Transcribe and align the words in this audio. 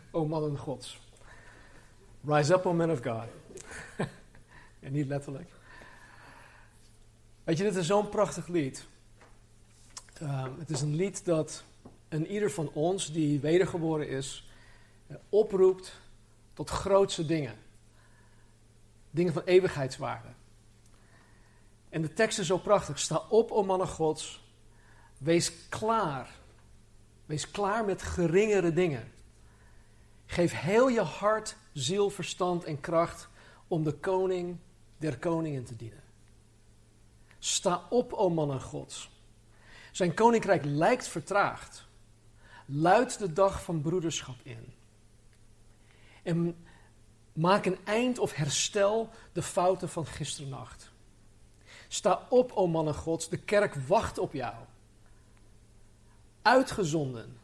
o 0.10 0.26
mannen 0.26 0.58
gods. 0.58 1.00
Rise 2.24 2.54
up, 2.54 2.66
o 2.66 2.72
men 2.72 2.90
of 2.90 3.02
God. 3.02 3.24
en 4.80 4.92
niet 4.92 5.06
letterlijk. 5.06 5.50
Weet 7.44 7.58
je, 7.58 7.64
dit 7.64 7.76
is 7.76 7.86
zo'n 7.86 8.08
prachtig 8.08 8.46
lied. 8.46 8.86
Ehm, 10.14 10.58
het 10.58 10.70
is 10.70 10.80
een 10.80 10.94
lied 10.94 11.24
dat 11.24 11.64
een 12.08 12.26
ieder 12.26 12.50
van 12.50 12.70
ons 12.72 13.12
die 13.12 13.40
wedergeboren 13.40 14.08
is, 14.08 14.48
eh, 15.06 15.16
oproept 15.28 16.00
tot 16.52 16.70
grootse 16.70 17.26
dingen. 17.26 17.54
Dingen 19.10 19.32
van 19.32 19.42
eeuwigheidswaarde. 19.44 20.28
En 21.88 22.02
de 22.02 22.12
tekst 22.12 22.38
is 22.38 22.46
zo 22.46 22.58
prachtig. 22.58 22.98
Sta 22.98 23.22
op, 23.28 23.50
o 23.50 23.62
mannen 23.62 23.88
gods. 23.88 24.44
Wees 25.18 25.68
klaar. 25.68 26.30
Wees 27.26 27.50
klaar 27.50 27.84
met 27.84 28.02
geringere 28.02 28.72
dingen. 28.72 29.11
Geef 30.32 30.52
heel 30.52 30.88
je 30.88 31.00
hart, 31.00 31.56
ziel, 31.72 32.10
verstand 32.10 32.64
en 32.64 32.80
kracht 32.80 33.28
om 33.68 33.84
de 33.84 33.92
koning 33.92 34.58
der 34.96 35.18
koningen 35.18 35.64
te 35.64 35.76
dienen. 35.76 36.02
Sta 37.38 37.86
op, 37.90 38.12
o 38.12 38.28
mannen 38.30 38.60
gods. 38.60 39.10
Zijn 39.90 40.14
koninkrijk 40.14 40.64
lijkt 40.64 41.08
vertraagd. 41.08 41.86
Luid 42.66 43.18
de 43.18 43.32
dag 43.32 43.62
van 43.62 43.80
broederschap 43.80 44.36
in. 44.42 44.74
En 46.22 46.64
maak 47.32 47.64
een 47.64 47.78
eind 47.84 48.18
of 48.18 48.32
herstel 48.32 49.10
de 49.32 49.42
fouten 49.42 49.88
van 49.88 50.06
gisternacht. 50.06 50.90
Sta 51.88 52.26
op, 52.28 52.52
o 52.52 52.66
mannen 52.66 52.94
gods, 52.94 53.28
de 53.28 53.38
kerk 53.38 53.74
wacht 53.74 54.18
op 54.18 54.32
jou. 54.32 54.54
Uitgezonden 56.42 57.40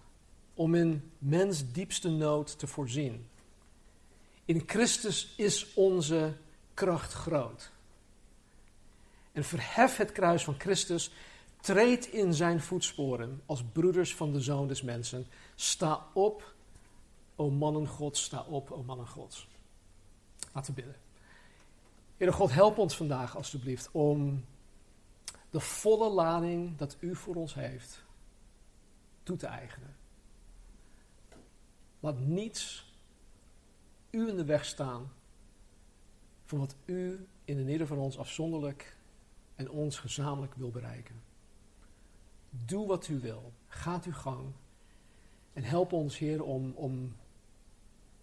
om 0.59 0.75
in 0.75 1.11
mens 1.19 1.73
diepste 1.73 2.09
nood 2.09 2.59
te 2.59 2.67
voorzien. 2.67 3.29
In 4.45 4.63
Christus 4.67 5.35
is 5.37 5.75
onze 5.75 6.37
kracht 6.75 7.13
groot. 7.13 7.71
En 9.33 9.45
verhef 9.45 9.97
het 9.97 10.13
kruis 10.13 10.45
van 10.45 10.55
Christus, 10.59 11.11
treed 11.61 12.07
in 12.07 12.35
zijn 12.35 12.61
voetsporen 12.61 13.43
als 13.47 13.65
broeders 13.73 14.15
van 14.15 14.33
de 14.33 14.41
Zoon 14.41 14.69
des 14.69 14.83
Mensen. 14.83 15.27
Sta 15.55 16.07
op, 16.15 16.55
o 17.37 17.51
mannen 17.51 17.87
Gods, 17.87 18.23
sta 18.23 18.43
op, 18.43 18.71
o 18.71 18.83
mannen 18.83 19.09
Gods. 19.09 19.49
Laten 20.53 20.75
we 20.75 20.81
bidden. 20.83 21.01
Heere 22.17 22.33
God, 22.33 22.53
help 22.53 22.79
ons 22.79 22.97
vandaag 22.97 23.37
alstublieft 23.37 23.89
om 23.93 24.45
de 25.51 25.61
volle 25.61 26.09
lading 26.09 26.77
dat 26.77 26.97
u 27.01 27.17
voor 27.17 27.35
ons 27.35 27.55
heeft 27.55 28.05
toe 29.23 29.37
te 29.37 29.47
eigenen. 29.47 29.98
Laat 32.01 32.19
niets 32.21 32.93
u 34.11 34.29
in 34.29 34.37
de 34.37 34.45
weg 34.45 34.65
staan 34.65 35.13
van 36.45 36.59
wat 36.59 36.77
u 36.85 37.27
in 37.45 37.65
de 37.65 37.73
ieder 37.73 37.87
van 37.87 37.99
ons 37.99 38.19
afzonderlijk 38.19 38.97
en 39.55 39.71
ons 39.71 39.99
gezamenlijk 39.99 40.55
wil 40.55 40.71
bereiken. 40.71 41.23
Doe 42.51 42.87
wat 42.87 43.09
u 43.09 43.21
wil. 43.21 43.53
Gaat 43.67 44.05
uw 44.05 44.13
gang. 44.13 44.53
En 45.53 45.63
help 45.63 45.93
ons, 45.93 46.19
Heer, 46.19 46.43
om, 46.43 46.73
om, 46.75 47.17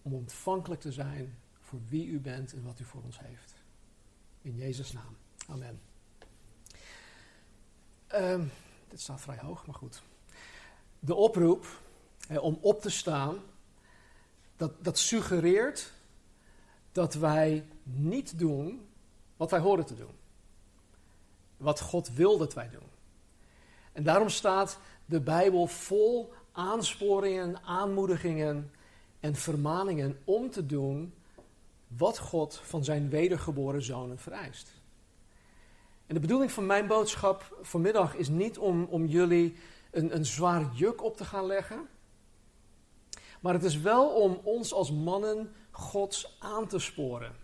om 0.02 0.14
ontvankelijk 0.14 0.80
te 0.80 0.92
zijn 0.92 1.38
voor 1.60 1.80
wie 1.88 2.06
u 2.06 2.20
bent 2.20 2.52
en 2.52 2.62
wat 2.62 2.80
u 2.80 2.84
voor 2.84 3.02
ons 3.02 3.18
heeft. 3.18 3.54
In 4.42 4.54
Jezus' 4.54 4.92
naam. 4.92 5.16
Amen. 5.48 5.80
Um, 8.14 8.50
dit 8.88 9.00
staat 9.00 9.20
vrij 9.20 9.38
hoog, 9.38 9.66
maar 9.66 9.74
goed. 9.74 10.02
De 10.98 11.14
oproep 11.14 11.82
om 12.40 12.58
op 12.60 12.80
te 12.80 12.90
staan, 12.90 13.38
dat, 14.56 14.72
dat 14.84 14.98
suggereert 14.98 15.92
dat 16.92 17.14
wij 17.14 17.64
niet 17.82 18.38
doen 18.38 18.86
wat 19.36 19.50
wij 19.50 19.60
horen 19.60 19.86
te 19.86 19.94
doen. 19.94 20.14
Wat 21.56 21.80
God 21.80 22.12
wil 22.12 22.38
dat 22.38 22.54
wij 22.54 22.68
doen. 22.70 22.88
En 23.92 24.02
daarom 24.02 24.28
staat 24.28 24.78
de 25.04 25.20
Bijbel 25.20 25.66
vol 25.66 26.32
aansporingen, 26.52 27.62
aanmoedigingen 27.62 28.70
en 29.20 29.34
vermaningen 29.34 30.18
om 30.24 30.50
te 30.50 30.66
doen 30.66 31.14
wat 31.86 32.18
God 32.18 32.60
van 32.62 32.84
zijn 32.84 33.08
wedergeboren 33.08 33.82
zonen 33.82 34.18
vereist. 34.18 34.72
En 36.06 36.14
de 36.14 36.20
bedoeling 36.20 36.52
van 36.52 36.66
mijn 36.66 36.86
boodschap 36.86 37.58
vanmiddag 37.62 38.14
is 38.14 38.28
niet 38.28 38.58
om, 38.58 38.84
om 38.84 39.06
jullie 39.06 39.56
een, 39.90 40.14
een 40.14 40.26
zwaar 40.26 40.70
juk 40.74 41.02
op 41.02 41.16
te 41.16 41.24
gaan 41.24 41.46
leggen. 41.46 41.88
Maar 43.46 43.54
het 43.54 43.64
is 43.64 43.80
wel 43.80 44.08
om 44.08 44.40
ons 44.42 44.72
als 44.72 44.92
mannen 44.92 45.52
Gods 45.70 46.36
aan 46.38 46.66
te 46.66 46.78
sporen. 46.78 47.34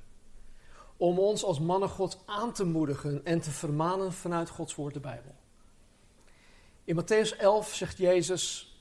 Om 0.97 1.19
ons 1.19 1.45
als 1.45 1.61
mannen 1.61 1.89
Gods 1.89 2.19
aan 2.27 2.53
te 2.53 2.65
moedigen 2.65 3.25
en 3.25 3.41
te 3.41 3.51
vermanen 3.51 4.13
vanuit 4.13 4.51
Gods 4.51 4.75
woord, 4.75 4.95
de 4.95 5.01
Bijbel. 5.01 5.35
In 6.85 7.03
Matthäus 7.03 7.39
11 7.39 7.75
zegt 7.75 7.99
Jezus: 7.99 8.75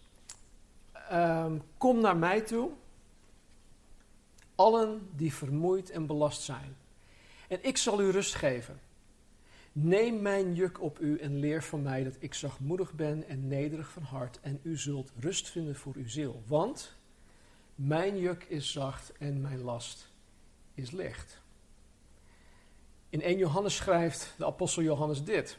ehm, 0.94 1.60
Kom 1.78 2.00
naar 2.00 2.18
mij 2.18 2.42
toe, 2.42 2.72
allen 4.56 5.10
die 5.16 5.34
vermoeid 5.34 5.90
en 5.90 6.06
belast 6.06 6.42
zijn, 6.42 6.78
en 7.48 7.60
ik 7.62 7.78
zal 7.78 8.02
u 8.02 8.10
rust 8.10 8.36
geven. 8.36 8.80
Neem 9.72 10.22
mijn 10.22 10.56
juk 10.56 10.82
op 10.82 11.00
u 11.00 11.18
en 11.18 11.40
leer 11.40 11.64
van 11.64 11.82
mij 11.82 12.04
dat 12.04 12.16
ik 12.20 12.34
zachtmoedig 12.34 12.94
ben 12.94 13.28
en 13.28 13.48
nederig 13.48 13.92
van 13.92 14.04
hart, 14.04 14.40
en 14.42 14.60
u 14.64 14.78
zult 14.78 15.12
rust 15.20 15.50
vinden 15.50 15.76
voor 15.76 15.94
uw 15.96 16.08
ziel. 16.08 16.44
Want 16.48 17.00
mijn 17.76 18.18
juk 18.18 18.44
is 18.44 18.72
zacht 18.72 19.12
en 19.18 19.42
mijn 19.42 19.62
last 19.62 20.10
is 20.74 20.92
licht. 20.92 21.42
In 23.10 23.22
1 23.22 23.38
Johannes 23.38 23.76
schrijft 23.76 24.34
de 24.38 24.46
apostel 24.46 24.84
Johannes 24.84 25.24
dit. 25.24 25.58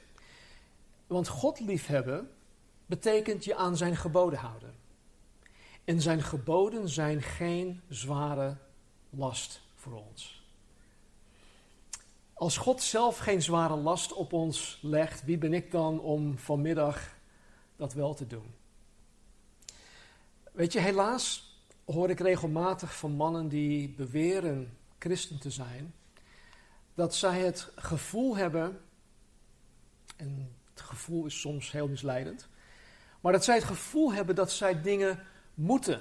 Want 1.07 1.29
God 1.29 1.61
liefhebben 1.61 2.31
betekent 2.87 3.45
je 3.45 3.55
aan 3.55 3.77
zijn 3.77 3.97
geboden 3.97 4.39
houden. 4.39 4.75
En 5.85 6.01
zijn 6.01 6.23
geboden 6.23 6.89
zijn 6.89 7.23
geen 7.23 7.83
zware 7.89 8.57
last 9.11 9.61
voor 9.75 9.93
ons. 9.93 10.43
Als 12.33 12.57
God 12.57 12.83
zelf 12.83 13.19
geen 13.19 13.43
zware 13.43 13.77
last 13.77 14.13
op 14.13 14.33
ons 14.33 14.79
legt, 14.83 15.25
wie 15.25 15.39
ben 15.39 15.53
ik 15.53 15.71
dan 15.71 16.01
om 16.01 16.39
vanmiddag 16.39 17.15
dat 17.77 17.93
wel 17.93 18.15
te 18.15 18.27
doen? 18.27 18.55
Weet 20.53 20.73
je, 20.73 20.81
helaas 20.81 21.52
hoor 21.85 22.11
ik 22.11 22.21
regelmatig 22.21 22.97
van 22.97 23.13
mannen 23.13 23.49
die 23.49 23.89
beweren 23.89 24.77
christen 24.99 25.39
te 25.39 25.51
zijn, 25.51 25.95
dat 26.95 27.15
zij 27.15 27.41
het 27.41 27.71
gevoel 27.77 28.37
hebben, 28.37 28.81
en 30.17 30.57
het 30.71 30.81
gevoel 30.81 31.27
is 31.27 31.41
soms 31.41 31.73
heel 31.73 31.89
misleidend, 31.89 32.49
maar 33.21 33.33
dat 33.33 33.45
zij 33.45 33.55
het 33.55 33.65
gevoel 33.65 34.13
hebben 34.13 34.35
dat 34.35 34.53
zij 34.53 34.83
dingen 34.83 35.27
moeten. 35.55 36.01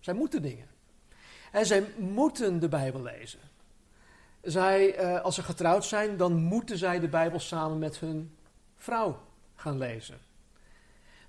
Zij 0.00 0.14
moeten 0.14 0.42
dingen. 0.42 0.68
En 1.52 1.66
zij 1.66 1.92
moeten 1.98 2.60
de 2.60 2.68
Bijbel 2.68 3.02
lezen. 3.02 3.40
Zij, 4.42 5.02
uh, 5.02 5.20
als 5.20 5.34
ze 5.34 5.42
getrouwd 5.42 5.84
zijn, 5.84 6.16
dan 6.16 6.34
moeten 6.34 6.78
zij 6.78 7.00
de 7.00 7.08
Bijbel 7.08 7.40
samen 7.40 7.78
met 7.78 7.98
hun 7.98 8.36
vrouw 8.76 9.20
gaan 9.54 9.78
lezen. 9.78 10.18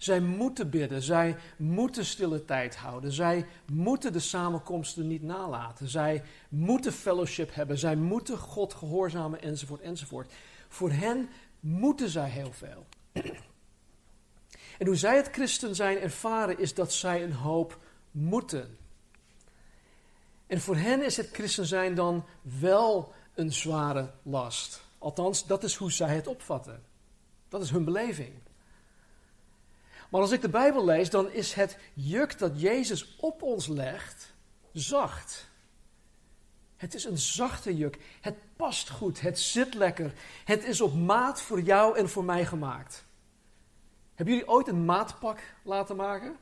Zij 0.03 0.19
moeten 0.19 0.69
bidden, 0.69 1.01
zij 1.01 1.37
moeten 1.57 2.05
stille 2.05 2.45
tijd 2.45 2.75
houden, 2.75 3.11
zij 3.11 3.45
moeten 3.71 4.13
de 4.13 4.19
samenkomsten 4.19 5.07
niet 5.07 5.21
nalaten, 5.21 5.87
zij 5.87 6.23
moeten 6.49 6.91
fellowship 6.91 7.53
hebben, 7.53 7.77
zij 7.77 7.95
moeten 7.95 8.37
God 8.37 8.73
gehoorzamen 8.73 9.41
enzovoort 9.41 9.81
enzovoort. 9.81 10.33
Voor 10.67 10.91
hen 10.91 11.29
moeten 11.59 12.09
zij 12.09 12.29
heel 12.29 12.51
veel. 12.51 12.85
En 14.77 14.85
hoe 14.87 14.95
zij 14.95 15.15
het 15.15 15.29
christen 15.31 15.75
zijn 15.75 15.97
ervaren 15.97 16.59
is 16.59 16.73
dat 16.73 16.93
zij 16.93 17.23
een 17.23 17.33
hoop 17.33 17.79
moeten. 18.11 18.77
En 20.47 20.61
voor 20.61 20.75
hen 20.75 21.05
is 21.05 21.17
het 21.17 21.29
christen 21.31 21.65
zijn 21.65 21.95
dan 21.95 22.25
wel 22.41 23.13
een 23.33 23.53
zware 23.53 24.11
last. 24.23 24.83
Althans, 24.97 25.45
dat 25.45 25.63
is 25.63 25.75
hoe 25.75 25.91
zij 25.91 26.15
het 26.15 26.27
opvatten. 26.27 26.83
Dat 27.49 27.61
is 27.61 27.69
hun 27.69 27.85
beleving. 27.85 28.42
Maar 30.13 30.21
als 30.21 30.31
ik 30.31 30.41
de 30.41 30.49
Bijbel 30.49 30.85
lees, 30.85 31.09
dan 31.09 31.31
is 31.31 31.53
het 31.53 31.77
juk 31.93 32.39
dat 32.39 32.61
Jezus 32.61 33.15
op 33.15 33.41
ons 33.41 33.67
legt 33.67 34.33
zacht. 34.73 35.49
Het 36.75 36.93
is 36.93 37.03
een 37.03 37.17
zachte 37.17 37.77
juk. 37.77 37.99
Het 38.21 38.35
past 38.55 38.89
goed. 38.89 39.21
Het 39.21 39.39
zit 39.39 39.73
lekker. 39.73 40.13
Het 40.45 40.63
is 40.63 40.81
op 40.81 40.93
maat 40.95 41.41
voor 41.41 41.61
jou 41.61 41.97
en 41.97 42.09
voor 42.09 42.23
mij 42.23 42.45
gemaakt. 42.45 43.03
Hebben 44.15 44.33
jullie 44.33 44.49
ooit 44.49 44.67
een 44.67 44.85
maatpak 44.85 45.39
laten 45.63 45.95
maken? 45.95 46.35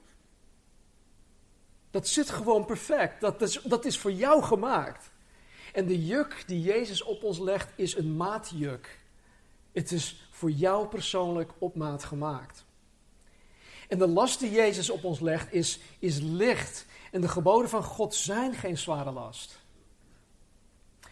Dat 1.92 2.08
zit 2.08 2.30
gewoon 2.30 2.66
perfect. 2.66 3.22
Dat 3.22 3.42
is, 3.42 3.62
dat 3.64 3.86
is 3.86 3.98
voor 3.98 4.12
jou 4.12 4.44
gemaakt. 4.44 5.10
En 5.74 5.86
de 5.86 6.06
juk 6.06 6.44
die 6.48 6.62
Jezus 6.62 7.04
op 7.04 7.24
ons 7.24 7.40
legt 7.40 7.72
is 7.76 7.96
een 7.96 8.16
maatjuk. 8.18 9.00
Het 9.72 9.92
is 9.92 10.30
voor 10.32 10.52
jou 10.52 10.88
persoonlijk 10.88 11.52
op 11.58 11.76
maat 11.76 12.04
gemaakt. 12.04 12.70
En 13.92 13.98
de 13.98 14.08
last 14.08 14.40
die 14.40 14.52
Jezus 14.52 14.90
op 14.90 15.04
ons 15.04 15.20
legt 15.20 15.54
is, 15.54 15.80
is 16.00 16.20
licht. 16.20 16.86
En 17.12 17.22
de 17.22 17.28
geboden 17.28 17.70
van 17.70 17.84
God 17.84 18.16
zijn 18.16 18.54
geen 18.54 18.78
zware 18.78 19.12
last. 19.12 19.60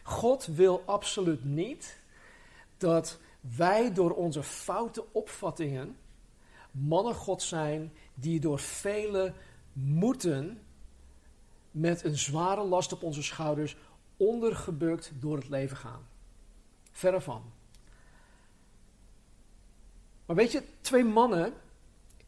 God 0.03 0.45
wil 0.45 0.83
absoluut 0.85 1.43
niet 1.43 1.99
dat 2.77 3.19
wij 3.57 3.93
door 3.93 4.11
onze 4.11 4.43
foute 4.43 5.05
opvattingen 5.11 5.97
mannen 6.71 7.15
God 7.15 7.41
zijn 7.41 7.93
die 8.13 8.39
door 8.39 8.59
velen 8.59 9.35
moeten 9.73 10.61
met 11.71 12.03
een 12.03 12.17
zware 12.17 12.63
last 12.63 12.93
op 12.93 13.03
onze 13.03 13.23
schouders 13.23 13.77
ondergebukt 14.17 15.11
door 15.13 15.35
het 15.35 15.49
leven 15.49 15.77
gaan. 15.77 16.07
Verre 16.91 17.21
van. 17.21 17.43
Maar 20.25 20.35
weet 20.35 20.51
je, 20.51 20.63
twee 20.81 21.03
mannen 21.03 21.53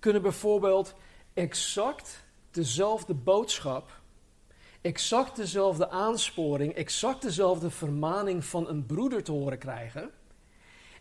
kunnen 0.01 0.21
bijvoorbeeld 0.21 0.93
exact 1.33 2.23
dezelfde 2.51 3.13
boodschap, 3.13 4.01
exact 4.81 5.35
dezelfde 5.35 5.89
aansporing, 5.89 6.73
exact 6.73 7.21
dezelfde 7.21 7.69
vermaning 7.69 8.45
van 8.45 8.67
een 8.67 8.85
broeder 8.85 9.23
te 9.23 9.31
horen 9.31 9.57
krijgen. 9.57 10.11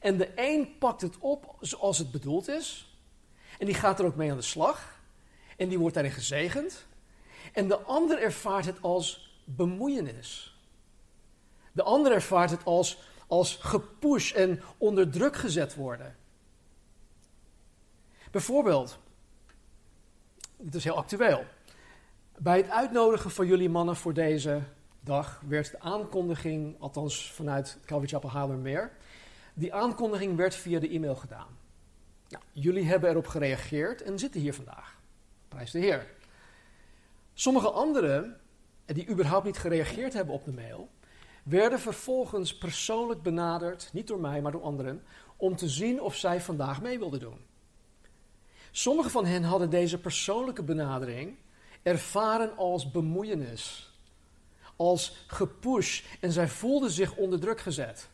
En 0.00 0.16
de 0.16 0.32
een 0.34 0.78
pakt 0.78 1.00
het 1.00 1.18
op 1.18 1.56
zoals 1.60 1.98
het 1.98 2.10
bedoeld 2.10 2.48
is. 2.48 2.96
En 3.58 3.66
die 3.66 3.74
gaat 3.74 3.98
er 3.98 4.04
ook 4.04 4.16
mee 4.16 4.30
aan 4.30 4.36
de 4.36 4.42
slag. 4.42 5.00
En 5.56 5.68
die 5.68 5.78
wordt 5.78 5.94
daarin 5.94 6.12
gezegend. 6.12 6.86
En 7.52 7.68
de 7.68 7.78
ander 7.78 8.22
ervaart 8.22 8.64
het 8.64 8.82
als 8.82 9.34
bemoeienis. 9.44 10.58
De 11.72 11.82
ander 11.82 12.12
ervaart 12.12 12.50
het 12.50 12.64
als, 12.64 12.98
als 13.26 13.56
gepush 13.56 14.32
en 14.32 14.62
onder 14.78 15.10
druk 15.10 15.36
gezet 15.36 15.74
worden. 15.74 16.16
Bijvoorbeeld, 18.30 18.98
dit 20.56 20.74
is 20.74 20.84
heel 20.84 20.96
actueel. 20.96 21.44
Bij 22.38 22.56
het 22.56 22.70
uitnodigen 22.70 23.30
van 23.30 23.46
jullie 23.46 23.68
mannen 23.68 23.96
voor 23.96 24.14
deze 24.14 24.62
dag 25.00 25.42
werd 25.48 25.70
de 25.70 25.80
aankondiging, 25.80 26.76
althans 26.80 27.32
vanuit 27.32 27.78
Calvary 27.84 28.08
Chapel 28.08 28.30
Haarlemmermeer, 28.30 28.92
die 29.54 29.74
aankondiging 29.74 30.36
werd 30.36 30.54
via 30.54 30.78
de 30.78 30.88
e-mail 30.88 31.16
gedaan. 31.16 31.58
Nou, 32.28 32.44
jullie 32.52 32.84
hebben 32.84 33.10
erop 33.10 33.26
gereageerd 33.26 34.02
en 34.02 34.18
zitten 34.18 34.40
hier 34.40 34.54
vandaag. 34.54 34.98
Prijs 35.48 35.70
de 35.70 35.78
Heer. 35.78 36.06
Sommige 37.34 37.70
anderen, 37.70 38.40
die 38.86 39.08
überhaupt 39.08 39.44
niet 39.44 39.58
gereageerd 39.58 40.12
hebben 40.12 40.34
op 40.34 40.44
de 40.44 40.52
mail, 40.52 40.88
werden 41.42 41.80
vervolgens 41.80 42.58
persoonlijk 42.58 43.22
benaderd, 43.22 43.90
niet 43.92 44.06
door 44.06 44.20
mij, 44.20 44.42
maar 44.42 44.52
door 44.52 44.62
anderen, 44.62 45.02
om 45.36 45.56
te 45.56 45.68
zien 45.68 46.00
of 46.00 46.16
zij 46.16 46.40
vandaag 46.40 46.82
mee 46.82 46.98
wilden 46.98 47.20
doen. 47.20 47.48
Sommige 48.70 49.10
van 49.10 49.26
hen 49.26 49.42
hadden 49.42 49.70
deze 49.70 49.98
persoonlijke 49.98 50.62
benadering 50.62 51.36
ervaren 51.82 52.56
als 52.56 52.90
bemoeienis, 52.90 53.92
als 54.76 55.24
gepush 55.26 56.02
en 56.20 56.32
zij 56.32 56.48
voelden 56.48 56.90
zich 56.90 57.16
onder 57.16 57.40
druk 57.40 57.60
gezet. 57.60 58.08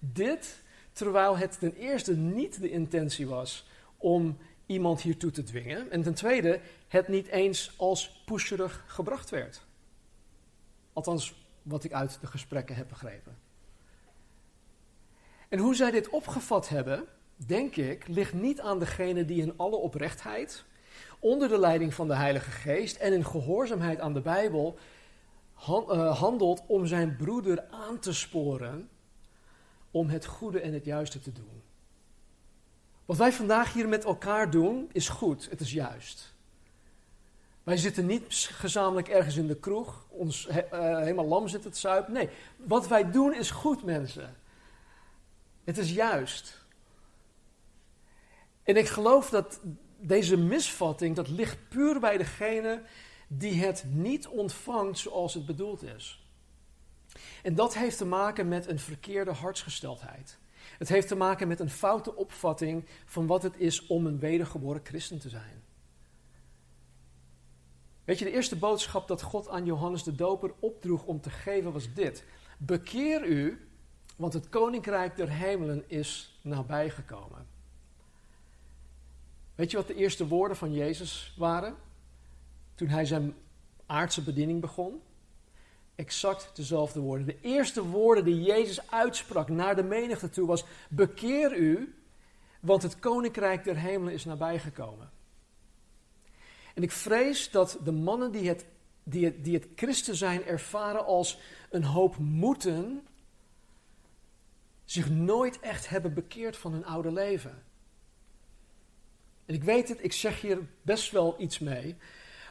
Dit 0.00 0.62
terwijl 0.92 1.36
het 1.36 1.58
ten 1.58 1.74
eerste 1.74 2.16
niet 2.16 2.60
de 2.60 2.70
intentie 2.70 3.26
was 3.26 3.66
om 3.96 4.38
iemand 4.66 5.00
hiertoe 5.00 5.30
te 5.30 5.42
dwingen 5.42 5.90
en 5.90 6.02
ten 6.02 6.14
tweede 6.14 6.60
het 6.88 7.08
niet 7.08 7.26
eens 7.26 7.74
als 7.76 8.22
pusherig 8.24 8.84
gebracht 8.86 9.30
werd. 9.30 9.60
Althans, 10.92 11.34
wat 11.62 11.84
ik 11.84 11.92
uit 11.92 12.18
de 12.20 12.26
gesprekken 12.26 12.76
heb 12.76 12.88
begrepen. 12.88 13.38
En 15.48 15.58
hoe 15.58 15.74
zij 15.74 15.90
dit 15.90 16.08
opgevat 16.08 16.68
hebben, 16.68 17.06
denk 17.46 17.76
ik, 17.76 18.08
ligt 18.08 18.32
niet 18.32 18.60
aan 18.60 18.78
degene 18.78 19.24
die 19.24 19.42
in 19.42 19.54
alle 19.56 19.76
oprechtheid, 19.76 20.64
onder 21.18 21.48
de 21.48 21.58
leiding 21.58 21.94
van 21.94 22.08
de 22.08 22.14
Heilige 22.14 22.50
Geest 22.50 22.96
en 22.96 23.12
in 23.12 23.24
gehoorzaamheid 23.24 24.00
aan 24.00 24.14
de 24.14 24.20
Bijbel, 24.20 24.78
eh, 25.66 26.18
handelt 26.18 26.62
om 26.66 26.86
zijn 26.86 27.16
broeder 27.16 27.64
aan 27.70 27.98
te 27.98 28.12
sporen 28.12 28.88
om 29.90 30.08
het 30.08 30.26
goede 30.26 30.60
en 30.60 30.72
het 30.72 30.84
juiste 30.84 31.20
te 31.20 31.32
doen. 31.32 31.62
Wat 33.04 33.16
wij 33.16 33.32
vandaag 33.32 33.72
hier 33.72 33.88
met 33.88 34.04
elkaar 34.04 34.50
doen, 34.50 34.88
is 34.92 35.08
goed, 35.08 35.50
het 35.50 35.60
is 35.60 35.72
juist. 35.72 36.34
Wij 37.62 37.76
zitten 37.76 38.06
niet 38.06 38.34
gezamenlijk 38.52 39.08
ergens 39.08 39.36
in 39.36 39.46
de 39.46 39.56
kroeg, 39.56 40.06
ons 40.08 40.48
uh, 40.48 40.56
helemaal 40.98 41.26
lam 41.26 41.48
zitten 41.48 41.72
te 41.72 41.78
zuipen. 41.78 42.12
Nee, 42.12 42.28
wat 42.56 42.88
wij 42.88 43.10
doen 43.10 43.34
is 43.34 43.50
goed, 43.50 43.84
mensen. 43.84 44.36
Het 45.64 45.78
is 45.78 45.92
juist. 45.92 46.61
En 48.62 48.76
ik 48.76 48.88
geloof 48.88 49.30
dat 49.30 49.60
deze 49.98 50.36
misvatting, 50.36 51.16
dat 51.16 51.28
ligt 51.28 51.68
puur 51.68 52.00
bij 52.00 52.16
degene 52.16 52.82
die 53.28 53.64
het 53.64 53.84
niet 53.88 54.28
ontvangt 54.28 54.98
zoals 54.98 55.34
het 55.34 55.46
bedoeld 55.46 55.82
is. 55.82 56.26
En 57.42 57.54
dat 57.54 57.74
heeft 57.74 57.98
te 57.98 58.04
maken 58.04 58.48
met 58.48 58.66
een 58.66 58.78
verkeerde 58.78 59.32
hartsgesteldheid. 59.32 60.38
Het 60.78 60.88
heeft 60.88 61.08
te 61.08 61.16
maken 61.16 61.48
met 61.48 61.60
een 61.60 61.70
foute 61.70 62.16
opvatting 62.16 62.84
van 63.04 63.26
wat 63.26 63.42
het 63.42 63.54
is 63.56 63.86
om 63.86 64.06
een 64.06 64.18
wedergeboren 64.18 64.80
christen 64.84 65.18
te 65.18 65.28
zijn. 65.28 65.62
Weet 68.04 68.18
je, 68.18 68.24
de 68.24 68.30
eerste 68.30 68.56
boodschap 68.56 69.08
dat 69.08 69.22
God 69.22 69.48
aan 69.48 69.64
Johannes 69.64 70.02
de 70.02 70.14
Doper 70.14 70.52
opdroeg 70.58 71.04
om 71.04 71.20
te 71.20 71.30
geven 71.30 71.72
was 71.72 71.94
dit: 71.94 72.24
Bekeer 72.58 73.26
u, 73.26 73.68
want 74.16 74.32
het 74.32 74.48
koninkrijk 74.48 75.16
der 75.16 75.30
hemelen 75.30 75.84
is 75.88 76.38
nabijgekomen. 76.42 77.51
Weet 79.54 79.70
je 79.70 79.76
wat 79.76 79.86
de 79.86 79.94
eerste 79.94 80.26
woorden 80.26 80.56
van 80.56 80.72
Jezus 80.72 81.34
waren? 81.36 81.76
Toen 82.74 82.88
hij 82.88 83.04
zijn 83.04 83.34
aardse 83.86 84.22
bediening 84.22 84.60
begon? 84.60 85.00
Exact 85.94 86.50
dezelfde 86.54 87.00
woorden. 87.00 87.26
De 87.26 87.40
eerste 87.40 87.84
woorden 87.84 88.24
die 88.24 88.42
Jezus 88.42 88.90
uitsprak 88.90 89.48
naar 89.48 89.76
de 89.76 89.82
menigte 89.82 90.30
toe 90.30 90.46
was: 90.46 90.64
Bekeer 90.88 91.56
u, 91.56 91.94
want 92.60 92.82
het 92.82 92.98
koninkrijk 92.98 93.64
der 93.64 93.76
hemelen 93.76 94.12
is 94.12 94.24
nabijgekomen. 94.24 95.10
En 96.74 96.82
ik 96.82 96.92
vrees 96.92 97.50
dat 97.50 97.78
de 97.84 97.92
mannen 97.92 98.32
die 98.32 98.48
het, 98.48 98.66
die 99.02 99.24
het, 99.24 99.44
die 99.44 99.54
het 99.54 99.68
christen 99.74 100.16
zijn 100.16 100.44
ervaren 100.44 101.04
als 101.04 101.38
een 101.70 101.84
hoop 101.84 102.16
moeten, 102.18 103.06
zich 104.84 105.10
nooit 105.10 105.60
echt 105.60 105.88
hebben 105.88 106.14
bekeerd 106.14 106.56
van 106.56 106.72
hun 106.72 106.84
oude 106.84 107.12
leven. 107.12 107.62
Ik 109.52 109.64
weet 109.64 109.88
het, 109.88 110.04
ik 110.04 110.12
zeg 110.12 110.40
hier 110.40 110.58
best 110.82 111.10
wel 111.10 111.34
iets 111.38 111.58
mee. 111.58 111.96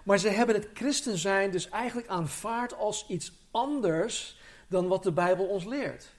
Maar 0.03 0.17
ze 0.17 0.29
hebben 0.29 0.55
het 0.55 0.67
christen 0.74 1.17
zijn 1.17 1.51
dus 1.51 1.70
eigenlijk 1.70 2.08
aanvaard 2.08 2.74
als 2.74 3.05
iets 3.08 3.31
anders 3.51 4.39
dan 4.67 4.88
wat 4.88 5.03
de 5.03 5.12
Bijbel 5.12 5.48
ons 5.48 5.65
leert. 5.65 6.13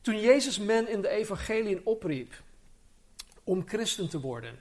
Toen 0.00 0.20
Jezus 0.20 0.58
men 0.58 0.88
in 0.88 1.02
de 1.02 1.08
evangeliën 1.08 1.80
opriep 1.84 2.42
om 3.44 3.68
christen 3.68 4.08
te 4.08 4.20
worden, 4.20 4.58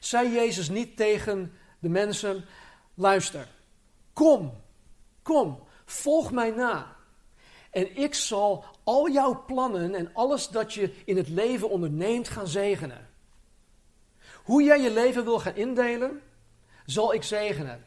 zei 0.00 0.32
Jezus 0.32 0.68
niet 0.68 0.96
tegen 0.96 1.52
de 1.78 1.88
mensen: 1.88 2.44
luister, 2.94 3.48
kom, 4.12 4.62
kom, 5.22 5.62
volg 5.84 6.32
mij 6.32 6.50
na. 6.50 6.96
En 7.72 7.96
ik 7.96 8.14
zal 8.14 8.64
al 8.84 9.10
jouw 9.10 9.44
plannen 9.46 9.94
en 9.94 10.14
alles 10.14 10.48
dat 10.48 10.74
je 10.74 10.94
in 11.04 11.16
het 11.16 11.28
leven 11.28 11.70
onderneemt 11.70 12.28
gaan 12.28 12.46
zegenen. 12.46 13.08
Hoe 14.44 14.62
jij 14.62 14.80
je 14.80 14.92
leven 14.92 15.24
wil 15.24 15.38
gaan 15.38 15.56
indelen, 15.56 16.20
zal 16.86 17.14
ik 17.14 17.22
zegenen. 17.22 17.84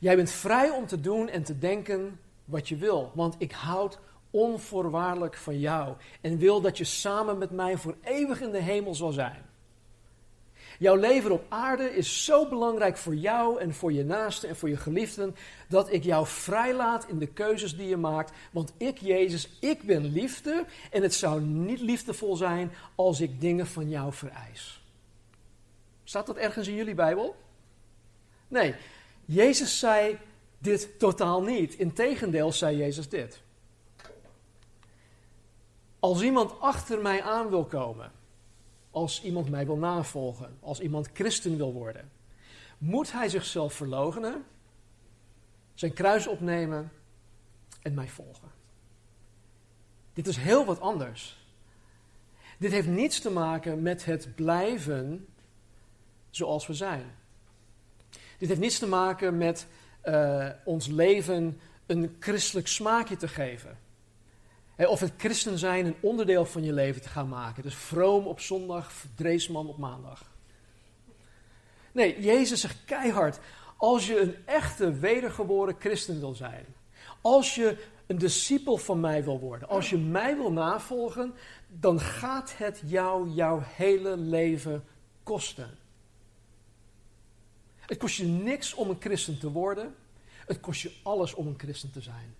Jij 0.00 0.16
bent 0.16 0.30
vrij 0.30 0.70
om 0.70 0.86
te 0.86 1.00
doen 1.00 1.28
en 1.28 1.42
te 1.42 1.58
denken 1.58 2.20
wat 2.44 2.68
je 2.68 2.76
wil, 2.76 3.10
want 3.14 3.34
ik 3.38 3.52
houd 3.52 3.98
onvoorwaardelijk 4.30 5.36
van 5.36 5.58
jou 5.58 5.94
en 6.20 6.38
wil 6.38 6.60
dat 6.60 6.78
je 6.78 6.84
samen 6.84 7.38
met 7.38 7.50
mij 7.50 7.76
voor 7.76 7.96
eeuwig 8.02 8.40
in 8.40 8.50
de 8.50 8.60
hemel 8.60 8.94
zal 8.94 9.12
zijn. 9.12 9.42
Jouw 10.78 10.96
leven 10.96 11.30
op 11.30 11.44
aarde 11.48 11.96
is 11.96 12.24
zo 12.24 12.48
belangrijk 12.48 12.96
voor 12.96 13.14
jou 13.14 13.60
en 13.60 13.74
voor 13.74 13.92
je 13.92 14.04
naasten 14.04 14.48
en 14.48 14.56
voor 14.56 14.68
je 14.68 14.76
geliefden, 14.76 15.36
dat 15.68 15.92
ik 15.92 16.04
jou 16.04 16.26
vrijlaat 16.26 17.08
in 17.08 17.18
de 17.18 17.26
keuzes 17.26 17.76
die 17.76 17.88
je 17.88 17.96
maakt. 17.96 18.32
Want 18.50 18.72
ik, 18.76 18.98
Jezus, 18.98 19.48
ik 19.60 19.82
ben 19.82 20.04
liefde 20.04 20.64
en 20.90 21.02
het 21.02 21.14
zou 21.14 21.40
niet 21.40 21.80
liefdevol 21.80 22.36
zijn 22.36 22.72
als 22.94 23.20
ik 23.20 23.40
dingen 23.40 23.66
van 23.66 23.88
jou 23.88 24.12
vereis. 24.12 24.82
Staat 26.04 26.26
dat 26.26 26.36
ergens 26.36 26.68
in 26.68 26.74
jullie 26.74 26.94
Bijbel? 26.94 27.36
Nee, 28.48 28.74
Jezus 29.24 29.78
zei 29.78 30.18
dit 30.58 30.98
totaal 30.98 31.42
niet. 31.42 31.74
Integendeel 31.74 32.52
zei 32.52 32.76
Jezus 32.76 33.08
dit. 33.08 33.42
Als 35.98 36.22
iemand 36.22 36.60
achter 36.60 37.00
mij 37.00 37.22
aan 37.22 37.48
wil 37.48 37.64
komen, 37.64 38.12
als 38.94 39.22
iemand 39.22 39.50
mij 39.50 39.66
wil 39.66 39.76
navolgen, 39.76 40.56
als 40.60 40.80
iemand 40.80 41.10
christen 41.12 41.56
wil 41.56 41.72
worden, 41.72 42.10
moet 42.78 43.12
hij 43.12 43.28
zichzelf 43.28 43.72
verloochenen, 43.72 44.44
zijn 45.74 45.92
kruis 45.92 46.26
opnemen 46.26 46.92
en 47.82 47.94
mij 47.94 48.08
volgen. 48.08 48.50
Dit 50.12 50.26
is 50.26 50.36
heel 50.36 50.64
wat 50.64 50.80
anders. 50.80 51.46
Dit 52.58 52.70
heeft 52.70 52.88
niets 52.88 53.20
te 53.20 53.30
maken 53.30 53.82
met 53.82 54.04
het 54.04 54.34
blijven 54.34 55.26
zoals 56.30 56.66
we 56.66 56.74
zijn. 56.74 57.14
Dit 58.38 58.48
heeft 58.48 58.60
niets 58.60 58.78
te 58.78 58.88
maken 58.88 59.36
met 59.36 59.66
uh, 60.04 60.48
ons 60.64 60.86
leven 60.86 61.60
een 61.86 62.16
christelijk 62.20 62.66
smaakje 62.66 63.16
te 63.16 63.28
geven. 63.28 63.78
Of 64.76 65.00
het 65.00 65.12
christen 65.16 65.58
zijn 65.58 65.86
een 65.86 65.96
onderdeel 66.00 66.44
van 66.44 66.64
je 66.64 66.72
leven 66.72 67.02
te 67.02 67.08
gaan 67.08 67.28
maken. 67.28 67.62
Dus 67.62 67.74
vroom 67.74 68.26
op 68.26 68.40
zondag, 68.40 68.92
verdreesman 68.92 69.68
op 69.68 69.78
maandag. 69.78 70.32
Nee, 71.92 72.20
Jezus 72.20 72.60
zegt 72.60 72.84
keihard: 72.84 73.38
als 73.76 74.06
je 74.06 74.20
een 74.20 74.36
echte 74.46 74.92
wedergeboren 74.92 75.76
christen 75.78 76.20
wil 76.20 76.34
zijn, 76.34 76.66
als 77.20 77.54
je 77.54 77.86
een 78.06 78.18
discipel 78.18 78.76
van 78.76 79.00
mij 79.00 79.24
wil 79.24 79.38
worden, 79.38 79.68
als 79.68 79.90
je 79.90 79.96
mij 79.96 80.36
wil 80.36 80.52
navolgen, 80.52 81.34
dan 81.68 82.00
gaat 82.00 82.56
het 82.56 82.82
jou 82.84 83.30
jouw 83.30 83.62
hele 83.64 84.16
leven 84.16 84.84
kosten. 85.22 85.78
Het 87.78 87.98
kost 87.98 88.16
je 88.16 88.24
niks 88.24 88.74
om 88.74 88.90
een 88.90 89.00
christen 89.00 89.38
te 89.38 89.50
worden, 89.50 89.94
het 90.46 90.60
kost 90.60 90.80
je 90.80 90.92
alles 91.02 91.34
om 91.34 91.46
een 91.46 91.58
christen 91.58 91.90
te 91.90 92.00
zijn. 92.00 92.34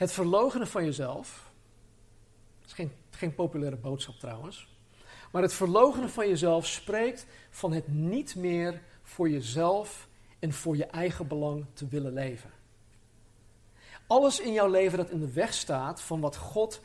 Het 0.00 0.12
verlogenen 0.12 0.66
van 0.66 0.84
jezelf, 0.84 1.52
is 2.66 2.72
geen, 2.72 2.92
geen 3.10 3.34
populaire 3.34 3.76
boodschap 3.76 4.14
trouwens, 4.14 4.68
maar 5.32 5.42
het 5.42 5.52
verlogenen 5.52 6.10
van 6.10 6.28
jezelf 6.28 6.66
spreekt 6.66 7.26
van 7.50 7.72
het 7.72 7.88
niet 7.88 8.36
meer 8.36 8.82
voor 9.02 9.30
jezelf 9.30 10.08
en 10.38 10.52
voor 10.52 10.76
je 10.76 10.84
eigen 10.84 11.26
belang 11.26 11.66
te 11.72 11.88
willen 11.88 12.12
leven. 12.12 12.50
Alles 14.06 14.40
in 14.40 14.52
jouw 14.52 14.68
leven 14.68 14.98
dat 14.98 15.10
in 15.10 15.20
de 15.20 15.32
weg 15.32 15.54
staat 15.54 16.02
van 16.02 16.20
wat 16.20 16.36
God 16.36 16.80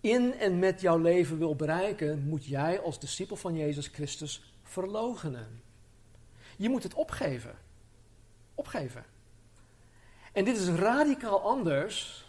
in 0.00 0.34
en 0.34 0.58
met 0.58 0.80
jouw 0.80 0.98
leven 0.98 1.38
wil 1.38 1.56
bereiken, 1.56 2.28
moet 2.28 2.44
jij 2.44 2.80
als 2.80 3.00
discipel 3.00 3.36
van 3.36 3.56
Jezus 3.56 3.86
Christus 3.86 4.52
verlogenen. 4.62 5.62
Je 6.56 6.68
moet 6.68 6.82
het 6.82 6.94
opgeven. 6.94 7.58
Opgeven. 8.54 9.04
En 10.32 10.44
dit 10.44 10.56
is 10.56 10.68
radicaal 10.68 11.40
anders 11.40 12.26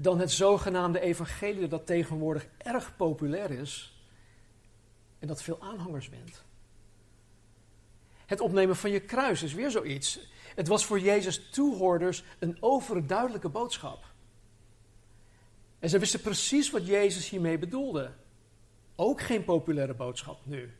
dan 0.00 0.18
het 0.20 0.30
zogenaamde 0.30 1.00
evangelie 1.00 1.68
dat 1.68 1.86
tegenwoordig 1.86 2.46
erg 2.58 2.96
populair 2.96 3.50
is 3.50 4.02
en 5.18 5.28
dat 5.28 5.42
veel 5.42 5.60
aanhangers 5.60 6.08
wint. 6.08 6.44
Het 8.26 8.40
opnemen 8.40 8.76
van 8.76 8.90
je 8.90 9.00
kruis 9.00 9.42
is 9.42 9.54
weer 9.54 9.70
zoiets. 9.70 10.20
Het 10.54 10.68
was 10.68 10.84
voor 10.84 11.00
Jezus 11.00 11.50
toehoorders 11.50 12.24
een 12.38 12.56
overduidelijke 12.60 13.48
boodschap. 13.48 14.04
En 15.78 15.88
ze 15.88 15.98
wisten 15.98 16.20
precies 16.20 16.70
wat 16.70 16.86
Jezus 16.86 17.28
hiermee 17.28 17.58
bedoelde. 17.58 18.12
Ook 18.96 19.20
geen 19.20 19.44
populaire 19.44 19.94
boodschap 19.94 20.46
nu. 20.46 20.77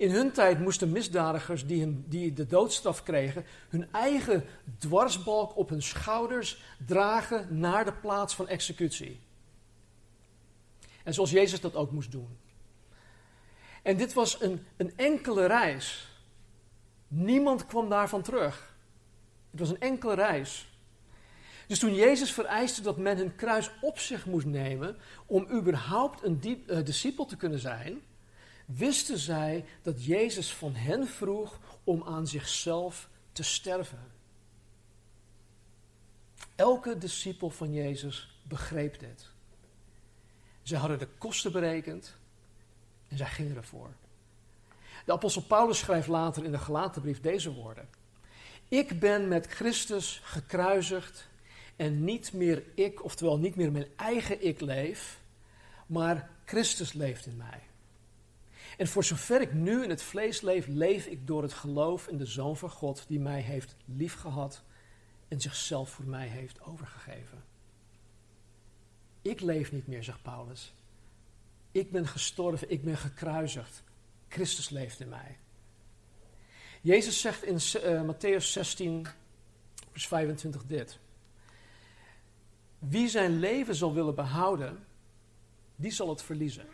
In 0.00 0.10
hun 0.10 0.32
tijd 0.32 0.58
moesten 0.58 0.92
misdadigers 0.92 1.66
die, 1.66 2.04
die 2.08 2.32
de 2.32 2.46
doodstraf 2.46 3.02
kregen, 3.02 3.44
hun 3.68 3.92
eigen 3.92 4.44
dwarsbalk 4.78 5.56
op 5.56 5.68
hun 5.68 5.82
schouders 5.82 6.62
dragen 6.86 7.58
naar 7.58 7.84
de 7.84 7.92
plaats 7.92 8.34
van 8.34 8.48
executie. 8.48 9.20
En 11.04 11.14
zoals 11.14 11.30
Jezus 11.30 11.60
dat 11.60 11.76
ook 11.76 11.90
moest 11.90 12.12
doen. 12.12 12.38
En 13.82 13.96
dit 13.96 14.12
was 14.12 14.42
een, 14.42 14.66
een 14.76 14.92
enkele 14.96 15.46
reis. 15.46 16.08
Niemand 17.08 17.66
kwam 17.66 17.88
daarvan 17.88 18.22
terug. 18.22 18.76
Het 19.50 19.60
was 19.60 19.70
een 19.70 19.80
enkele 19.80 20.14
reis. 20.14 20.78
Dus 21.66 21.78
toen 21.78 21.94
Jezus 21.94 22.32
vereiste 22.32 22.82
dat 22.82 22.96
men 22.96 23.16
hun 23.16 23.36
kruis 23.36 23.70
op 23.80 23.98
zich 23.98 24.26
moest 24.26 24.46
nemen 24.46 24.96
om 25.26 25.50
überhaupt 25.50 26.22
een 26.22 26.40
uh, 26.66 26.84
discipel 26.84 27.24
te 27.24 27.36
kunnen 27.36 27.58
zijn, 27.58 28.02
wisten 28.74 29.18
zij 29.18 29.64
dat 29.82 30.04
Jezus 30.04 30.52
van 30.52 30.74
hen 30.74 31.06
vroeg 31.06 31.60
om 31.84 32.02
aan 32.02 32.26
zichzelf 32.26 33.08
te 33.32 33.42
sterven. 33.42 34.12
Elke 36.54 36.98
discipel 36.98 37.50
van 37.50 37.72
Jezus 37.72 38.40
begreep 38.42 38.98
dit. 38.98 39.28
Zij 40.62 40.78
hadden 40.78 40.98
de 40.98 41.08
kosten 41.18 41.52
berekend 41.52 42.16
en 43.08 43.16
zij 43.16 43.26
gingen 43.26 43.56
ervoor. 43.56 43.90
De 45.04 45.12
apostel 45.12 45.42
Paulus 45.42 45.78
schrijft 45.78 46.08
later 46.08 46.44
in 46.44 46.50
de 46.50 46.58
Galatenbrief 46.58 47.20
deze 47.20 47.52
woorden. 47.52 47.88
Ik 48.68 49.00
ben 49.00 49.28
met 49.28 49.46
Christus 49.46 50.20
gekruisigd 50.22 51.28
en 51.76 52.04
niet 52.04 52.32
meer 52.32 52.62
ik, 52.74 53.04
oftewel 53.04 53.38
niet 53.38 53.56
meer 53.56 53.72
mijn 53.72 53.88
eigen 53.96 54.44
ik 54.46 54.60
leef, 54.60 55.20
maar 55.86 56.30
Christus 56.44 56.92
leeft 56.92 57.26
in 57.26 57.36
mij. 57.36 57.69
En 58.80 58.86
voor 58.86 59.04
zover 59.04 59.40
ik 59.40 59.52
nu 59.52 59.82
in 59.82 59.90
het 59.90 60.02
vlees 60.02 60.40
leef, 60.40 60.66
leef 60.66 61.06
ik 61.06 61.26
door 61.26 61.42
het 61.42 61.52
geloof 61.52 62.08
in 62.08 62.16
de 62.18 62.26
Zoon 62.26 62.56
van 62.56 62.70
God 62.70 63.04
die 63.08 63.20
mij 63.20 63.40
heeft 63.40 63.76
liefgehad 63.84 64.62
en 65.28 65.40
zichzelf 65.40 65.90
voor 65.90 66.04
mij 66.04 66.26
heeft 66.26 66.62
overgegeven. 66.62 67.44
Ik 69.22 69.40
leef 69.40 69.72
niet 69.72 69.86
meer, 69.86 70.04
zegt 70.04 70.22
Paulus. 70.22 70.74
Ik 71.70 71.90
ben 71.90 72.06
gestorven, 72.06 72.70
ik 72.70 72.84
ben 72.84 72.96
gekruisigd. 72.96 73.82
Christus 74.28 74.68
leeft 74.68 75.00
in 75.00 75.08
mij. 75.08 75.38
Jezus 76.80 77.20
zegt 77.20 77.44
in 77.44 77.54
uh, 77.54 78.02
Matthäus 78.14 78.44
16, 78.44 79.06
vers 79.90 80.06
25 80.06 80.64
dit. 80.66 80.98
Wie 82.78 83.08
zijn 83.08 83.38
leven 83.38 83.74
zal 83.74 83.94
willen 83.94 84.14
behouden, 84.14 84.86
die 85.76 85.90
zal 85.90 86.08
het 86.08 86.22
verliezen. 86.22 86.66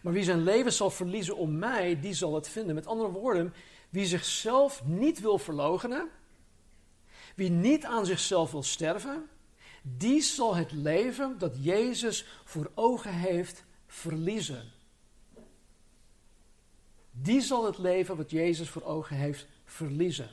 Maar 0.00 0.12
wie 0.12 0.24
zijn 0.24 0.42
leven 0.42 0.72
zal 0.72 0.90
verliezen 0.90 1.36
om 1.36 1.58
mij, 1.58 2.00
die 2.00 2.14
zal 2.14 2.34
het 2.34 2.48
vinden. 2.48 2.74
Met 2.74 2.86
andere 2.86 3.10
woorden, 3.10 3.54
wie 3.90 4.06
zichzelf 4.06 4.84
niet 4.84 5.20
wil 5.20 5.38
verloochenen, 5.38 6.08
wie 7.34 7.50
niet 7.50 7.84
aan 7.84 8.06
zichzelf 8.06 8.50
wil 8.50 8.62
sterven, 8.62 9.28
die 9.82 10.20
zal 10.20 10.54
het 10.54 10.72
leven 10.72 11.38
dat 11.38 11.56
Jezus 11.60 12.26
voor 12.44 12.70
ogen 12.74 13.12
heeft 13.12 13.64
verliezen. 13.86 14.72
Die 17.10 17.40
zal 17.40 17.64
het 17.64 17.78
leven 17.78 18.16
wat 18.16 18.30
Jezus 18.30 18.68
voor 18.68 18.82
ogen 18.82 19.16
heeft 19.16 19.46
verliezen. 19.64 20.28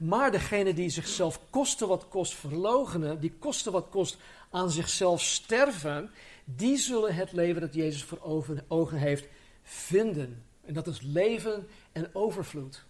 Maar 0.00 0.30
degene 0.30 0.74
die 0.74 0.88
zichzelf 0.88 1.40
koste 1.50 1.86
wat 1.86 2.08
kost 2.08 2.34
verlogenen, 2.34 3.20
die 3.20 3.32
koste 3.38 3.70
wat 3.70 3.88
kost 3.88 4.16
aan 4.50 4.70
zichzelf 4.70 5.22
sterven, 5.22 6.10
die 6.44 6.76
zullen 6.76 7.14
het 7.14 7.32
leven 7.32 7.60
dat 7.60 7.74
Jezus 7.74 8.04
voor 8.04 8.20
ogen 8.68 8.96
heeft 8.98 9.28
vinden. 9.62 10.44
En 10.64 10.74
dat 10.74 10.86
is 10.86 11.00
leven 11.00 11.68
en 11.92 12.14
overvloed. 12.14 12.84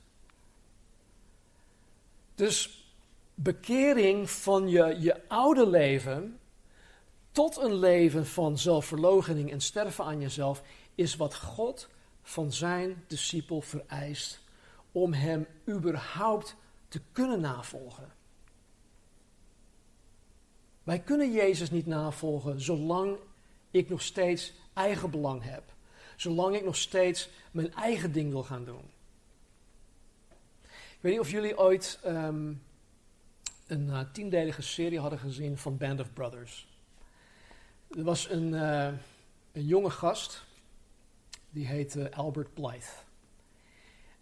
Dus 2.35 2.85
bekering 3.35 4.31
van 4.31 4.69
je, 4.69 4.97
je 5.01 5.29
oude 5.29 5.69
leven 5.69 6.39
tot 7.33 7.57
een 7.57 7.75
leven 7.75 8.27
van 8.27 8.59
zelfverloochening 8.59 9.51
en 9.51 9.61
sterven 9.61 10.05
aan 10.05 10.21
jezelf 10.21 10.63
is 10.95 11.17
wat 11.17 11.37
God 11.37 11.89
van 12.23 12.53
zijn 12.53 13.05
discipel 13.07 13.61
vereist 13.61 14.41
om 14.93 15.13
hem 15.13 15.47
überhaupt 15.69 16.57
te 16.91 17.01
kunnen 17.13 17.41
navolgen. 17.41 18.13
Wij 20.83 20.99
kunnen 21.01 21.33
Jezus 21.33 21.71
niet 21.71 21.87
navolgen 21.87 22.61
zolang 22.61 23.17
ik 23.71 23.89
nog 23.89 24.03
steeds 24.03 24.53
eigen 24.73 25.11
belang 25.11 25.43
heb. 25.43 25.63
Zolang 26.17 26.57
ik 26.57 26.65
nog 26.65 26.77
steeds 26.77 27.29
mijn 27.51 27.75
eigen 27.75 28.13
ding 28.13 28.31
wil 28.31 28.43
gaan 28.43 28.65
doen. 28.65 28.91
Ik 30.69 31.07
weet 31.07 31.13
niet 31.13 31.21
of 31.21 31.31
jullie 31.31 31.59
ooit 31.59 31.99
um, 32.07 32.63
een 33.67 33.87
uh, 33.87 34.01
tiendelige 34.13 34.63
serie 34.63 35.01
hadden 35.01 35.19
gezien 35.19 35.59
van 35.59 35.77
Band 35.77 36.01
of 36.01 36.13
Brothers. 36.13 36.69
Er 37.91 38.05
was 38.05 38.31
een, 38.31 38.53
uh, 38.53 38.87
een 39.53 39.67
jonge 39.67 39.91
gast, 39.91 40.45
die 41.51 41.67
heette 41.67 42.13
Albert 42.15 42.55
Blythe. 42.55 43.09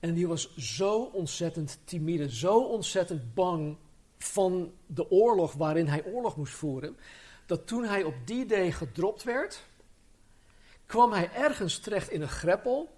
En 0.01 0.15
die 0.15 0.29
was 0.29 0.57
zo 0.57 1.03
ontzettend 1.03 1.79
timide, 1.85 2.35
zo 2.35 2.59
ontzettend 2.59 3.35
bang 3.35 3.77
van 4.19 4.73
de 4.87 5.11
oorlog 5.11 5.53
waarin 5.53 5.87
hij 5.87 6.05
oorlog 6.05 6.37
moest 6.37 6.55
voeren, 6.55 6.97
dat 7.47 7.67
toen 7.67 7.85
hij 7.85 8.03
op 8.03 8.15
die 8.25 8.47
day 8.47 8.73
gedropt 8.73 9.23
werd, 9.23 9.67
kwam 10.87 11.13
hij 11.13 11.31
ergens 11.33 11.79
terecht 11.79 12.11
in 12.11 12.23
een 12.23 12.29
greppel. 12.29 12.97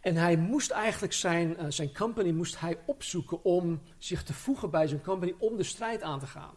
En 0.00 0.16
hij 0.16 0.36
moest 0.36 0.70
eigenlijk 0.70 1.12
zijn, 1.12 1.56
uh, 1.60 1.66
zijn 1.68 1.94
company 1.94 2.30
moest 2.30 2.60
hij 2.60 2.78
opzoeken 2.86 3.44
om 3.44 3.82
zich 3.98 4.22
te 4.22 4.32
voegen 4.32 4.70
bij 4.70 4.86
zijn 4.86 5.02
company 5.02 5.34
om 5.38 5.56
de 5.56 5.62
strijd 5.62 6.02
aan 6.02 6.18
te 6.18 6.26
gaan. 6.26 6.54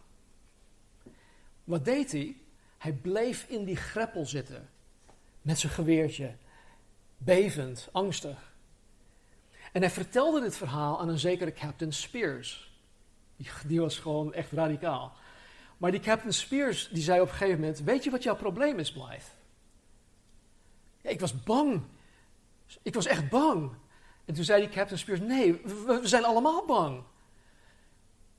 Wat 1.63 1.86
deed 1.86 2.12
hij? 2.12 2.38
Hij 2.77 2.94
bleef 2.94 3.46
in 3.48 3.63
die 3.63 3.75
greppel 3.75 4.25
zitten. 4.25 4.70
Met 5.41 5.60
zijn 5.60 5.74
geweertje. 5.74 6.36
Bevend, 7.17 7.89
angstig. 7.91 8.55
En 9.75 9.82
hij 9.82 9.89
vertelde 9.89 10.41
dit 10.41 10.58
verhaal 10.58 11.00
aan 11.00 11.10
een 11.10 11.20
zekere 11.20 11.53
Captain 11.53 11.94
Spears. 11.94 12.74
Die, 13.65 13.79
was 13.79 14.00
gewoon 14.00 14.34
echt 14.34 14.51
radicaal. 14.51 15.13
Maar 15.77 15.91
die 15.91 16.00
Captain 16.00 16.34
Spears 16.34 16.89
die 16.91 17.03
zei 17.03 17.22
op 17.22 17.27
een 17.27 17.34
gegeven 17.34 17.60
moment: 17.60 17.79
Weet 17.79 18.03
je 18.03 18.10
wat 18.10 18.24
jouw 18.24 18.36
probleem 18.36 18.79
is, 18.79 18.91
Blythe? 18.91 19.32
Ja, 21.01 21.10
ik 21.10 21.20
was 21.20 21.44
bang. 21.44 21.82
Ik 22.82 22.94
was 22.94 23.05
echt 23.05 23.29
bang. 23.29 23.72
En 24.25 24.34
toen 24.34 24.44
zei 24.44 24.62
die 24.62 24.70
Captain 24.70 25.00
Spears: 25.00 25.20
Nee, 25.20 25.53
we, 25.53 26.00
we 26.01 26.08
zijn 26.08 26.25
allemaal 26.25 26.65
bang. 26.65 27.03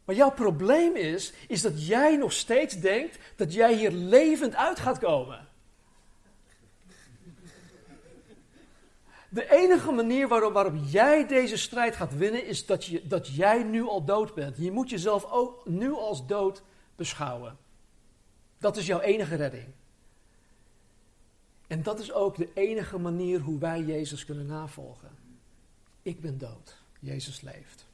Maar 0.04 0.14
jouw 0.16 0.32
probleem 0.32 0.96
is, 0.96 1.32
is 1.48 1.62
dat 1.62 1.86
jij 1.86 2.16
nog 2.16 2.32
steeds 2.32 2.74
denkt 2.80 3.18
dat 3.36 3.52
jij 3.52 3.74
hier 3.74 3.90
levend 3.90 4.54
uit 4.54 4.78
gaat 4.78 4.98
komen. 4.98 5.45
De 9.36 9.50
enige 9.50 9.92
manier 9.92 10.28
waarop, 10.28 10.52
waarop 10.52 10.74
jij 10.86 11.26
deze 11.26 11.56
strijd 11.56 11.96
gaat 11.96 12.16
winnen 12.16 12.46
is 12.46 12.66
dat, 12.66 12.84
je, 12.84 13.06
dat 13.06 13.26
jij 13.34 13.62
nu 13.62 13.82
al 13.82 14.04
dood 14.04 14.34
bent. 14.34 14.56
Je 14.56 14.70
moet 14.70 14.90
jezelf 14.90 15.24
ook 15.30 15.66
nu 15.66 15.92
als 15.92 16.26
dood 16.26 16.62
beschouwen. 16.94 17.56
Dat 18.58 18.76
is 18.76 18.86
jouw 18.86 19.00
enige 19.00 19.34
redding. 19.34 19.66
En 21.66 21.82
dat 21.82 21.98
is 21.98 22.12
ook 22.12 22.36
de 22.36 22.48
enige 22.54 22.98
manier 22.98 23.40
hoe 23.40 23.58
wij 23.58 23.82
Jezus 23.82 24.24
kunnen 24.24 24.46
navolgen. 24.46 25.10
Ik 26.02 26.20
ben 26.20 26.38
dood, 26.38 26.76
Jezus 27.00 27.40
leeft. 27.40 27.86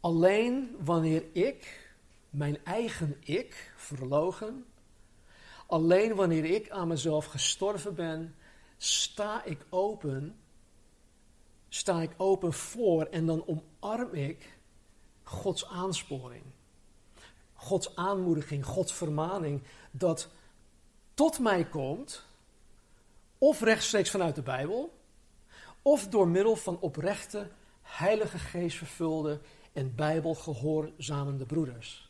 Alleen 0.00 0.76
wanneer 0.78 1.24
ik 1.32 1.90
mijn 2.30 2.64
eigen 2.64 3.16
ik 3.20 3.72
verlogen, 3.76 4.64
alleen 5.66 6.14
wanneer 6.14 6.44
ik 6.44 6.70
aan 6.70 6.88
mezelf 6.88 7.24
gestorven 7.24 7.94
ben, 7.94 8.34
sta 8.76 9.44
ik 9.44 9.66
open, 9.68 10.36
sta 11.68 12.02
ik 12.02 12.10
open 12.16 12.52
voor 12.52 13.04
en 13.04 13.26
dan 13.26 13.44
omarm 13.46 14.14
ik 14.14 14.58
Gods 15.22 15.68
aansporing, 15.68 16.42
Gods 17.54 17.96
aanmoediging, 17.96 18.64
Gods 18.64 18.92
vermaning 18.92 19.62
dat 19.90 20.28
tot 21.14 21.38
mij 21.38 21.64
komt, 21.64 22.24
of 23.38 23.60
rechtstreeks 23.60 24.10
vanuit 24.10 24.34
de 24.34 24.42
Bijbel, 24.42 24.98
of 25.82 26.08
door 26.08 26.28
middel 26.28 26.56
van 26.56 26.80
oprechte, 26.80 27.50
heilige 27.82 28.38
geest 28.38 28.76
vervulde 28.76 29.40
en 29.72 29.94
bijbelgehoorzamende 29.94 31.46
broeders. 31.46 32.05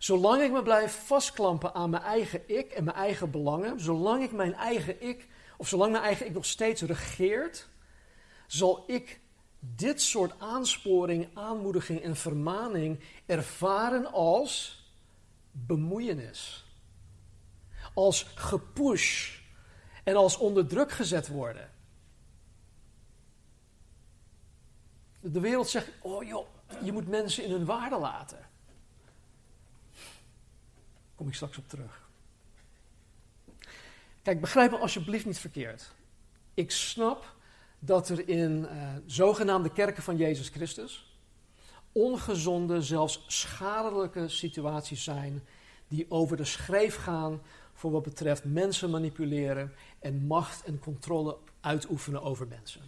Zolang 0.00 0.42
ik 0.42 0.52
me 0.52 0.62
blijf 0.62 1.06
vastklampen 1.06 1.74
aan 1.74 1.90
mijn 1.90 2.02
eigen 2.02 2.42
ik 2.46 2.72
en 2.72 2.84
mijn 2.84 2.96
eigen 2.96 3.30
belangen, 3.30 3.80
zolang 3.80 4.22
ik 4.22 4.32
mijn 4.32 4.54
eigen 4.54 5.02
ik, 5.02 5.28
of 5.56 5.68
zolang 5.68 5.92
mijn 5.92 6.04
eigen 6.04 6.26
ik 6.26 6.32
nog 6.32 6.44
steeds 6.44 6.82
regeert, 6.82 7.68
zal 8.46 8.84
ik 8.86 9.20
dit 9.58 10.02
soort 10.02 10.38
aansporing, 10.38 11.28
aanmoediging 11.34 12.00
en 12.00 12.16
vermaning 12.16 13.00
ervaren 13.26 14.12
als 14.12 14.84
bemoeienis. 15.50 16.64
Als 17.94 18.22
gepush 18.34 19.38
en 20.04 20.16
als 20.16 20.36
onder 20.36 20.66
druk 20.66 20.92
gezet 20.92 21.28
worden. 21.28 21.70
De 25.20 25.40
wereld 25.40 25.68
zegt, 25.68 25.88
oh 26.00 26.24
joh, 26.24 26.46
je 26.82 26.92
moet 26.92 27.08
mensen 27.08 27.44
in 27.44 27.50
hun 27.50 27.64
waarde 27.64 27.98
laten. 27.98 28.49
Kom 31.20 31.28
ik 31.28 31.34
straks 31.34 31.58
op 31.58 31.68
terug. 31.68 32.08
Kijk, 34.22 34.40
begrijp 34.40 34.70
me 34.70 34.78
alsjeblieft 34.78 35.26
niet 35.26 35.38
verkeerd. 35.38 35.92
Ik 36.54 36.70
snap 36.70 37.34
dat 37.78 38.08
er 38.08 38.28
in 38.28 38.66
uh, 38.70 38.94
zogenaamde 39.06 39.72
kerken 39.72 40.02
van 40.02 40.16
Jezus 40.16 40.48
Christus 40.48 41.16
ongezonde, 41.92 42.82
zelfs 42.82 43.24
schadelijke 43.26 44.28
situaties 44.28 45.04
zijn 45.04 45.42
die 45.88 46.06
over 46.08 46.36
de 46.36 46.44
schreef 46.44 46.96
gaan 46.96 47.40
voor 47.72 47.90
wat 47.90 48.02
betreft 48.02 48.44
mensen 48.44 48.90
manipuleren 48.90 49.74
en 49.98 50.26
macht 50.26 50.64
en 50.64 50.78
controle 50.78 51.36
uitoefenen 51.60 52.22
over 52.22 52.46
mensen. 52.46 52.82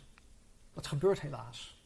Dat 0.75 0.87
gebeurt 0.87 1.21
helaas. 1.21 1.83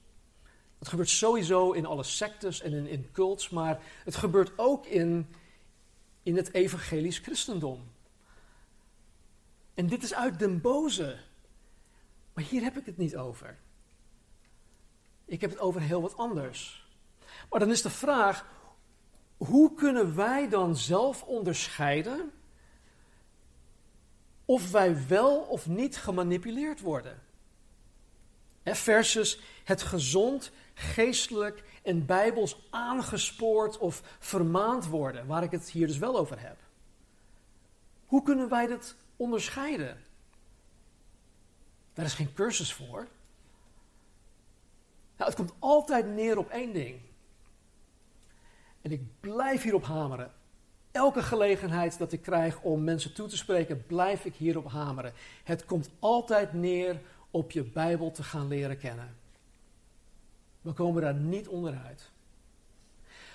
Het 0.79 0.89
gebeurt 0.89 1.09
sowieso 1.09 1.73
in 1.73 1.87
alle 1.87 2.05
sectes 2.05 2.61
en 2.61 2.73
in, 2.73 2.87
in 2.87 3.11
cults, 3.13 3.49
maar 3.51 3.83
het 4.05 4.17
gebeurt 4.17 4.53
ook 4.57 4.87
in, 4.87 5.27
in 6.27 6.37
het 6.37 6.55
evangelisch 6.55 7.19
christendom. 7.19 7.93
En 9.75 9.87
dit 9.87 10.03
is 10.03 10.15
uit 10.15 10.39
den 10.39 10.61
boze. 10.61 11.19
Maar 12.33 12.45
hier 12.45 12.63
heb 12.63 12.77
ik 12.77 12.87
het 12.87 12.97
niet 12.97 13.17
over. 13.17 13.59
Ik 15.25 15.41
heb 15.41 15.51
het 15.51 15.59
over 15.59 15.81
heel 15.81 16.01
wat 16.01 16.17
anders. 16.17 16.89
Maar 17.51 17.61
dan 17.61 17.71
is 17.71 17.83
de 17.83 17.91
vraag: 17.91 18.47
hoe 19.37 19.75
kunnen 19.75 20.17
wij 20.17 20.49
dan 20.49 20.77
zelf 20.77 21.23
onderscheiden 21.23 22.33
of 24.45 24.71
wij 24.71 25.07
wel 25.07 25.39
of 25.39 25.67
niet 25.67 25.97
gemanipuleerd 25.97 26.81
worden? 26.81 27.23
Versus 28.65 29.41
het 29.65 29.83
gezond, 29.83 30.51
geestelijk 30.75 31.76
en 31.87 32.07
bijbels 32.07 32.67
aangespoord 32.71 33.79
of 33.79 34.03
vermaand 34.19 34.87
worden, 34.87 35.27
waar 35.27 35.43
ik 35.43 35.51
het 35.51 35.71
hier 35.71 35.87
dus 35.87 35.99
wel 35.99 36.19
over 36.19 36.41
heb. 36.41 36.57
Hoe 38.07 38.23
kunnen 38.23 38.49
wij 38.49 38.67
dat 38.67 38.95
onderscheiden? 39.17 39.99
Daar 41.93 42.05
is 42.05 42.15
geen 42.15 42.33
cursus 42.33 42.73
voor. 42.73 43.07
Nou, 45.17 45.31
het 45.31 45.35
komt 45.35 45.53
altijd 45.59 46.07
neer 46.07 46.39
op 46.39 46.49
één 46.49 46.73
ding. 46.73 47.01
En 48.83 48.93
ik 48.93 49.03
blijf 49.21 49.63
hierop 49.63 49.85
hameren. 49.85 50.33
Elke 50.91 51.23
gelegenheid 51.23 51.99
dat 51.99 52.13
ik 52.13 52.23
krijg 52.23 52.61
om 52.61 52.85
mensen 52.85 53.15
toe 53.15 53.29
te 53.29 53.37
spreken, 53.37 53.87
blijf 53.87 54.25
ik 54.25 54.35
hierop 54.35 54.69
hameren. 54.69 55.13
Het 55.45 55.65
komt 55.65 55.91
altijd 55.99 56.53
neer 56.53 57.01
op 57.31 57.51
je 57.51 57.63
Bijbel 57.63 58.11
te 58.11 58.23
gaan 58.23 58.49
leren 58.49 58.79
kennen. 58.79 59.17
We 60.67 60.73
komen 60.73 61.03
daar 61.03 61.15
niet 61.15 61.49
onderuit. 61.49 62.11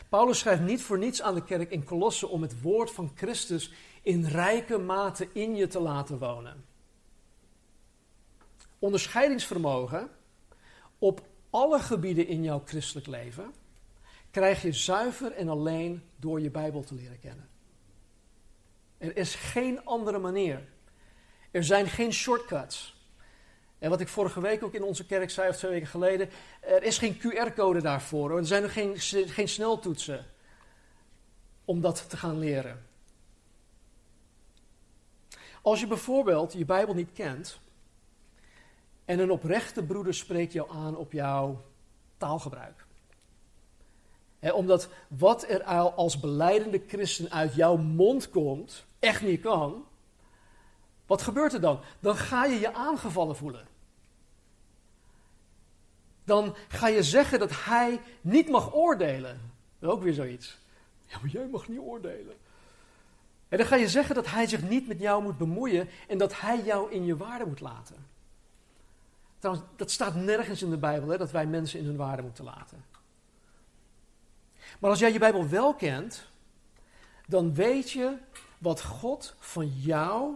Paulus 0.09 0.39
schrijft 0.39 0.61
niet 0.61 0.81
voor 0.81 0.97
niets 0.97 1.21
aan 1.21 1.35
de 1.35 1.43
kerk 1.43 1.71
in 1.71 1.83
Colosse 1.83 2.27
om 2.27 2.41
het 2.41 2.61
woord 2.61 2.91
van 2.91 3.11
Christus 3.15 3.73
in 4.01 4.25
rijke 4.25 4.77
mate 4.77 5.27
in 5.33 5.55
je 5.55 5.67
te 5.67 5.79
laten 5.79 6.17
wonen. 6.17 6.65
Onderscheidingsvermogen 8.79 10.09
op 10.99 11.21
alle 11.49 11.79
gebieden 11.79 12.27
in 12.27 12.43
jouw 12.43 12.61
christelijk 12.65 13.07
leven 13.07 13.53
krijg 14.31 14.61
je 14.61 14.73
zuiver 14.73 15.31
en 15.31 15.49
alleen 15.49 16.03
door 16.15 16.41
je 16.41 16.49
Bijbel 16.49 16.83
te 16.83 16.95
leren 16.95 17.19
kennen. 17.19 17.49
Er 18.97 19.17
is 19.17 19.35
geen 19.35 19.85
andere 19.85 20.19
manier. 20.19 20.67
Er 21.51 21.63
zijn 21.63 21.87
geen 21.87 22.13
shortcuts. 22.13 23.00
En 23.81 23.89
wat 23.89 23.99
ik 23.99 24.07
vorige 24.07 24.41
week 24.41 24.63
ook 24.63 24.73
in 24.73 24.83
onze 24.83 25.05
kerk 25.05 25.29
zei, 25.29 25.49
of 25.49 25.57
twee 25.57 25.71
weken 25.71 25.87
geleden, 25.87 26.29
er 26.59 26.83
is 26.83 26.97
geen 26.97 27.17
QR-code 27.17 27.81
daarvoor. 27.81 28.37
Er 28.37 28.45
zijn 28.45 28.61
nog 28.61 28.73
geen, 28.73 28.99
geen 29.29 29.47
sneltoetsen 29.47 30.25
om 31.65 31.81
dat 31.81 32.09
te 32.09 32.17
gaan 32.17 32.39
leren. 32.39 32.85
Als 35.61 35.79
je 35.79 35.87
bijvoorbeeld 35.87 36.53
je 36.53 36.65
Bijbel 36.65 36.93
niet 36.93 37.11
kent 37.13 37.59
en 39.05 39.19
een 39.19 39.31
oprechte 39.31 39.83
broeder 39.83 40.13
spreekt 40.13 40.53
jou 40.53 40.71
aan 40.71 40.95
op 40.95 41.11
jouw 41.11 41.61
taalgebruik. 42.17 42.85
omdat 44.53 44.89
wat 45.07 45.49
er 45.49 45.63
als 45.63 46.19
beleidende 46.19 46.83
christen 46.87 47.31
uit 47.31 47.55
jouw 47.55 47.77
mond 47.77 48.29
komt, 48.29 48.85
echt 48.99 49.21
niet 49.21 49.41
kan. 49.41 49.85
Wat 51.05 51.21
gebeurt 51.21 51.53
er 51.53 51.61
dan? 51.61 51.79
Dan 51.99 52.15
ga 52.15 52.45
je 52.45 52.59
je 52.59 52.73
aangevallen 52.73 53.35
voelen 53.35 53.69
dan 56.23 56.55
ga 56.67 56.87
je 56.87 57.03
zeggen 57.03 57.39
dat 57.39 57.51
hij 57.65 57.99
niet 58.21 58.49
mag 58.49 58.73
oordelen. 58.73 59.51
Ook 59.81 60.03
weer 60.03 60.13
zoiets. 60.13 60.57
Ja, 61.05 61.17
maar 61.21 61.29
jij 61.29 61.47
mag 61.47 61.67
niet 61.67 61.79
oordelen. 61.79 62.35
En 63.49 63.57
dan 63.57 63.67
ga 63.67 63.75
je 63.75 63.89
zeggen 63.89 64.15
dat 64.15 64.27
hij 64.27 64.47
zich 64.47 64.61
niet 64.61 64.87
met 64.87 64.99
jou 64.99 65.23
moet 65.23 65.37
bemoeien 65.37 65.89
en 66.07 66.17
dat 66.17 66.39
hij 66.39 66.63
jou 66.63 66.91
in 66.91 67.05
je 67.05 67.17
waarde 67.17 67.45
moet 67.45 67.59
laten. 67.59 67.95
Trouwens, 69.39 69.67
dat 69.75 69.91
staat 69.91 70.15
nergens 70.15 70.61
in 70.61 70.69
de 70.69 70.77
Bijbel, 70.77 71.09
hè, 71.09 71.17
dat 71.17 71.31
wij 71.31 71.45
mensen 71.45 71.79
in 71.79 71.85
hun 71.85 71.95
waarde 71.95 72.21
moeten 72.21 72.43
laten. 72.43 72.85
Maar 74.79 74.89
als 74.89 74.99
jij 74.99 75.11
je 75.13 75.19
Bijbel 75.19 75.49
wel 75.49 75.73
kent, 75.73 76.25
dan 77.27 77.53
weet 77.53 77.91
je 77.91 78.17
wat 78.57 78.81
God 78.81 79.35
van 79.39 79.67
jou 79.67 80.35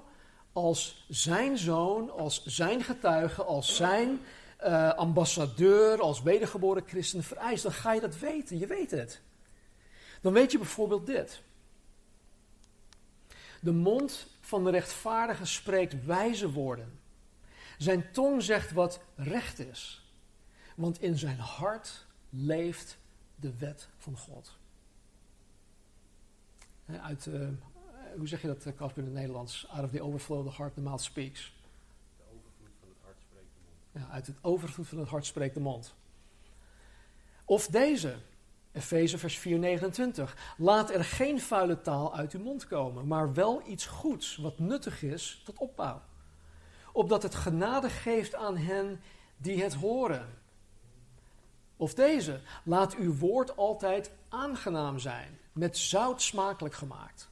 als 0.54 1.06
zijn 1.10 1.58
zoon, 1.58 2.12
als 2.12 2.46
zijn 2.46 2.84
getuige, 2.84 3.44
als 3.44 3.76
zijn 3.76 4.20
uh, 4.66 4.94
ambassadeur, 4.94 6.02
als 6.02 6.22
wedergeboren 6.22 6.84
christen 6.88 7.24
vereist. 7.24 7.64
Dan 7.64 7.72
ga 7.72 7.94
je 7.94 8.02
dat 8.02 8.20
weten, 8.20 8.58
je 8.60 8.68
weet 8.68 8.92
het. 8.92 9.22
Dan 10.22 10.34
weet 10.34 10.52
je 10.52 10.58
bijvoorbeeld 10.58 11.06
dit. 11.06 11.42
De 13.62 13.72
mond 13.72 14.28
van 14.40 14.64
de 14.64 14.70
rechtvaardige 14.70 15.46
spreekt 15.46 16.06
wijze 16.06 16.52
woorden. 16.52 17.00
Zijn 17.78 18.12
tong 18.12 18.44
zegt 18.44 18.72
wat 18.72 19.00
recht 19.16 19.60
is. 19.60 20.10
Want 20.76 21.02
in 21.02 21.18
zijn 21.18 21.40
hart 21.40 22.06
leeft 22.30 22.98
de 23.36 23.58
wet 23.58 23.90
van 23.98 24.18
God. 24.18 24.58
Uit, 27.02 27.26
uh, 27.26 27.48
hoe 28.18 28.28
zeg 28.28 28.42
je 28.42 28.48
dat, 28.48 28.76
Casper, 28.76 28.98
in 28.98 29.04
het 29.04 29.14
Nederlands? 29.14 29.68
Out 29.68 29.84
of 29.84 29.92
the 29.92 30.02
overflow 30.02 30.48
the 30.48 30.56
heart 30.56 30.74
the 30.74 30.82
mouth 30.82 31.02
speaks. 31.02 31.54
De 32.18 32.24
overvloed 32.24 32.76
van 32.80 32.90
het 32.90 32.98
hart 33.04 33.18
spreekt 33.20 33.54
de 33.54 33.62
mond. 33.66 33.78
Ja, 33.96 34.08
uit 34.12 34.28
het 34.28 34.38
overvloed 34.42 34.88
van 34.88 34.98
het 34.98 35.08
hart 35.08 35.26
spreekt 35.26 35.54
de 35.54 35.60
mond. 35.60 35.96
Of 37.46 37.68
deze, 37.68 38.16
Efeze 38.72 39.18
vers 39.18 39.38
4, 39.38 39.60
29. 39.60 40.56
Laat 40.58 40.90
er 40.92 41.04
geen 41.04 41.40
vuile 41.42 41.82
taal 41.82 42.16
uit 42.16 42.34
uw 42.34 42.42
mond 42.42 42.68
komen, 42.68 43.08
maar 43.08 43.34
wel 43.34 43.68
iets 43.68 43.86
goeds, 43.86 44.36
wat 44.36 44.60
nuttig 44.60 45.04
is 45.04 45.42
tot 45.46 45.58
opbouw. 45.58 46.02
Opdat 46.92 47.24
het 47.24 47.36
genade 47.36 47.90
geeft 47.90 48.36
aan 48.36 48.58
hen 48.58 49.02
die 49.38 49.64
het 49.64 49.74
horen. 49.74 50.28
Of 51.78 51.94
deze, 51.94 52.42
laat 52.64 52.96
uw 52.96 53.16
woord 53.16 53.58
altijd 53.58 54.12
aangenaam 54.30 55.00
zijn, 55.00 55.40
met 55.52 55.78
zout 55.78 56.22
smakelijk 56.22 56.76
gemaakt. 56.76 57.30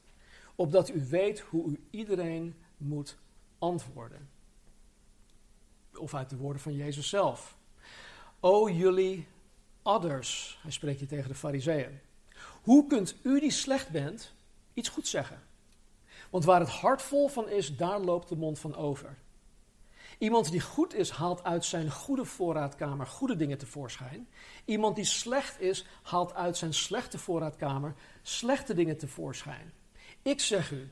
Opdat 0.54 0.88
u 0.88 1.06
weet 1.08 1.40
hoe 1.40 1.70
u 1.70 1.86
iedereen 1.90 2.54
moet 2.76 3.16
antwoorden. 3.58 4.28
Of 5.98 6.14
uit 6.14 6.30
de 6.30 6.36
woorden 6.36 6.62
van 6.62 6.74
Jezus 6.74 7.08
zelf. 7.08 7.56
O 8.40 8.68
jullie 8.68 9.26
others, 9.82 10.58
hij 10.62 10.70
spreekt 10.70 10.98
hier 10.98 11.08
tegen 11.08 11.28
de 11.28 11.34
fariseeën. 11.34 12.00
Hoe 12.62 12.86
kunt 12.86 13.16
u 13.22 13.40
die 13.40 13.50
slecht 13.50 13.88
bent 13.88 14.32
iets 14.74 14.88
goed 14.88 15.08
zeggen? 15.08 15.42
Want 16.30 16.44
waar 16.44 16.60
het 16.60 16.68
hart 16.68 17.02
vol 17.02 17.28
van 17.28 17.48
is, 17.48 17.76
daar 17.76 18.00
loopt 18.00 18.28
de 18.28 18.36
mond 18.36 18.58
van 18.58 18.76
over. 18.76 19.16
Iemand 20.18 20.50
die 20.50 20.60
goed 20.60 20.94
is, 20.94 21.10
haalt 21.10 21.44
uit 21.44 21.64
zijn 21.64 21.90
goede 21.90 22.24
voorraadkamer 22.24 23.06
goede 23.06 23.36
dingen 23.36 23.58
tevoorschijn. 23.58 24.28
Iemand 24.64 24.96
die 24.96 25.04
slecht 25.04 25.60
is, 25.60 25.86
haalt 26.02 26.34
uit 26.34 26.56
zijn 26.56 26.74
slechte 26.74 27.18
voorraadkamer 27.18 27.94
slechte 28.22 28.74
dingen 28.74 28.96
tevoorschijn. 28.96 29.72
Ik 30.22 30.40
zeg 30.40 30.70
u, 30.70 30.88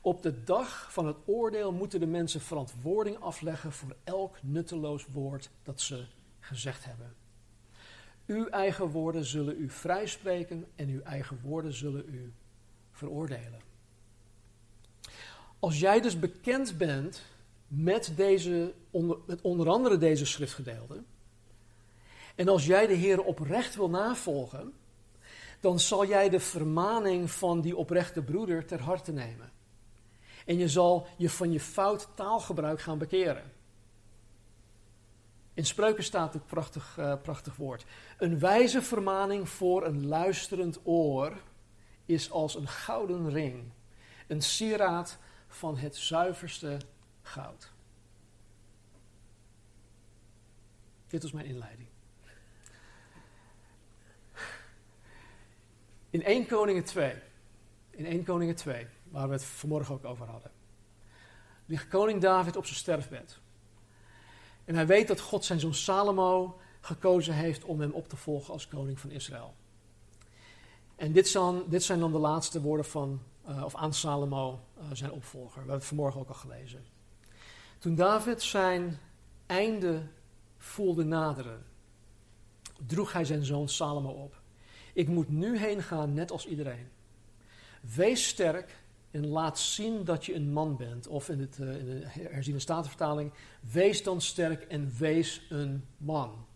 op 0.00 0.22
de 0.22 0.44
dag 0.44 0.92
van 0.92 1.06
het 1.06 1.16
oordeel 1.24 1.72
moeten 1.72 2.00
de 2.00 2.06
mensen 2.06 2.40
verantwoording 2.40 3.18
afleggen 3.18 3.72
voor 3.72 3.96
elk 4.04 4.36
nutteloos 4.42 5.06
woord 5.12 5.50
dat 5.62 5.80
ze 5.80 6.04
gezegd 6.40 6.84
hebben. 6.84 7.14
Uw 8.26 8.46
eigen 8.46 8.88
woorden 8.88 9.24
zullen 9.24 9.60
u 9.60 9.70
vrijspreken 9.70 10.66
en 10.76 10.88
uw 10.88 11.00
eigen 11.00 11.40
woorden 11.42 11.72
zullen 11.72 12.04
u 12.08 12.32
veroordelen. 12.92 13.60
Als 15.58 15.80
jij 15.80 16.00
dus 16.00 16.18
bekend 16.18 16.78
bent 16.78 17.22
met, 17.68 18.12
deze, 18.16 18.74
onder, 18.90 19.18
met 19.26 19.40
onder 19.40 19.68
andere 19.68 19.98
deze 19.98 20.26
schriftgedeelten, 20.26 21.06
en 22.34 22.48
als 22.48 22.66
jij 22.66 22.86
de 22.86 22.94
Heer 22.94 23.22
oprecht 23.22 23.74
wil 23.74 23.90
navolgen, 23.90 24.72
dan 25.60 25.80
zal 25.80 26.06
jij 26.06 26.28
de 26.28 26.40
vermaning 26.40 27.30
van 27.30 27.60
die 27.60 27.76
oprechte 27.76 28.22
broeder 28.22 28.66
ter 28.66 28.80
harte 28.80 29.12
nemen. 29.12 29.52
En 30.50 30.58
je 30.58 30.68
zal 30.68 31.06
je 31.16 31.30
van 31.30 31.52
je 31.52 31.60
fout 31.60 32.08
taalgebruik 32.14 32.80
gaan 32.80 32.98
bekeren. 32.98 33.52
In 35.54 35.66
spreuken 35.66 36.04
staat 36.04 36.34
het 36.34 36.46
prachtig, 36.46 36.96
uh, 36.98 37.14
prachtig 37.22 37.56
woord. 37.56 37.84
Een 38.18 38.38
wijze 38.38 38.82
vermaning 38.82 39.48
voor 39.48 39.86
een 39.86 40.06
luisterend 40.06 40.80
oor 40.82 41.42
is 42.06 42.30
als 42.30 42.54
een 42.54 42.68
gouden 42.68 43.30
ring. 43.30 43.72
Een 44.26 44.42
sieraad 44.42 45.18
van 45.48 45.76
het 45.76 45.96
zuiverste 45.96 46.78
goud. 47.22 47.72
Dit 51.06 51.22
was 51.22 51.32
mijn 51.32 51.46
inleiding. 51.46 51.88
In 56.10 56.22
1 56.22 56.46
Koningen 56.46 56.84
2, 56.84 57.14
in 57.90 58.06
1 58.06 58.24
Koningen 58.24 58.56
2, 58.56 58.86
waar 59.10 59.26
we 59.26 59.32
het 59.32 59.44
vanmorgen 59.44 59.94
ook 59.94 60.04
over 60.04 60.26
hadden, 60.26 60.50
ligt 61.66 61.88
koning 61.88 62.20
David 62.20 62.56
op 62.56 62.64
zijn 62.64 62.78
sterfbed. 62.78 63.38
En 64.64 64.74
hij 64.74 64.86
weet 64.86 65.08
dat 65.08 65.20
God 65.20 65.44
zijn 65.44 65.60
zoon 65.60 65.74
Salomo 65.74 66.58
gekozen 66.80 67.34
heeft 67.34 67.64
om 67.64 67.80
hem 67.80 67.92
op 67.92 68.08
te 68.08 68.16
volgen 68.16 68.52
als 68.52 68.68
koning 68.68 69.00
van 69.00 69.10
Israël. 69.10 69.54
En 70.96 71.12
dit 71.12 71.28
zijn, 71.28 71.62
dit 71.68 71.82
zijn 71.82 72.00
dan 72.00 72.12
de 72.12 72.18
laatste 72.18 72.60
woorden 72.60 72.86
van, 72.86 73.22
uh, 73.48 73.64
of 73.64 73.74
aan 73.74 73.94
Salomo, 73.94 74.60
uh, 74.78 74.84
zijn 74.92 75.12
opvolger. 75.12 75.52
We 75.52 75.58
hebben 75.58 75.74
het 75.74 75.84
vanmorgen 75.84 76.20
ook 76.20 76.28
al 76.28 76.34
gelezen. 76.34 76.84
Toen 77.78 77.94
David 77.94 78.42
zijn 78.42 78.98
einde 79.46 80.02
voelde 80.56 81.04
naderen, 81.04 81.64
droeg 82.86 83.12
hij 83.12 83.24
zijn 83.24 83.44
zoon 83.44 83.68
Salomo 83.68 84.10
op. 84.10 84.40
Ik 84.92 85.08
moet 85.08 85.28
nu 85.28 85.58
heen 85.58 85.82
gaan, 85.82 86.12
net 86.12 86.30
als 86.30 86.46
iedereen. 86.46 86.88
Wees 87.80 88.28
sterk 88.28 88.82
en 89.10 89.26
laat 89.26 89.58
zien 89.58 90.04
dat 90.04 90.26
je 90.26 90.34
een 90.34 90.52
man 90.52 90.76
bent. 90.76 91.06
Of 91.06 91.28
in, 91.28 91.40
het, 91.40 91.58
uh, 91.58 91.76
in 91.76 91.84
de 91.84 92.02
herziene 92.06 92.58
statenvertaling, 92.58 93.32
wees 93.72 94.02
dan 94.02 94.20
sterk 94.20 94.62
en 94.62 94.92
wees 94.98 95.46
een 95.48 95.84
man. 95.96 96.46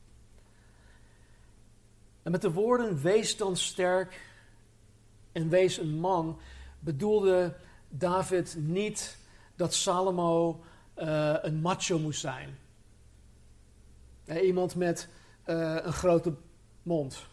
En 2.22 2.30
met 2.30 2.42
de 2.42 2.52
woorden 2.52 3.02
wees 3.02 3.36
dan 3.36 3.56
sterk 3.56 4.20
en 5.32 5.48
wees 5.48 5.78
een 5.78 5.98
man 5.98 6.40
bedoelde 6.78 7.56
David 7.88 8.56
niet 8.58 9.18
dat 9.56 9.74
Salomo 9.74 10.60
uh, 10.98 11.34
een 11.42 11.60
macho 11.60 11.98
moest 11.98 12.20
zijn. 12.20 12.58
iemand 14.42 14.74
met 14.74 15.08
een 15.44 15.92
grote 15.92 16.34
mond. 16.82 17.26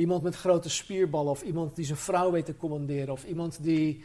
Iemand 0.00 0.22
met 0.22 0.36
grote 0.36 0.70
spierballen 0.70 1.30
of 1.30 1.42
iemand 1.42 1.76
die 1.76 1.84
zijn 1.84 1.98
vrouw 1.98 2.30
weet 2.30 2.44
te 2.44 2.56
commanderen 2.56 3.12
of 3.12 3.24
iemand 3.24 3.62
die 3.62 4.04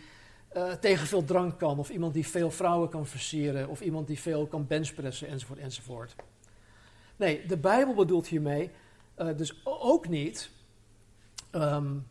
uh, 0.55 0.71
tegen 0.71 1.08
veel 1.08 1.23
drank 1.23 1.60
kan 1.60 1.79
of 1.79 1.89
iemand 1.89 2.13
die 2.13 2.27
veel 2.27 2.51
vrouwen 2.51 2.89
kan 2.89 3.05
versieren 3.05 3.69
of 3.69 3.81
iemand 3.81 4.08
die 4.08 4.19
veel 4.19 4.47
kan 4.47 4.67
benchpressen 4.67 5.27
enzovoort 5.27 5.60
enzovoort. 5.60 6.15
Nee, 7.15 7.45
de 7.45 7.58
Bijbel 7.58 7.93
bedoelt 7.93 8.27
hiermee 8.27 8.71
uh, 9.17 9.38
dus 9.38 9.62
ook 9.63 10.08
niet 10.08 10.49
um, 11.51 12.08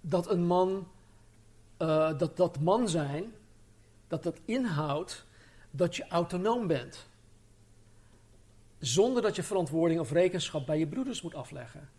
dat 0.00 0.30
een 0.30 0.44
man, 0.46 0.88
uh, 1.78 2.18
dat 2.18 2.36
dat 2.36 2.60
man 2.60 2.88
zijn, 2.88 3.32
dat 4.06 4.22
dat 4.22 4.40
inhoudt 4.44 5.26
dat 5.70 5.96
je 5.96 6.08
autonoom 6.08 6.66
bent. 6.66 7.06
Zonder 8.78 9.22
dat 9.22 9.36
je 9.36 9.42
verantwoording 9.42 10.00
of 10.00 10.10
rekenschap 10.10 10.66
bij 10.66 10.78
je 10.78 10.86
broeders 10.86 11.22
moet 11.22 11.34
afleggen. 11.34 11.97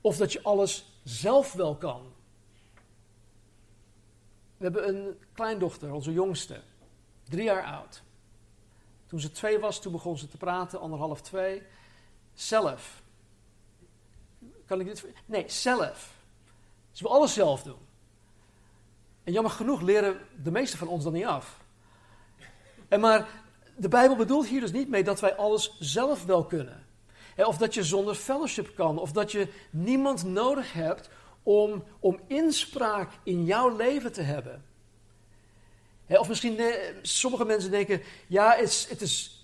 Of 0.00 0.16
dat 0.16 0.32
je 0.32 0.42
alles 0.42 1.00
zelf 1.04 1.52
wel 1.52 1.76
kan. 1.76 2.12
We 4.56 4.64
hebben 4.64 4.88
een 4.88 5.18
kleindochter, 5.32 5.92
onze 5.92 6.12
jongste, 6.12 6.60
drie 7.28 7.44
jaar 7.44 7.64
oud. 7.64 8.02
Toen 9.06 9.20
ze 9.20 9.30
twee 9.30 9.58
was, 9.58 9.80
toen 9.80 9.92
begon 9.92 10.18
ze 10.18 10.28
te 10.28 10.36
praten, 10.36 10.80
anderhalf, 10.80 11.20
twee. 11.20 11.62
Zelf. 12.34 13.02
Kan 14.66 14.80
ik 14.80 14.86
dit? 14.86 15.04
Nee, 15.26 15.44
zelf. 15.48 16.14
Ze 16.92 17.02
wil 17.02 17.12
alles 17.12 17.34
zelf 17.34 17.62
doen. 17.62 17.88
En 19.24 19.32
jammer 19.32 19.52
genoeg 19.52 19.80
leren 19.80 20.20
de 20.42 20.50
meesten 20.50 20.78
van 20.78 20.88
ons 20.88 21.04
dat 21.04 21.12
niet 21.12 21.24
af. 21.24 21.60
En 22.88 23.00
maar 23.00 23.28
de 23.76 23.88
Bijbel 23.88 24.16
bedoelt 24.16 24.46
hier 24.46 24.60
dus 24.60 24.72
niet 24.72 24.88
mee 24.88 25.04
dat 25.04 25.20
wij 25.20 25.36
alles 25.36 25.76
zelf 25.78 26.24
wel 26.24 26.44
kunnen. 26.44 26.86
Of 27.36 27.56
dat 27.56 27.74
je 27.74 27.84
zonder 27.84 28.14
fellowship 28.14 28.74
kan. 28.74 28.98
Of 28.98 29.12
dat 29.12 29.32
je 29.32 29.48
niemand 29.70 30.24
nodig 30.24 30.72
hebt 30.72 31.08
om, 31.42 31.84
om 32.00 32.20
inspraak 32.26 33.10
in 33.22 33.44
jouw 33.44 33.76
leven 33.76 34.12
te 34.12 34.22
hebben. 34.22 34.64
Of 36.06 36.28
misschien 36.28 36.58
eh, 36.58 36.94
sommige 37.02 37.44
mensen 37.44 37.70
denken: 37.70 38.02
ja, 38.26 38.56
het 38.56 39.00
is 39.00 39.40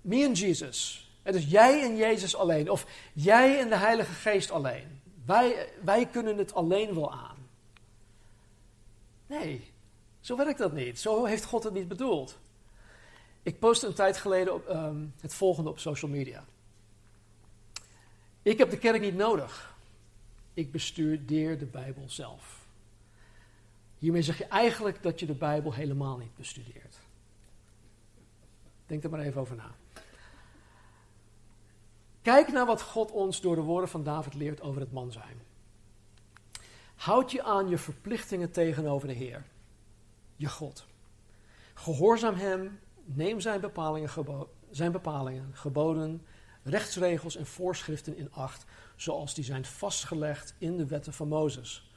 me 0.00 0.24
en 0.24 0.32
Jesus. 0.32 1.10
Is 1.22 1.50
jij 1.50 1.82
en 1.82 1.96
Jezus 1.96 2.36
alleen. 2.36 2.70
Of 2.70 2.86
jij 3.12 3.58
en 3.58 3.68
de 3.68 3.76
Heilige 3.76 4.12
Geest 4.12 4.50
alleen. 4.50 5.00
Wij, 5.26 5.68
wij 5.82 6.06
kunnen 6.06 6.38
het 6.38 6.54
alleen 6.54 6.94
wel 6.94 7.12
aan. 7.12 7.36
Nee, 9.26 9.72
zo 10.20 10.36
werkt 10.36 10.58
dat 10.58 10.72
niet. 10.72 11.00
Zo 11.00 11.24
heeft 11.24 11.44
God 11.44 11.64
het 11.64 11.72
niet 11.72 11.88
bedoeld. 11.88 12.38
Ik 13.42 13.58
postte 13.58 13.86
een 13.86 13.94
tijd 13.94 14.16
geleden 14.16 14.54
op, 14.54 14.66
ehm, 14.66 15.06
het 15.20 15.34
volgende 15.34 15.70
op 15.70 15.78
social 15.78 16.10
media. 16.10 16.44
Ik 18.42 18.58
heb 18.58 18.70
de 18.70 18.78
kerk 18.78 19.00
niet 19.00 19.14
nodig. 19.14 19.74
Ik 20.54 20.72
bestudeer 20.72 21.58
de 21.58 21.66
Bijbel 21.66 22.10
zelf. 22.10 22.66
Hiermee 23.98 24.22
zeg 24.22 24.38
je 24.38 24.46
eigenlijk 24.46 25.02
dat 25.02 25.20
je 25.20 25.26
de 25.26 25.34
Bijbel 25.34 25.72
helemaal 25.72 26.16
niet 26.16 26.36
bestudeert. 26.36 26.98
Denk 28.86 29.04
er 29.04 29.10
maar 29.10 29.20
even 29.20 29.40
over 29.40 29.56
na. 29.56 29.70
Kijk 32.22 32.52
naar 32.52 32.66
wat 32.66 32.82
God 32.82 33.10
ons 33.10 33.40
door 33.40 33.54
de 33.54 33.62
woorden 33.62 33.88
van 33.88 34.02
David 34.02 34.34
leert 34.34 34.60
over 34.60 34.80
het 34.80 34.92
man 34.92 35.12
zijn. 35.12 35.42
Houd 36.94 37.30
je 37.30 37.42
aan 37.42 37.68
je 37.68 37.78
verplichtingen 37.78 38.50
tegenover 38.50 39.08
de 39.08 39.14
Heer, 39.14 39.44
je 40.36 40.48
God. 40.48 40.86
Gehoorzaam 41.74 42.34
Hem, 42.34 42.80
neem 43.16 43.40
Zijn 43.40 43.60
bepalingen, 43.60 44.10
zijn 44.70 44.92
bepalingen, 44.92 45.50
geboden, 45.52 46.26
rechtsregels 46.62 47.36
en 47.36 47.46
voorschriften 47.46 48.16
in 48.16 48.32
acht, 48.32 48.64
zoals 48.96 49.34
die 49.34 49.44
zijn 49.44 49.64
vastgelegd 49.64 50.54
in 50.58 50.76
de 50.76 50.86
wetten 50.86 51.12
van 51.12 51.28
Mozes. 51.28 51.90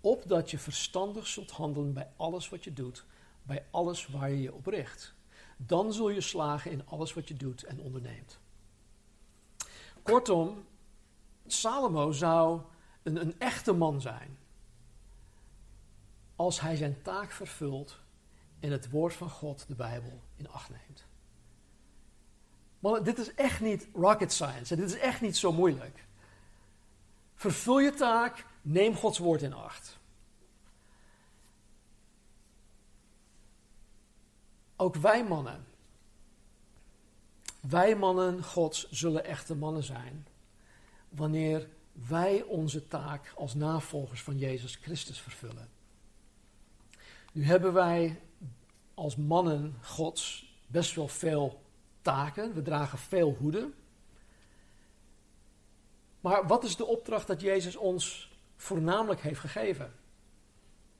Opdat 0.00 0.50
je 0.50 0.58
verstandig 0.58 1.26
zult 1.26 1.50
handelen 1.50 1.92
bij 1.92 2.10
alles 2.16 2.48
wat 2.48 2.64
je 2.64 2.72
doet, 2.72 3.04
bij 3.42 3.66
alles 3.70 4.06
waar 4.06 4.30
je 4.30 4.40
je 4.40 4.54
op 4.54 4.66
richt. 4.66 5.14
Dan 5.56 5.92
zul 5.92 6.08
je 6.08 6.20
slagen 6.20 6.70
in 6.70 6.86
alles 6.86 7.14
wat 7.14 7.28
je 7.28 7.34
doet 7.34 7.62
en 7.62 7.80
onderneemt. 7.80 8.38
Kortom, 10.02 10.64
Salomo 11.46 12.12
zou 12.12 12.60
een, 13.02 13.20
een 13.20 13.38
echte 13.38 13.72
man 13.72 14.00
zijn. 14.00 14.38
Als 16.36 16.60
hij 16.60 16.76
zijn 16.76 17.02
taak 17.02 17.30
vervult 17.30 18.00
en 18.60 18.70
het 18.70 18.90
woord 18.90 19.14
van 19.14 19.30
God, 19.30 19.68
de 19.68 19.74
Bijbel, 19.74 20.22
in 20.38 20.50
acht 20.50 20.70
neemt. 20.70 21.06
Maar 22.78 23.02
dit 23.02 23.18
is 23.18 23.34
echt 23.34 23.60
niet 23.60 23.88
rocket 23.94 24.32
science. 24.32 24.76
Dit 24.76 24.90
is 24.90 24.98
echt 24.98 25.20
niet 25.20 25.36
zo 25.36 25.52
moeilijk. 25.52 26.06
Vervul 27.34 27.78
je 27.78 27.94
taak, 27.94 28.46
neem 28.62 28.94
Gods 28.94 29.18
woord 29.18 29.42
in 29.42 29.52
acht. 29.52 29.98
Ook 34.76 34.94
wij 34.94 35.24
mannen 35.24 35.66
wij 37.60 37.96
mannen 37.96 38.44
Gods 38.44 38.90
zullen 38.90 39.24
echte 39.24 39.54
mannen 39.54 39.82
zijn 39.82 40.26
wanneer 41.08 41.68
wij 41.92 42.42
onze 42.42 42.88
taak 42.88 43.32
als 43.36 43.54
navolgers 43.54 44.22
van 44.22 44.38
Jezus 44.38 44.76
Christus 44.76 45.20
vervullen. 45.20 45.68
Nu 47.32 47.44
hebben 47.44 47.72
wij 47.72 48.20
als 48.98 49.16
mannen 49.16 49.74
Gods 49.82 50.52
best 50.66 50.94
wel 50.94 51.08
veel 51.08 51.62
taken, 52.02 52.54
we 52.54 52.62
dragen 52.62 52.98
veel 52.98 53.36
hoeden. 53.38 53.74
Maar 56.20 56.46
wat 56.46 56.64
is 56.64 56.76
de 56.76 56.86
opdracht 56.86 57.26
dat 57.26 57.40
Jezus 57.40 57.76
ons 57.76 58.32
voornamelijk 58.56 59.20
heeft 59.20 59.40
gegeven? 59.40 59.92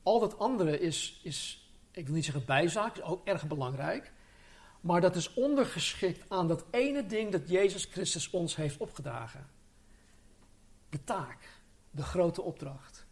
Al 0.02 0.20
dat 0.20 0.38
andere 0.38 0.80
is, 0.80 1.20
is 1.22 1.68
ik 1.90 2.06
wil 2.06 2.14
niet 2.14 2.24
zeggen 2.24 2.44
bijzaak, 2.44 2.96
is 2.96 3.02
ook 3.02 3.26
erg 3.26 3.46
belangrijk. 3.46 4.12
Maar 4.80 5.00
dat 5.00 5.16
is 5.16 5.34
ondergeschikt 5.34 6.24
aan 6.28 6.48
dat 6.48 6.64
ene 6.70 7.06
ding 7.06 7.32
dat 7.32 7.48
Jezus 7.48 7.84
Christus 7.84 8.30
ons 8.30 8.56
heeft 8.56 8.76
opgedragen. 8.76 9.46
De 10.90 11.04
taak, 11.04 11.60
de 11.90 12.02
grote 12.02 12.42
opdracht. 12.42 13.06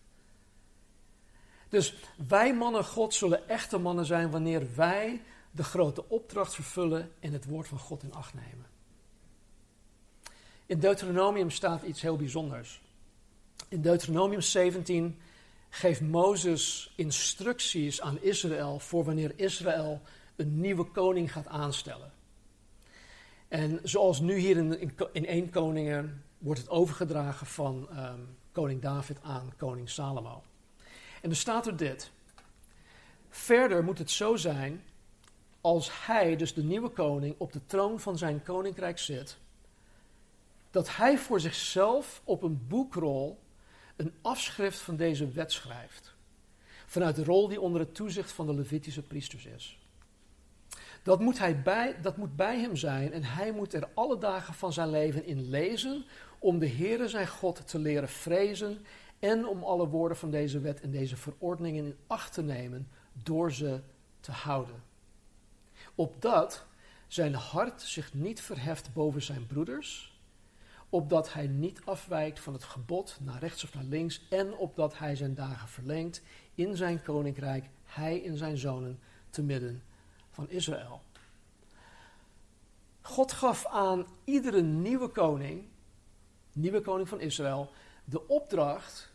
Dus 1.69 1.95
wij 2.29 2.55
mannen 2.55 2.85
God 2.85 3.15
zullen 3.15 3.49
echte 3.49 3.79
mannen 3.79 4.05
zijn 4.05 4.31
wanneer 4.31 4.67
wij 4.75 5.23
de 5.51 5.65
grote 5.65 6.09
opdracht 6.09 6.55
vervullen 6.55 7.13
en 7.21 7.33
het 7.33 7.45
woord 7.45 7.69
van 7.69 7.79
God 7.79 8.03
in 8.03 8.15
acht 8.15 8.35
nemen. 8.35 8.67
In 10.67 10.79
Deuteronomium 10.79 11.51
staat 11.51 11.83
iets 11.83 12.01
heel 12.01 12.17
bijzonders. 12.17 12.83
In 13.69 13.81
Deuteronomium 13.81 14.41
17 14.41 15.19
geeft 15.69 16.01
Mozes 16.01 16.93
instructies 16.97 18.01
aan 18.01 18.23
Israël 18.23 18.79
voor 18.79 19.05
wanneer 19.05 19.33
Israël 19.37 20.01
een 20.37 20.61
nieuwe 20.61 20.85
koning 20.85 21.33
gaat 21.33 21.47
aanstellen. 21.47 22.13
En 23.49 23.81
zoals 23.83 24.21
nu 24.21 24.37
hier 24.37 24.57
in, 24.57 24.81
in, 24.81 24.95
in 25.13 25.27
1 25.27 25.51
Koningen 25.51 26.25
wordt 26.39 26.61
het 26.61 26.71
overgedragen 26.71 27.47
van 27.47 27.89
ehm, 27.91 28.21
koning 28.53 28.83
David 28.83 29.19
aan 29.23 29.53
koning 29.57 29.91
Salomo. 29.91 30.43
En 31.27 31.33
er 31.33 31.39
staat 31.39 31.67
er 31.67 31.77
dit. 31.77 32.11
Verder 33.29 33.85
moet 33.85 33.99
het 33.99 34.11
zo 34.11 34.37
zijn, 34.37 34.83
als 35.61 36.07
hij, 36.07 36.37
dus 36.37 36.55
de 36.55 36.63
nieuwe 36.63 36.89
koning, 36.89 37.35
op 37.39 37.53
de 37.53 37.67
troon 37.67 38.01
van 38.01 38.19
zijn 38.19 38.43
koninkrijk 38.43 38.99
zit, 38.99 39.37
dat 40.71 40.97
hij 40.97 41.19
voor 41.19 41.41
zichzelf 41.41 42.23
op 42.25 42.43
een 42.43 42.67
boekrol 42.69 43.39
een 43.97 44.13
afschrift 44.23 44.79
van 44.79 44.97
deze 44.97 45.29
wet 45.29 45.53
schrijft. 45.53 46.15
Vanuit 46.87 47.17
de 47.17 47.25
rol 47.25 47.49
die 47.49 47.61
onder 47.61 47.81
het 47.81 47.95
toezicht 47.95 48.33
van 48.33 48.47
de 48.47 48.55
Levitische 48.55 49.03
priesters 49.03 49.47
is. 49.47 49.79
Dat 51.03 51.21
moet, 51.21 51.39
hij 51.39 51.63
bij, 51.63 51.97
dat 52.03 52.17
moet 52.17 52.37
bij 52.37 52.59
hem 52.59 52.77
zijn 52.77 53.13
en 53.13 53.25
hij 53.25 53.53
moet 53.53 53.75
er 53.75 53.89
alle 53.95 54.19
dagen 54.19 54.55
van 54.55 54.73
zijn 54.73 54.91
leven 54.91 55.25
in 55.25 55.49
lezen 55.49 56.05
om 56.39 56.59
de 56.59 56.69
Heere 56.69 57.09
zijn 57.09 57.29
God 57.29 57.69
te 57.69 57.79
leren 57.79 58.09
vrezen 58.09 58.85
en 59.19 59.47
om 59.47 59.63
alle 59.63 59.89
woorden 59.89 60.17
van 60.17 60.31
deze 60.31 60.61
wet 60.61 60.81
en 60.81 60.91
deze 60.91 61.17
verordeningen 61.17 61.85
in 61.85 61.97
acht 62.07 62.33
te 62.33 62.43
nemen 62.43 62.89
door 63.13 63.53
ze 63.53 63.81
te 64.21 64.33
houden. 64.33 64.83
Opdat 65.95 66.67
zijn 67.07 67.35
hart 67.35 67.83
zich 67.83 68.15
niet 68.15 68.41
verheft 68.41 68.93
boven 68.93 69.23
zijn 69.23 69.47
broeders, 69.47 70.21
opdat 70.89 71.33
hij 71.33 71.47
niet 71.47 71.81
afwijkt 71.85 72.41
van 72.41 72.53
het 72.53 72.65
gebod 72.65 73.19
naar 73.23 73.39
rechts 73.41 73.65
of 73.65 73.75
naar 73.75 73.85
links 73.85 74.27
en 74.31 74.57
opdat 74.57 74.99
hij 74.99 75.17
zijn 75.17 75.35
dagen 75.35 75.69
verlengt 75.69 76.23
in 76.55 76.77
zijn 76.77 77.03
koninkrijk, 77.03 77.69
hij 77.85 78.25
en 78.25 78.37
zijn 78.37 78.57
zonen 78.57 78.99
te 79.31 79.43
midden 79.43 79.83
van 80.31 80.51
Israël. 80.51 81.01
God 83.01 83.33
gaf 83.33 83.67
aan 83.67 84.07
iedere 84.25 84.63
nieuwe 84.63 85.09
koning, 85.09 85.65
nieuwe 86.53 86.81
koning 86.81 87.09
van 87.09 87.21
Israël, 87.21 87.71
de 88.09 88.29
opdracht 88.29 89.13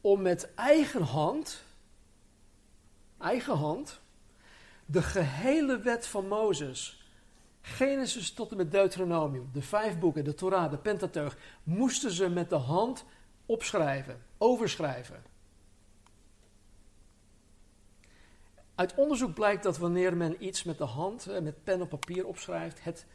om 0.00 0.22
met 0.22 0.54
eigen 0.54 1.02
hand, 1.02 1.64
eigen 3.18 3.56
hand, 3.56 4.00
de 4.86 5.02
gehele 5.02 5.78
wet 5.78 6.06
van 6.06 6.28
Mozes, 6.28 7.06
Genesis 7.60 8.32
tot 8.32 8.50
en 8.50 8.56
met 8.56 8.70
Deuteronomium, 8.70 9.50
de 9.52 9.62
vijf 9.62 9.98
boeken, 9.98 10.24
de 10.24 10.34
Torah, 10.34 10.70
de 10.70 10.78
Pentateuch, 10.78 11.36
moesten 11.62 12.10
ze 12.10 12.28
met 12.28 12.50
de 12.50 12.56
hand 12.56 13.04
opschrijven, 13.46 14.22
overschrijven. 14.38 15.22
Uit 18.74 18.94
onderzoek 18.94 19.34
blijkt 19.34 19.62
dat 19.62 19.78
wanneer 19.78 20.16
men 20.16 20.44
iets 20.44 20.64
met 20.64 20.78
de 20.78 20.84
hand, 20.84 21.26
eh, 21.26 21.40
met 21.40 21.64
pen 21.64 21.80
op 21.80 21.88
papier 21.88 22.26
opschrijft, 22.26 22.84
het, 22.84 23.06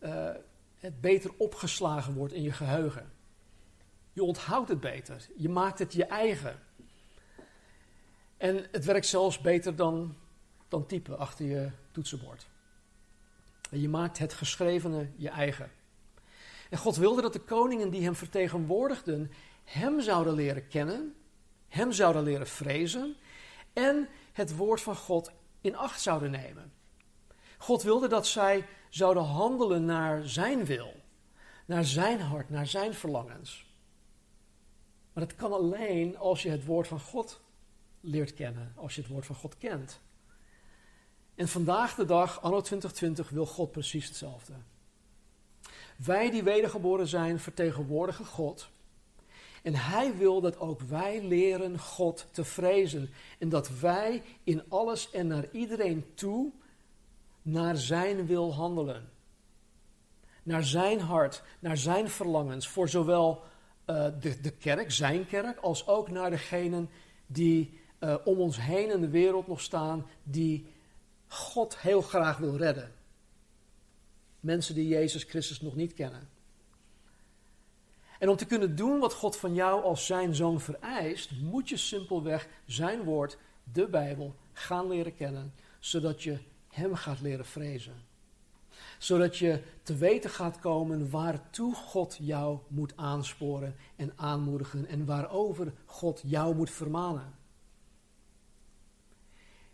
uh, 0.00 0.30
het 0.78 1.00
beter 1.00 1.30
opgeslagen 1.36 2.14
wordt 2.14 2.32
in 2.32 2.42
je 2.42 2.52
geheugen. 2.52 3.12
Je 4.14 4.22
onthoudt 4.22 4.68
het 4.68 4.80
beter. 4.80 5.26
Je 5.36 5.48
maakt 5.48 5.78
het 5.78 5.92
je 5.92 6.04
eigen. 6.04 6.60
En 8.36 8.66
het 8.70 8.84
werkt 8.84 9.06
zelfs 9.06 9.40
beter 9.40 9.76
dan, 9.76 10.16
dan 10.68 10.86
typen 10.86 11.18
achter 11.18 11.46
je 11.46 11.70
toetsenbord. 11.90 12.46
En 13.70 13.80
je 13.80 13.88
maakt 13.88 14.18
het 14.18 14.34
geschrevene 14.34 15.08
je 15.16 15.28
eigen. 15.28 15.70
En 16.70 16.78
God 16.78 16.96
wilde 16.96 17.22
dat 17.22 17.32
de 17.32 17.40
koningen 17.40 17.90
die 17.90 18.04
hem 18.04 18.14
vertegenwoordigden 18.14 19.30
hem 19.64 20.00
zouden 20.00 20.34
leren 20.34 20.68
kennen, 20.68 21.14
hem 21.68 21.92
zouden 21.92 22.22
leren 22.22 22.46
vrezen 22.46 23.16
en 23.72 24.08
het 24.32 24.56
woord 24.56 24.80
van 24.80 24.96
God 24.96 25.30
in 25.60 25.76
acht 25.76 26.00
zouden 26.00 26.30
nemen. 26.30 26.72
God 27.58 27.82
wilde 27.82 28.08
dat 28.08 28.26
zij 28.26 28.66
zouden 28.88 29.22
handelen 29.22 29.84
naar 29.84 30.28
zijn 30.28 30.64
wil, 30.64 30.94
naar 31.66 31.84
zijn 31.84 32.20
hart, 32.20 32.50
naar 32.50 32.66
zijn 32.66 32.94
verlangens. 32.94 33.73
Maar 35.14 35.26
dat 35.26 35.36
kan 35.36 35.52
alleen 35.52 36.16
als 36.18 36.42
je 36.42 36.50
het 36.50 36.64
woord 36.64 36.88
van 36.88 37.00
God 37.00 37.40
leert 38.00 38.34
kennen, 38.34 38.72
als 38.76 38.94
je 38.94 39.00
het 39.00 39.10
woord 39.10 39.26
van 39.26 39.36
God 39.36 39.58
kent. 39.58 40.00
En 41.34 41.48
vandaag 41.48 41.94
de 41.94 42.04
dag, 42.04 42.42
anno 42.42 42.60
2020, 42.60 43.30
wil 43.30 43.46
God 43.46 43.70
precies 43.70 44.06
hetzelfde. 44.06 44.52
Wij 45.96 46.30
die 46.30 46.42
wedergeboren 46.42 47.06
zijn, 47.06 47.40
vertegenwoordigen 47.40 48.26
God. 48.26 48.68
En 49.62 49.74
hij 49.74 50.16
wil 50.16 50.40
dat 50.40 50.58
ook 50.58 50.80
wij 50.80 51.22
leren 51.22 51.78
God 51.78 52.26
te 52.30 52.44
vrezen. 52.44 53.10
En 53.38 53.48
dat 53.48 53.68
wij 53.68 54.22
in 54.44 54.62
alles 54.68 55.10
en 55.10 55.26
naar 55.26 55.50
iedereen 55.50 56.14
toe 56.14 56.52
naar 57.42 57.76
zijn 57.76 58.26
wil 58.26 58.54
handelen. 58.54 59.08
Naar 60.42 60.64
zijn 60.64 61.00
hart, 61.00 61.42
naar 61.58 61.76
zijn 61.76 62.08
verlangens, 62.08 62.68
voor 62.68 62.88
zowel 62.88 63.42
eh, 63.84 64.06
de, 64.20 64.40
de 64.40 64.50
kerk, 64.50 64.92
zijn 64.92 65.26
kerk, 65.26 65.58
als 65.58 65.86
ook 65.86 66.10
naar 66.10 66.30
degenen 66.30 66.88
die 67.26 67.80
eh, 67.98 68.16
om 68.24 68.40
ons 68.40 68.60
heen 68.60 68.90
in 68.90 69.00
de 69.00 69.08
wereld 69.08 69.46
nog 69.46 69.60
staan, 69.60 70.06
die 70.22 70.66
God 71.28 71.78
heel 71.78 72.00
graag 72.00 72.38
wil 72.38 72.56
redden. 72.56 72.92
Mensen 74.40 74.74
die 74.74 74.88
Jezus 74.88 75.22
Christus 75.22 75.60
nog 75.60 75.74
niet 75.74 75.94
kennen. 75.94 76.28
En 78.18 78.28
om 78.28 78.36
te 78.36 78.46
kunnen 78.46 78.76
doen 78.76 78.98
wat 78.98 79.14
God 79.14 79.36
van 79.36 79.54
jou 79.54 79.82
als 79.82 80.06
zijn 80.06 80.34
zoon 80.34 80.60
vereist, 80.60 81.30
moet 81.40 81.68
je 81.68 81.76
simpelweg 81.76 82.48
zijn 82.66 83.02
woord, 83.02 83.38
de 83.72 83.86
Bijbel, 83.86 84.34
gaan 84.52 84.88
leren 84.88 85.14
kennen, 85.14 85.54
zodat 85.78 86.22
je 86.22 86.38
hem 86.68 86.94
gaat 86.94 87.20
leren 87.20 87.46
vrezen. 87.46 87.94
Zodat 88.98 89.36
je 89.36 89.62
te 89.82 89.96
weten 89.96 90.30
gaat 90.30 90.58
komen 90.58 91.10
waartoe 91.10 91.74
God 91.74 92.16
jou 92.20 92.58
moet 92.68 92.96
aansporen 92.96 93.76
en 93.96 94.12
aanmoedigen 94.16 94.86
en 94.86 95.04
waarover 95.04 95.72
God 95.84 96.22
jou 96.24 96.54
moet 96.54 96.70
vermanen. 96.70 97.34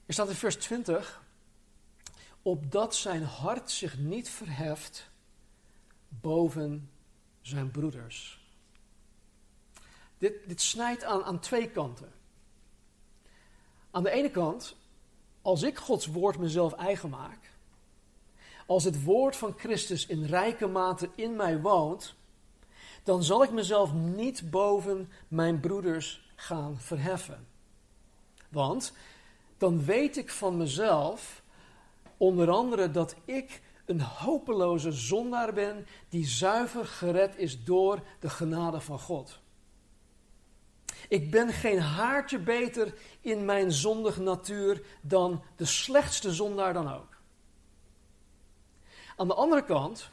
Er 0.07 0.13
staat 0.13 0.29
in 0.29 0.35
vers 0.35 0.57
20, 0.57 1.23
opdat 2.43 2.95
zijn 2.95 3.23
hart 3.23 3.71
zich 3.71 3.99
niet 3.99 4.31
verheft 4.31 5.11
boven 6.09 6.91
zijn 7.41 7.71
broeders. 7.71 8.41
Dit, 10.19 10.35
dit 10.47 10.61
snijdt 10.61 11.05
aan, 11.05 11.25
aan 11.25 11.41
twee 11.41 11.71
kanten. 11.71 12.13
Aan 13.91 14.03
de 14.03 14.11
ene 14.11 14.31
kant, 14.31 14.77
als 15.43 15.63
ik 15.63 15.79
Gods 15.79 16.07
woord 16.07 16.39
mezelf 16.39 16.73
eigen 16.73 17.11
maak, 17.11 17.50
als 18.71 18.85
het 18.85 19.05
woord 19.05 19.37
van 19.37 19.55
Christus 19.57 20.07
in 20.07 20.25
rijke 20.25 20.67
mate 20.67 21.11
in 21.15 21.37
mij 21.37 21.61
woont, 21.61 22.15
dan 23.03 23.23
zal 23.23 23.43
ik 23.43 23.51
mezelf 23.51 23.93
niet 23.93 24.51
boven 24.51 25.11
mijn 25.29 25.61
broeders 25.61 26.33
gaan 26.37 26.79
verheffen. 26.79 27.47
Want 28.49 28.93
dan 29.59 29.85
weet 29.85 30.17
ik 30.17 30.31
van 30.31 30.57
mezelf, 30.57 31.43
onder 32.17 32.51
andere, 32.51 32.91
dat 32.91 33.15
ik 33.25 33.63
een 33.85 34.01
hopeloze 34.01 34.93
zondaar 34.93 35.53
ben 35.53 35.87
die 36.09 36.27
zuiver 36.27 36.87
gered 36.87 37.37
is 37.37 37.65
door 37.65 38.01
de 38.21 38.31
genade 38.31 38.81
van 38.81 38.99
God. 38.99 39.41
Ik 41.09 41.31
ben 41.31 41.53
geen 41.53 41.81
haartje 41.81 42.39
beter 42.39 42.95
in 43.21 43.45
mijn 43.45 43.73
zondige 43.73 44.23
natuur 44.23 44.83
dan 45.01 45.43
de 45.57 45.65
slechtste 45.65 46.33
zondaar 46.33 46.73
dan 46.73 46.93
ook. 46.93 47.10
Aan 49.21 49.29
de 49.29 49.35
andere 49.35 49.65
kant, 49.65 50.11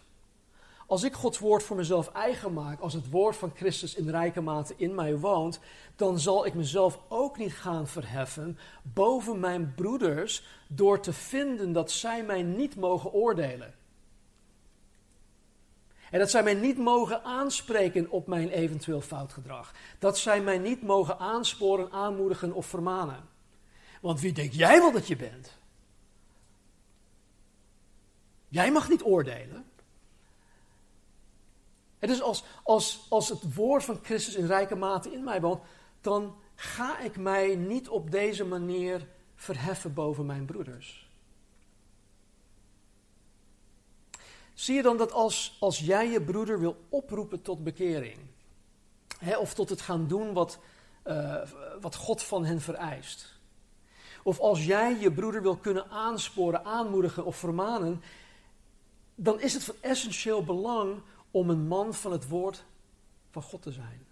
als 0.87 1.03
ik 1.03 1.13
Gods 1.13 1.39
woord 1.39 1.63
voor 1.63 1.75
mezelf 1.75 2.07
eigen 2.07 2.53
maak, 2.53 2.79
als 2.79 2.93
het 2.93 3.09
woord 3.09 3.35
van 3.35 3.51
Christus 3.55 3.95
in 3.95 4.09
rijke 4.09 4.41
mate 4.41 4.73
in 4.77 4.95
mij 4.95 5.17
woont, 5.17 5.59
dan 5.95 6.19
zal 6.19 6.45
ik 6.45 6.53
mezelf 6.53 6.99
ook 7.07 7.37
niet 7.37 7.53
gaan 7.53 7.87
verheffen 7.87 8.57
boven 8.81 9.39
mijn 9.39 9.73
broeders 9.75 10.43
door 10.67 10.99
te 10.99 11.13
vinden 11.13 11.73
dat 11.73 11.91
zij 11.91 12.23
mij 12.23 12.41
niet 12.41 12.75
mogen 12.75 13.13
oordelen. 13.13 13.73
En 16.11 16.19
dat 16.19 16.29
zij 16.29 16.43
mij 16.43 16.53
niet 16.53 16.77
mogen 16.77 17.23
aanspreken 17.23 18.09
op 18.09 18.27
mijn 18.27 18.49
eventueel 18.49 19.01
foutgedrag. 19.01 19.73
Dat 19.99 20.17
zij 20.17 20.41
mij 20.41 20.57
niet 20.57 20.81
mogen 20.83 21.19
aansporen, 21.19 21.91
aanmoedigen 21.91 22.53
of 22.53 22.65
vermanen. 22.65 23.29
Want 24.01 24.21
wie 24.21 24.33
denk 24.33 24.51
jij 24.51 24.79
wel 24.79 24.91
dat 24.91 25.07
je 25.07 25.15
bent? 25.15 25.56
Jij 28.47 28.71
mag 28.71 28.89
niet 28.89 29.03
oordelen. 29.03 29.65
Het 31.99 32.09
is 32.09 32.21
als, 32.21 32.43
als, 32.63 33.05
als 33.09 33.29
het 33.29 33.55
woord 33.55 33.83
van 33.83 33.99
Christus 34.03 34.35
in 34.35 34.45
rijke 34.45 34.75
mate 34.75 35.13
in 35.13 35.23
mij 35.23 35.41
woont, 35.41 35.63
dan 36.01 36.35
ga 36.55 36.99
ik 36.99 37.17
mij 37.17 37.55
niet 37.55 37.89
op 37.89 38.11
deze 38.11 38.45
manier 38.45 39.07
verheffen 39.35 39.93
boven 39.93 40.25
mijn 40.25 40.45
broeders. 40.45 41.09
Zie 44.53 44.75
je 44.75 44.81
dan 44.81 44.97
dat 44.97 45.11
als, 45.11 45.57
als 45.59 45.79
jij 45.79 46.09
je 46.09 46.21
broeder 46.21 46.59
wil 46.59 46.85
oproepen 46.89 47.41
tot 47.41 47.63
bekering, 47.63 48.17
hè, 49.19 49.37
of 49.37 49.53
tot 49.53 49.69
het 49.69 49.81
gaan 49.81 50.07
doen 50.07 50.33
wat, 50.33 50.59
uh, 51.07 51.41
wat 51.81 51.95
God 51.95 52.23
van 52.23 52.45
hen 52.45 52.61
vereist, 52.61 53.39
of 54.23 54.39
als 54.39 54.65
jij 54.65 54.97
je 54.99 55.11
broeder 55.11 55.41
wil 55.41 55.57
kunnen 55.57 55.89
aansporen, 55.89 56.65
aanmoedigen 56.65 57.25
of 57.25 57.35
vermanen, 57.35 58.01
dan 59.19 59.41
is 59.41 59.53
het 59.53 59.63
van 59.63 59.75
essentieel 59.81 60.43
belang 60.43 61.01
om 61.31 61.49
een 61.49 61.67
man 61.67 61.93
van 61.93 62.11
het 62.11 62.27
woord 62.27 62.65
van 63.29 63.41
God 63.41 63.61
te 63.61 63.71
zijn. 63.71 64.05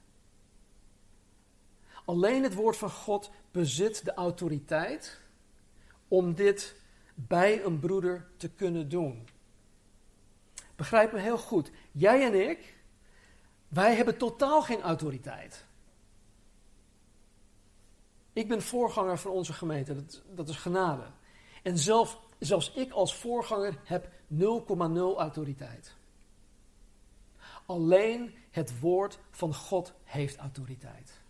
Alleen 2.06 2.44
het 2.44 2.54
woord 2.54 2.78
van 2.78 2.90
God 2.90 3.32
bezit 3.52 4.06
de 4.06 4.14
autoriteit 4.14 5.20
om 6.08 6.34
dit 6.34 6.76
bij 7.16 7.64
een 7.64 7.80
broeder 7.80 8.28
te 8.38 8.50
kunnen 8.50 8.90
doen. 8.90 9.28
Begrijp 10.76 11.12
me 11.12 11.20
heel 11.20 11.38
goed. 11.38 11.72
Jij 11.92 12.26
en 12.26 12.50
ik, 12.50 12.78
wij 13.68 13.96
hebben 13.96 14.18
totaal 14.18 14.62
geen 14.62 14.82
autoriteit. 14.82 15.66
Ik 18.34 18.48
ben 18.48 18.62
voorganger 18.62 19.18
van 19.18 19.32
onze 19.32 19.54
gemeente, 19.54 19.96
dat, 19.96 20.22
dat 20.30 20.50
is 20.50 20.56
genade. 20.56 21.04
En 21.64 21.78
zelf, 21.78 22.20
zelfs 22.40 22.72
ik 22.72 22.92
als 22.92 23.16
voorganger 23.16 23.80
heb 23.84 24.10
0,0 24.34 24.40
autoriteit. 25.18 25.96
Alleen 27.66 28.36
het 28.52 28.80
woord 28.80 29.20
van 29.32 29.54
God 29.54 29.94
heeft 30.04 30.38
autoriteit. 30.38 31.24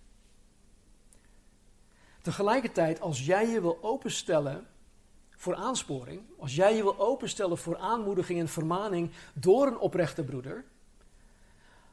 Tegelijkertijd, 2.21 3.01
als 3.01 3.25
jij 3.25 3.47
je 3.47 3.61
wil 3.61 3.77
openstellen 3.81 4.67
voor 5.29 5.55
aansporing, 5.55 6.21
als 6.37 6.55
jij 6.55 6.75
je 6.75 6.83
wil 6.83 6.99
openstellen 6.99 7.57
voor 7.57 7.77
aanmoediging 7.77 8.39
en 8.39 8.47
vermaning 8.47 9.11
door 9.33 9.67
een 9.67 9.77
oprechte 9.77 10.23
broeder, 10.23 10.65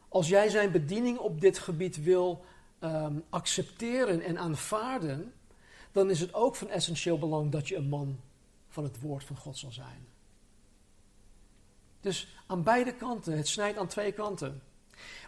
als 0.09 0.29
jij 0.29 0.49
zijn 0.49 0.73
bediening 0.73 1.19
op 1.19 1.41
dit 1.41 1.59
gebied 1.59 2.03
wil 2.03 2.45
ehm, 2.79 3.19
accepteren 3.31 4.21
en 4.21 4.39
aanvaarden, 4.39 5.33
dan 5.93 6.11
is 6.11 6.21
het 6.21 6.35
ook 6.35 6.57
van 6.57 6.69
essentieel 6.69 7.19
belang 7.19 7.51
dat 7.51 7.69
je 7.69 7.77
een 7.77 7.89
man 7.89 8.19
van 8.73 8.85
het 8.85 9.01
woord 9.01 9.25
van 9.25 9.37
God 9.37 9.59
zal 9.59 9.73
zijn. 9.73 10.07
Dus 12.01 12.37
aan 12.47 12.63
beide 12.63 12.95
kanten, 12.95 13.37
het 13.37 13.49
snijdt 13.49 13.79
aan 13.79 13.87
twee 13.87 14.13
kanten. 14.13 14.63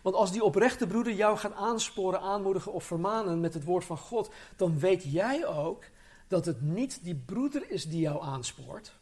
Want 0.03 0.17
als 0.17 0.33
die 0.33 0.45
oprechte 0.45 0.87
broeder 0.87 1.13
jou 1.13 1.37
gaat 1.37 1.53
aansporen, 1.53 2.21
aanmoedigen 2.21 2.73
of 2.73 2.85
vermanen 2.85 3.41
met 3.41 3.55
het 3.55 3.65
woord 3.65 3.85
van 3.85 3.99
God, 3.99 4.31
dan 4.57 4.79
weet 4.79 5.03
jij 5.03 5.47
ook 5.47 5.85
dat 6.29 6.45
het 6.45 6.61
niet 6.61 7.05
die 7.05 7.15
broeder 7.15 7.71
is 7.71 7.85
die 7.85 8.01
jou 8.01 8.23
aanspoort, 8.23 8.95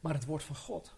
maar 0.00 0.14
het 0.14 0.24
woord 0.24 0.42
van 0.42 0.56
God. 0.56 0.92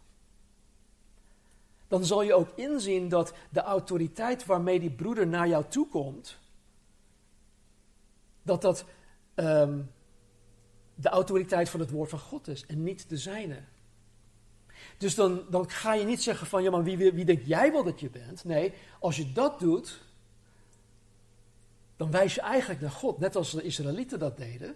Dan 1.89 2.05
zal 2.05 2.23
je 2.23 2.35
ook 2.35 2.49
inzien 2.55 3.09
dat 3.09 3.33
de 3.51 3.61
autoriteit 3.61 4.47
waarmee 4.47 4.81
die 4.81 4.91
broeder 4.91 5.27
naar 5.27 5.49
jou 5.49 5.65
toe 5.69 5.89
komt, 5.89 6.39
dat 8.43 8.63
dat 8.63 8.85
um, 9.35 9.91
de 11.03 11.09
autoriteit 11.09 11.69
van 11.69 11.81
het 11.81 11.91
woord 11.91 12.11
van 12.11 12.19
God 12.19 12.49
is 12.49 12.67
en 12.67 12.83
niet 12.83 13.09
de 13.09 13.17
zijne. 13.17 13.59
Dus 14.99 15.15
dan, 15.15 15.43
dan 15.51 15.71
ga 15.71 15.95
je 15.95 16.05
niet 16.05 16.23
zeggen 16.23 16.47
van, 16.47 16.63
ja 16.63 16.71
maar 16.71 16.83
wie, 16.83 16.97
wie 16.97 17.25
denk 17.25 17.43
jij 17.45 17.73
wel 17.73 17.85
dat 17.85 18.01
je 18.01 18.11
bent? 18.11 18.45
Nee, 18.45 18.73
als 18.99 19.17
je 19.17 19.33
dat 19.33 19.59
doet, 19.59 20.01
dan 21.97 22.11
wijs 22.11 22.35
je 22.35 22.41
eigenlijk 22.41 22.81
naar 22.81 22.91
God, 22.91 23.19
net 23.19 23.37
als 23.37 23.51
de 23.51 23.63
Israëlieten 23.63 24.19
dat 24.19 24.37
deden. 24.37 24.75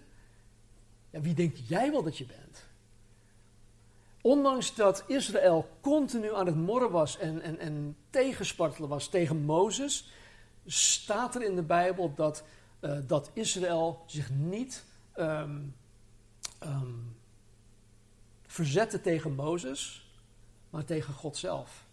Ja, 1.10 1.20
wie 1.20 1.34
denk 1.34 1.56
jij 1.56 1.90
wel 1.90 2.02
dat 2.02 2.18
je 2.18 2.26
bent? 2.26 2.64
Ondanks 4.20 4.74
dat 4.74 5.04
Israël 5.06 5.68
continu 5.80 6.34
aan 6.34 6.46
het 6.46 6.56
morren 6.56 6.90
was 6.90 7.18
en, 7.18 7.42
en, 7.42 7.58
en 7.58 7.96
tegenspartelen 8.10 8.88
was 8.88 9.08
tegen 9.08 9.36
Mozes, 9.36 10.12
staat 10.66 11.34
er 11.34 11.42
in 11.42 11.54
de 11.54 11.62
Bijbel 11.62 12.14
dat, 12.14 12.44
uh, 12.80 12.98
dat 13.06 13.30
Israël 13.32 14.02
zich 14.06 14.30
niet 14.30 14.84
um, 15.18 15.74
um, 16.66 17.16
verzette 18.46 19.00
tegen 19.00 19.34
Mozes, 19.34 20.10
maar 20.70 20.84
tegen 20.84 21.14
God 21.14 21.36
zelf. 21.36 21.84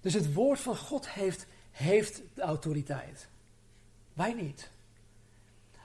Dus 0.00 0.14
het 0.14 0.34
woord 0.34 0.60
van 0.60 0.76
God 0.76 1.08
heeft, 1.08 1.46
heeft 1.70 2.22
de 2.34 2.42
autoriteit. 2.42 3.28
Wij 4.12 4.32
niet. 4.32 4.70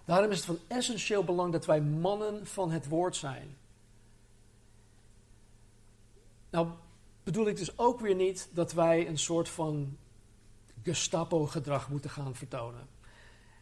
Daarom 0.06 0.32
is 0.32 0.38
het 0.38 0.46
van 0.46 0.60
essentieel 0.68 1.24
belang 1.24 1.52
dat 1.52 1.66
wij 1.66 1.82
mannen 1.82 2.48
van 2.48 2.72
het 2.72 2.88
woord 2.88 3.16
zijn. 3.16 3.58
Nou, 6.50 6.68
bedoel 7.24 7.48
ik 7.48 7.58
dus 7.58 7.78
ook 7.78 8.00
weer 8.00 8.16
niet 8.16 8.50
dat 8.52 8.74
wij 8.74 9.08
een 9.08 9.18
soort 9.18 9.50
van 9.50 9.98
Gestapo-gedrag 10.84 11.90
moeten 11.90 12.10
gaan 12.10 12.36
vertonen. 12.36 12.88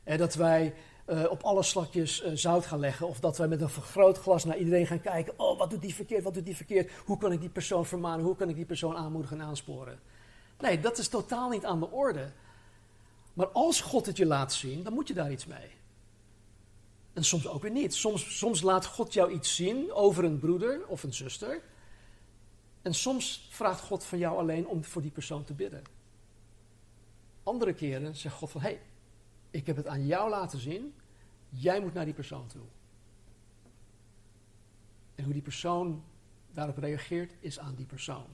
En 0.04 0.18
dat 0.18 0.36
wij 0.36 0.76
uh, 1.08 1.24
op 1.30 1.44
alle 1.44 1.64
slakjes 1.64 2.24
uh, 2.24 2.32
zout 2.34 2.66
gaan 2.66 2.80
leggen. 2.80 3.08
Of 3.08 3.20
dat 3.20 3.38
wij 3.38 3.48
met 3.48 3.62
een 3.62 3.70
vergrootglas 3.70 4.44
naar 4.44 4.58
iedereen 4.58 4.88
gaan 4.88 5.02
kijken. 5.02 5.40
Oh, 5.40 5.58
wat 5.58 5.70
doet 5.70 5.82
die 5.82 5.96
verkeerd? 5.96 6.24
Wat 6.24 6.34
doet 6.34 6.46
die 6.46 6.56
verkeerd? 6.56 6.92
Hoe 7.06 7.18
kan 7.18 7.32
ik 7.32 7.40
die 7.40 7.50
persoon 7.50 7.86
vermanen? 7.86 8.26
Hoe 8.26 8.36
kan 8.36 8.50
ik 8.50 8.56
die 8.56 8.66
persoon 8.66 8.96
aanmoedigen 8.96 9.40
en 9.40 9.46
aansporen? 9.46 10.00
Nee, 10.60 10.80
dat 10.80 10.98
is 10.98 11.08
totaal 11.08 11.50
niet 11.50 11.66
aan 11.66 11.80
de 11.80 11.92
orde. 11.92 12.32
Maar 13.34 13.48
als 13.48 13.82
God 13.82 14.06
het 14.06 14.18
je 14.18 14.26
laat 14.26 14.54
zien, 14.54 14.84
dan 14.84 14.94
moet 14.94 15.08
je 15.08 15.14
daar 15.14 15.32
iets 15.32 15.46
mee. 15.46 15.70
En 17.14 17.24
soms 17.24 17.48
ook 17.48 17.62
weer 17.62 17.72
niet. 17.72 17.94
Soms, 17.94 18.38
soms 18.38 18.62
laat 18.62 18.86
God 18.86 19.14
jou 19.14 19.32
iets 19.32 19.56
zien 19.56 19.94
over 19.94 20.24
een 20.24 20.40
broeder 20.40 20.88
of 20.88 21.04
een 21.04 21.14
zuster. 21.14 21.62
En 22.82 22.94
soms 22.94 23.48
vraagt 23.50 23.82
God 23.82 24.04
van 24.04 24.18
jou 24.18 24.38
alleen 24.38 24.68
om 24.68 24.84
voor 24.84 25.02
die 25.02 25.12
persoon 25.12 25.44
te 25.44 25.54
bidden. 25.54 25.84
Andere 27.44 27.74
keren 27.74 28.16
zegt 28.16 28.36
God 28.36 28.52
van, 28.52 28.62
hé, 28.62 28.68
hey, 28.68 28.82
ik 29.56 29.66
heb 29.66 29.76
het 29.76 29.88
aan 29.88 30.06
jou 30.06 30.30
laten 30.30 30.60
zien, 30.60 30.94
jij 31.50 31.82
moet 31.82 31.94
naar 31.94 32.06
die 32.06 32.14
persoon 32.14 32.48
toe. 32.48 32.66
En 35.16 35.24
hoe 35.24 35.34
die 35.34 35.42
persoon 35.42 36.04
daarop 36.52 36.78
reageert, 36.78 37.36
is 37.40 37.60
aan 37.60 37.76
die 37.76 37.86
persoon. 37.86 38.26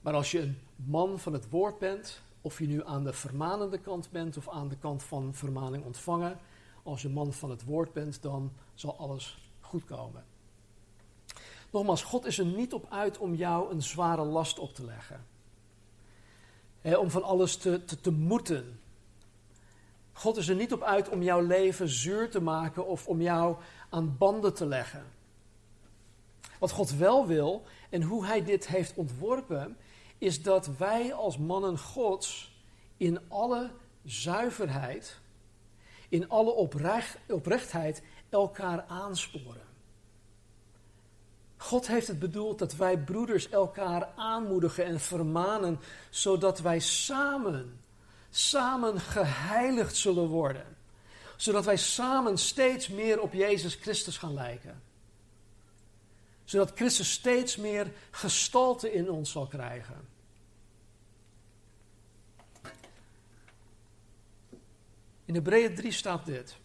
Maar 0.00 0.14
als 0.14 0.30
je 0.30 0.40
een 0.40 0.58
man 0.74 1.18
van 1.18 1.32
het 1.32 1.48
woord 1.50 1.78
bent, 1.78 2.22
of 2.40 2.58
je 2.58 2.66
nu 2.66 2.84
aan 2.84 3.04
de 3.04 3.12
vermanende 3.12 3.78
kant 3.78 4.10
bent 4.10 4.36
of 4.36 4.48
aan 4.48 4.68
de 4.68 4.76
kant 4.76 5.02
van 5.02 5.34
vermaning 5.34 5.84
ontvangen, 5.84 6.38
als 6.82 7.02
je 7.02 7.08
man 7.08 7.32
van 7.32 7.50
het 7.50 7.64
woord 7.64 7.92
bent, 7.92 8.22
dan 8.22 8.52
zal 8.74 8.98
alles 8.98 9.50
goed 9.60 9.84
komen. 9.84 10.24
Nogmaals, 11.70 12.02
God 12.02 12.24
is 12.24 12.38
er 12.38 12.46
niet 12.46 12.72
op 12.72 12.86
uit 12.90 13.18
om 13.18 13.34
jou 13.34 13.70
een 13.72 13.82
zware 13.82 14.24
last 14.24 14.58
op 14.58 14.74
te 14.74 14.84
leggen. 14.84 15.26
om 16.82 17.10
van 17.10 17.22
alles 17.22 17.56
te, 17.56 17.84
te, 17.84 18.00
te 18.00 18.10
moeten. 18.10 18.80
God 20.16 20.36
is 20.36 20.48
er 20.48 20.54
niet 20.54 20.72
op 20.72 20.82
uit 20.82 21.08
om 21.08 21.22
jouw 21.22 21.40
leven 21.40 21.88
zuur 21.88 22.30
te 22.30 22.40
maken 22.40 22.86
of 22.86 23.06
om 23.06 23.20
jou 23.20 23.56
aan 23.90 24.16
banden 24.18 24.54
te 24.54 24.66
leggen. 24.66 25.04
Wat 26.58 26.70
God 26.70 26.90
wel 26.90 27.26
wil 27.26 27.62
en 27.90 28.02
hoe 28.02 28.26
Hij 28.26 28.44
dit 28.44 28.66
heeft 28.66 28.94
ontworpen, 28.94 29.76
is 30.18 30.42
dat 30.42 30.66
wij 30.78 31.14
als 31.14 31.38
mannen 31.38 31.78
Gods 31.78 32.54
in 32.96 33.20
alle 33.28 33.70
zuiverheid, 34.04 35.18
in 36.08 36.28
alle 36.28 36.50
oprecht, 36.50 37.18
oprechtheid 37.28 38.02
elkaar 38.28 38.84
aansporen. 38.88 39.64
God 41.56 41.86
heeft 41.86 42.06
het 42.06 42.18
bedoeld 42.18 42.58
dat 42.58 42.74
wij 42.74 42.98
broeders 42.98 43.48
elkaar 43.48 44.08
aanmoedigen 44.16 44.84
en 44.84 45.00
vermanen, 45.00 45.80
zodat 46.10 46.60
wij 46.60 46.78
samen, 46.78 47.80
samen 48.36 49.00
geheiligd 49.00 49.96
zullen 49.96 50.28
worden. 50.28 50.76
Zodat 51.36 51.64
wij 51.64 51.76
samen 51.76 52.38
steeds 52.38 52.88
meer 52.88 53.20
op 53.20 53.32
Jezus 53.32 53.74
Christus 53.74 54.18
gaan 54.18 54.34
lijken. 54.34 54.82
Zodat 56.44 56.72
Christus 56.74 57.12
steeds 57.12 57.56
meer 57.56 57.92
gestalte 58.10 58.92
in 58.92 59.10
ons 59.10 59.30
zal 59.30 59.46
krijgen. 59.46 60.08
In 65.24 65.34
Hebreeën 65.34 65.74
3 65.74 65.92
staat 65.92 66.26
dit. 66.26 66.56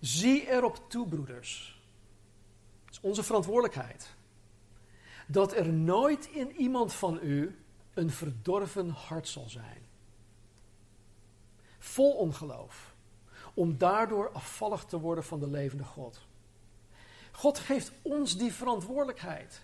Zie 0.00 0.50
erop 0.50 0.90
toe, 0.90 1.08
broeders. 1.08 1.80
Dat 2.84 2.94
is 2.94 3.00
onze 3.00 3.22
verantwoordelijkheid. 3.22 4.08
Dat 5.26 5.52
er 5.52 5.72
nooit 5.72 6.26
in 6.26 6.56
iemand 6.56 6.94
van 6.94 7.18
u 7.22 7.63
een 7.94 8.10
verdorven 8.10 8.88
hart 8.88 9.28
zal 9.28 9.48
zijn. 9.48 9.82
Vol 11.78 12.12
ongeloof. 12.12 12.94
Om 13.54 13.78
daardoor 13.78 14.30
afvallig 14.32 14.84
te 14.84 15.00
worden 15.00 15.24
van 15.24 15.40
de 15.40 15.48
levende 15.48 15.84
God. 15.84 16.20
God 17.32 17.58
geeft 17.58 17.92
ons 18.02 18.36
die 18.36 18.52
verantwoordelijkheid. 18.52 19.62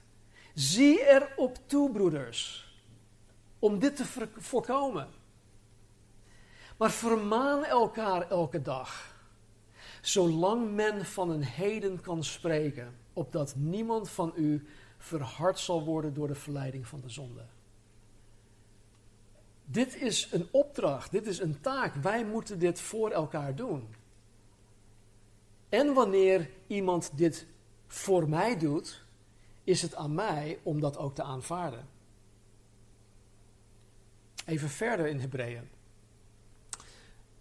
Zie 0.55 1.09
erop 1.09 1.59
toe, 1.67 1.91
broeders. 1.91 2.69
Om 3.59 3.79
dit 3.79 3.97
te 3.97 4.29
voorkomen. 4.37 5.09
Maar 6.77 6.91
vermaan 6.91 7.65
elkaar 7.65 8.31
elke 8.31 8.63
dag, 8.63 9.15
zolang 10.01 10.75
men 10.75 11.05
van 11.05 11.31
een 11.31 11.45
heden 11.45 12.01
kan 12.01 12.25
spreken, 12.25 12.97
opdat 13.13 13.55
niemand 13.57 14.11
van 14.11 14.33
u 14.37 14.69
verhard 14.99 15.59
zal 15.59 15.85
worden 15.85 16.15
door 16.15 16.27
de 16.27 16.35
verleiding 16.35 16.87
van 16.87 17.01
de 17.01 17.09
zonde. 17.09 17.45
Dit 19.71 19.97
is 19.97 20.33
een 20.33 20.49
opdracht, 20.51 21.11
dit 21.11 21.27
is 21.27 21.41
een 21.41 21.61
taak. 21.61 21.95
Wij 21.95 22.25
moeten 22.25 22.59
dit 22.59 22.81
voor 22.81 23.11
elkaar 23.11 23.55
doen. 23.55 23.95
En 25.69 25.95
wanneer 25.95 26.51
iemand 26.67 27.11
dit 27.15 27.47
voor 27.87 28.29
mij 28.29 28.59
doet, 28.59 29.05
is 29.65 29.83
het 29.83 29.95
aan 29.95 30.15
mij 30.15 30.59
om 30.63 30.81
dat 30.81 30.97
ook 30.97 31.15
te 31.15 31.23
aanvaarden. 31.23 31.89
Even 34.47 34.69
verder 34.69 35.07
in 35.07 35.21
Hebreeën. 35.21 35.69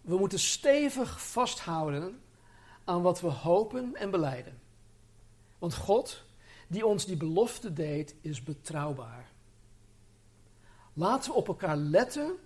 We 0.00 0.18
moeten 0.18 0.38
stevig 0.38 1.30
vasthouden 1.30 2.20
aan 2.84 3.02
wat 3.02 3.20
we 3.20 3.28
hopen 3.28 3.94
en 3.94 4.10
beleiden. 4.10 4.60
Want 5.58 5.74
God, 5.74 6.24
die 6.66 6.86
ons 6.86 7.06
die 7.06 7.16
belofte 7.16 7.72
deed, 7.72 8.14
is 8.20 8.42
betrouwbaar. 8.42 9.29
Laten 11.00 11.30
we 11.30 11.36
op 11.36 11.48
elkaar 11.48 11.76
letten 11.76 12.36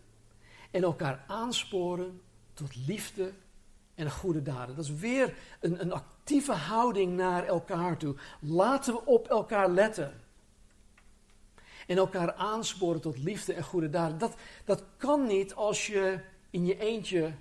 en 0.71 0.83
elkaar 0.83 1.25
aansporen 1.27 2.21
tot 2.53 2.77
liefde 2.87 3.33
en 3.95 4.11
goede 4.11 4.43
daden. 4.43 4.77
Dat 4.77 4.85
is 4.85 4.95
weer 4.95 5.37
een, 5.61 5.81
een 5.81 5.93
actieve 5.93 6.53
houding 6.53 7.17
naar 7.17 7.47
elkaar 7.47 7.99
toe. 7.99 8.17
Laten 8.41 8.95
we 8.95 9.05
op 9.05 9.29
elkaar 9.29 9.71
letten. 9.71 10.21
En 11.87 11.97
elkaar 11.97 12.35
aansporen 12.35 13.01
tot 13.01 13.19
liefde 13.19 13.53
en 13.53 13.65
goede 13.65 13.91
daden. 13.91 14.19
Dat, 14.19 14.37
dat 14.65 14.85
kan 14.97 15.27
niet 15.27 15.55
als 15.55 15.87
je 15.87 16.21
in 16.51 16.67
je 16.67 16.79
eentje 16.79 17.33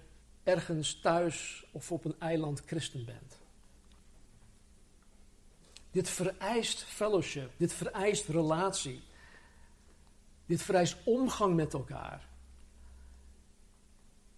ergens 0.43 0.99
thuis 0.99 1.65
of 1.71 1.91
op 1.91 2.05
een 2.05 2.15
eiland 2.19 2.61
christen 2.65 3.05
bent. 3.05 3.39
Dit 5.91 6.09
vereist 6.09 6.83
fellowship, 6.83 7.51
dit 7.57 7.73
vereist 7.73 8.27
relatie. 8.27 9.03
Dit 10.45 10.61
vereist 10.61 10.97
omgang 11.03 11.55
met 11.55 11.73
elkaar. 11.73 12.29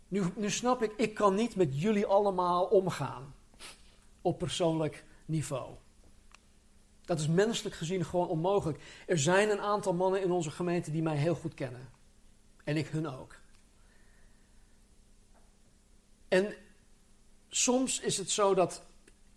Nu, 0.07 0.23
nu 0.35 0.49
snap 0.49 0.83
ik, 0.83 0.93
ik 0.97 1.13
kan 1.13 1.35
niet 1.35 1.55
met 1.55 1.81
jullie 1.81 2.05
allemaal 2.05 2.65
omgaan 2.65 3.33
op 4.21 4.37
persoonlijk 4.37 5.03
niveau. 5.25 5.75
Dat 7.01 7.19
is 7.19 7.27
menselijk 7.27 7.75
gezien 7.75 8.05
gewoon 8.05 8.27
onmogelijk. 8.27 8.79
Er 9.07 9.19
zijn 9.19 9.49
een 9.49 9.61
aantal 9.61 9.93
mannen 9.93 10.21
in 10.21 10.31
onze 10.31 10.51
gemeente 10.51 10.91
die 10.91 11.01
mij 11.01 11.17
heel 11.17 11.35
goed 11.35 11.53
kennen. 11.53 11.89
En 12.63 12.77
ik 12.77 12.87
hun 12.87 13.07
ook. 13.07 13.35
En 16.27 16.55
soms 17.47 17.99
is 17.99 18.17
het 18.17 18.29
zo 18.29 18.53
dat 18.53 18.83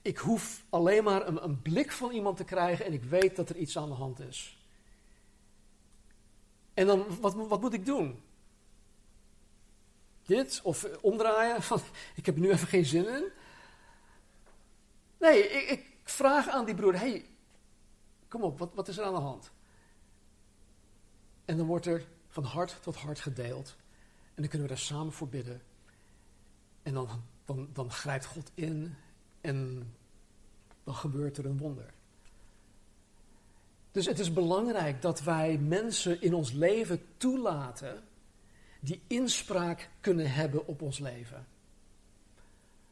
ik 0.03 0.19
hoef 0.19 0.65
alleen 0.71 1.05
maar 1.05 1.27
een, 1.27 1.45
een 1.45 1.63
blik 1.63 1.93
van 1.93 2.11
iemand 2.11 2.37
te 2.37 2.45
krijgen 2.45 2.85
en 2.85 2.93
ik 2.93 3.05
weet 3.05 3.37
dat 3.37 3.49
er 3.49 3.57
iets 3.57 3.79
aan 3.79 3.89
de 3.89 3.95
hand 3.95 4.21
is. 4.21 4.58
En 6.79 6.87
dan, 6.87 7.21
wat, 7.21 7.35
wat 7.35 7.61
moet 7.61 7.73
ik 7.73 7.87
doen? 7.87 8.23
Dit 10.23 10.61
of 10.63 10.85
omdraaien 11.01 11.63
van 11.71 11.81
ik 12.15 12.27
heb 12.27 12.35
er 12.35 12.41
nu 12.41 12.51
even 12.51 12.69
geen 12.69 12.85
zin 12.85 13.09
in. 13.09 13.29
Nee, 15.19 15.49
ik, 15.49 15.69
ik 15.71 15.87
vraag 16.05 16.49
aan 16.49 16.65
die 16.65 16.75
broer: 16.75 16.99
hey, 16.99 17.25
kom 18.29 18.43
op, 18.43 18.59
wat, 18.59 18.75
wat 18.75 18.89
is 18.89 18.99
er 18.99 19.05
aan 19.05 19.15
de 19.15 19.21
hand? 19.21 19.51
En 21.45 21.57
dan 21.57 21.67
wordt 21.67 21.87
er 21.87 22.07
van 22.29 22.45
hart 22.45 22.83
tot 22.83 22.97
hart 22.97 23.21
gedeeld. 23.21 23.77
En 24.35 24.43
dan 24.43 24.49
kunnen 24.49 24.69
we 24.69 24.75
daar 24.75 24.83
samen 24.83 25.13
voor 25.13 25.29
bidden. 25.29 25.63
En 26.83 26.95
dan, 26.95 27.09
dan, 27.45 27.69
dan 27.73 27.91
grijpt 27.91 28.25
God 28.25 28.51
in 28.55 28.97
en 29.41 29.91
dan 30.85 30.95
gebeurt 30.95 31.39
er 31.39 31.47
een 31.47 31.59
wonder. 31.59 31.95
Dus 33.91 34.07
het 34.07 34.19
is 34.19 34.33
belangrijk 34.33 35.03
dat 35.03 35.23
wij 35.23 35.59
mensen 35.59 36.23
in 36.23 36.35
ons 36.35 36.53
leven 36.53 37.03
toelaten 37.17 38.03
die 38.81 39.03
inspraak 39.07 39.91
kunnen 40.01 40.31
hebben 40.31 40.67
op 40.67 40.83
ons 40.83 40.99
leven. 40.99 41.47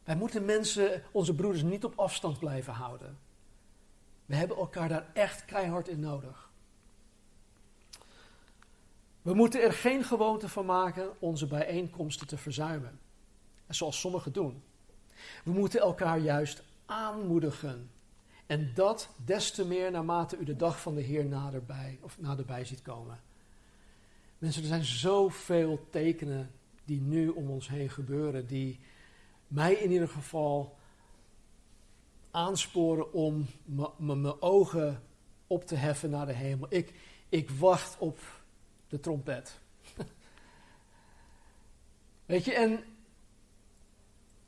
Wij 0.03 0.15
moeten 0.15 0.45
mensen, 0.45 1.03
onze 1.11 1.35
broeders, 1.35 1.63
niet 1.63 1.83
op 1.83 1.99
afstand 1.99 2.39
blijven 2.39 2.73
houden. 2.73 3.17
We 4.25 4.35
hebben 4.35 4.57
elkaar 4.57 4.89
daar 4.89 5.05
echt 5.13 5.45
keihard 5.45 5.87
in 5.87 5.99
nodig. 5.99 6.49
We 9.21 9.33
moeten 9.33 9.61
er 9.61 9.73
geen 9.73 10.03
gewoonte 10.03 10.49
van 10.49 10.65
maken 10.65 11.09
onze 11.19 11.47
bijeenkomsten 11.47 12.27
te 12.27 12.37
verzuimen 12.37 12.99
zoals 13.67 13.99
sommigen 13.99 14.33
doen. 14.33 14.63
We 15.43 15.51
moeten 15.51 15.79
elkaar 15.79 16.17
juist 16.17 16.63
aanmoedigen. 16.85 17.89
En 18.47 18.71
dat 18.73 19.09
des 19.25 19.51
te 19.51 19.65
meer 19.65 19.91
naarmate 19.91 20.37
u 20.37 20.43
de 20.43 20.55
dag 20.55 20.81
van 20.81 20.95
de 20.95 21.01
Heer 21.01 21.25
naderbij, 21.25 21.99
of 22.01 22.19
naderbij 22.19 22.65
ziet 22.65 22.81
komen. 22.81 23.19
Mensen, 24.37 24.61
er 24.61 24.67
zijn 24.67 24.83
zoveel 24.85 25.87
tekenen 25.89 26.51
die 26.85 27.01
nu 27.01 27.29
om 27.29 27.49
ons 27.49 27.67
heen 27.67 27.89
gebeuren, 27.89 28.47
die 28.47 28.79
mij 29.47 29.73
in 29.73 29.91
ieder 29.91 30.07
geval 30.07 30.77
aansporen 32.31 33.13
om 33.13 33.45
mijn 33.97 34.41
ogen 34.41 35.03
op 35.47 35.65
te 35.65 35.75
heffen 35.75 36.09
naar 36.09 36.25
de 36.25 36.33
hemel. 36.33 36.67
Ik, 36.69 36.93
ik 37.29 37.49
wacht 37.49 37.97
op 37.97 38.19
de 38.87 38.99
trompet. 38.99 39.59
Weet 42.25 42.45
je, 42.45 42.53
en 42.53 42.83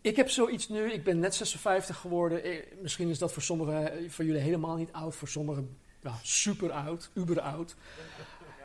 ik 0.09 0.15
heb 0.15 0.29
zoiets 0.29 0.69
nu, 0.69 0.91
ik 0.91 1.03
ben 1.03 1.19
net 1.19 1.35
56 1.35 1.97
geworden. 1.97 2.43
Eh, 2.43 2.63
Misschien 2.81 3.09
is 3.09 3.17
dat 3.17 3.31
voor 3.31 3.41
sommigen 3.41 4.11
van 4.11 4.25
jullie 4.25 4.41
helemaal 4.41 4.75
niet 4.75 4.91
oud, 4.91 5.15
voor 5.15 5.27
sommigen 5.27 5.77
ja, 6.01 6.13
super 6.21 6.71
oud, 6.71 7.09
uber 7.13 7.41
oud. 7.41 7.75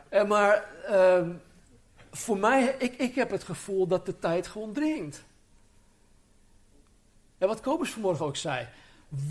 Eh, 0.09 0.27
maar 0.27 0.69
ehm, 0.85 1.33
voor 2.11 2.37
mij, 2.37 2.75
ik, 2.79 2.93
ik 2.93 3.15
heb 3.15 3.29
het 3.29 3.43
gevoel 3.43 3.87
dat 3.87 4.05
de 4.05 4.19
tijd 4.19 4.47
gewoon 4.47 4.73
dringt. 4.73 5.23
En 7.37 7.47
wat 7.47 7.61
Kobus 7.61 7.91
vanmorgen 7.91 8.25
ook 8.25 8.35
zei. 8.35 8.67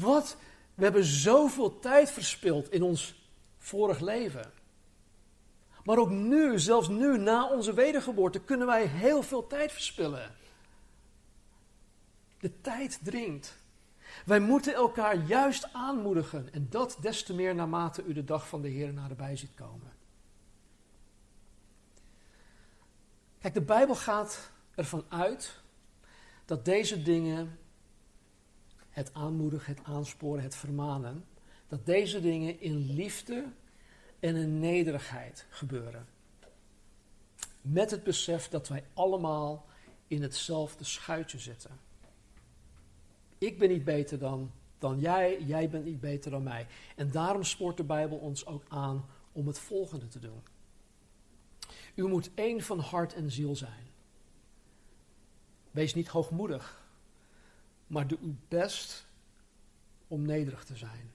Wat, 0.01 0.37
we 0.75 0.83
hebben 0.83 1.05
zoveel 1.05 1.79
tijd 1.79 2.11
verspild 2.11 2.71
in 2.71 2.83
ons 2.83 3.29
vorig 3.59 4.01
leven. 4.01 4.53
Maar 5.85 5.99
ook 5.99 6.11
nu, 6.11 6.59
zelfs 6.59 6.89
nu, 6.89 7.19
na 7.19 7.49
onze 7.49 7.75
wedergeboorte, 7.75 8.41
kunnen 8.41 8.67
wij 8.67 8.87
heel 8.87 9.23
veel 9.23 9.47
tijd 9.47 9.73
verspillen. 9.73 10.43
De 12.45 12.61
tijd 12.61 12.99
dringt. 13.03 13.57
Wij 14.25 14.41
moeten 14.41 14.75
elkaar 14.75 15.17
juist 15.17 15.73
aanmoedigen. 15.73 16.53
En 16.53 16.67
dat 16.71 16.99
des 17.01 17.23
te 17.23 17.35
meer 17.35 17.55
naarmate 17.55 18.05
u 18.05 18.13
de 18.13 18.25
dag 18.25 18.49
van 18.49 18.63
de 18.63 18.69
Heer 18.69 18.93
naderbij 18.93 19.37
ziet 19.37 19.55
komen. 19.55 19.93
Kijk, 23.39 23.55
de 23.55 23.61
Bijbel 23.61 23.95
gaat 23.95 24.51
ervan 24.75 25.05
uit 25.09 25.61
dat 26.45 26.65
deze 26.65 27.03
dingen, 27.03 27.59
het 28.91 29.15
aanmoedigen, 29.15 29.75
het 29.75 29.85
aansporen, 29.85 30.43
het 30.43 30.57
vermanen, 30.57 31.25
dat 31.69 31.87
deze 31.87 32.21
dingen 32.21 32.61
in 32.61 32.95
liefde 32.95 33.45
en 34.21 34.37
in 34.37 34.59
nederigheid 34.59 35.47
gebeuren. 35.49 36.07
Met 37.61 37.91
het 37.91 38.03
besef 38.05 38.49
dat 38.49 38.69
wij 38.69 38.85
allemaal 38.95 39.67
in 40.07 40.23
hetzelfde 40.23 40.85
schuitje 40.85 41.39
zitten. 41.39 41.93
Ik 43.45 43.59
ben 43.59 43.69
niet 43.69 43.85
beter 43.85 44.19
dan, 44.19 44.51
dan 44.79 45.01
jij, 45.01 45.43
jij 45.43 45.71
bent 45.71 45.85
niet 45.85 46.01
beter 46.01 46.31
dan 46.31 46.43
mij. 46.43 46.67
En 46.97 47.11
daarom 47.11 47.43
spoort 47.43 47.77
de 47.77 47.85
Bijbel 47.85 48.19
ons 48.19 48.47
ook 48.47 48.65
aan 48.69 49.05
om 49.33 49.47
het 49.47 49.59
volgende 49.59 50.09
te 50.09 50.19
doen. 50.19 50.43
U 51.95 52.09
moet 52.09 52.31
één 52.35 52.63
van 52.63 52.79
hart 52.79 53.15
en 53.15 53.31
ziel 53.31 53.57
zijn. 53.57 53.87
Wees 55.71 55.95
niet 55.95 56.09
hoogmoedig, 56.09 56.89
maar 57.87 58.07
doe 58.07 58.19
uw 58.23 58.35
best 58.49 59.07
om 60.09 60.23
nederig 60.23 60.65
te 60.65 60.77
zijn. 60.77 61.11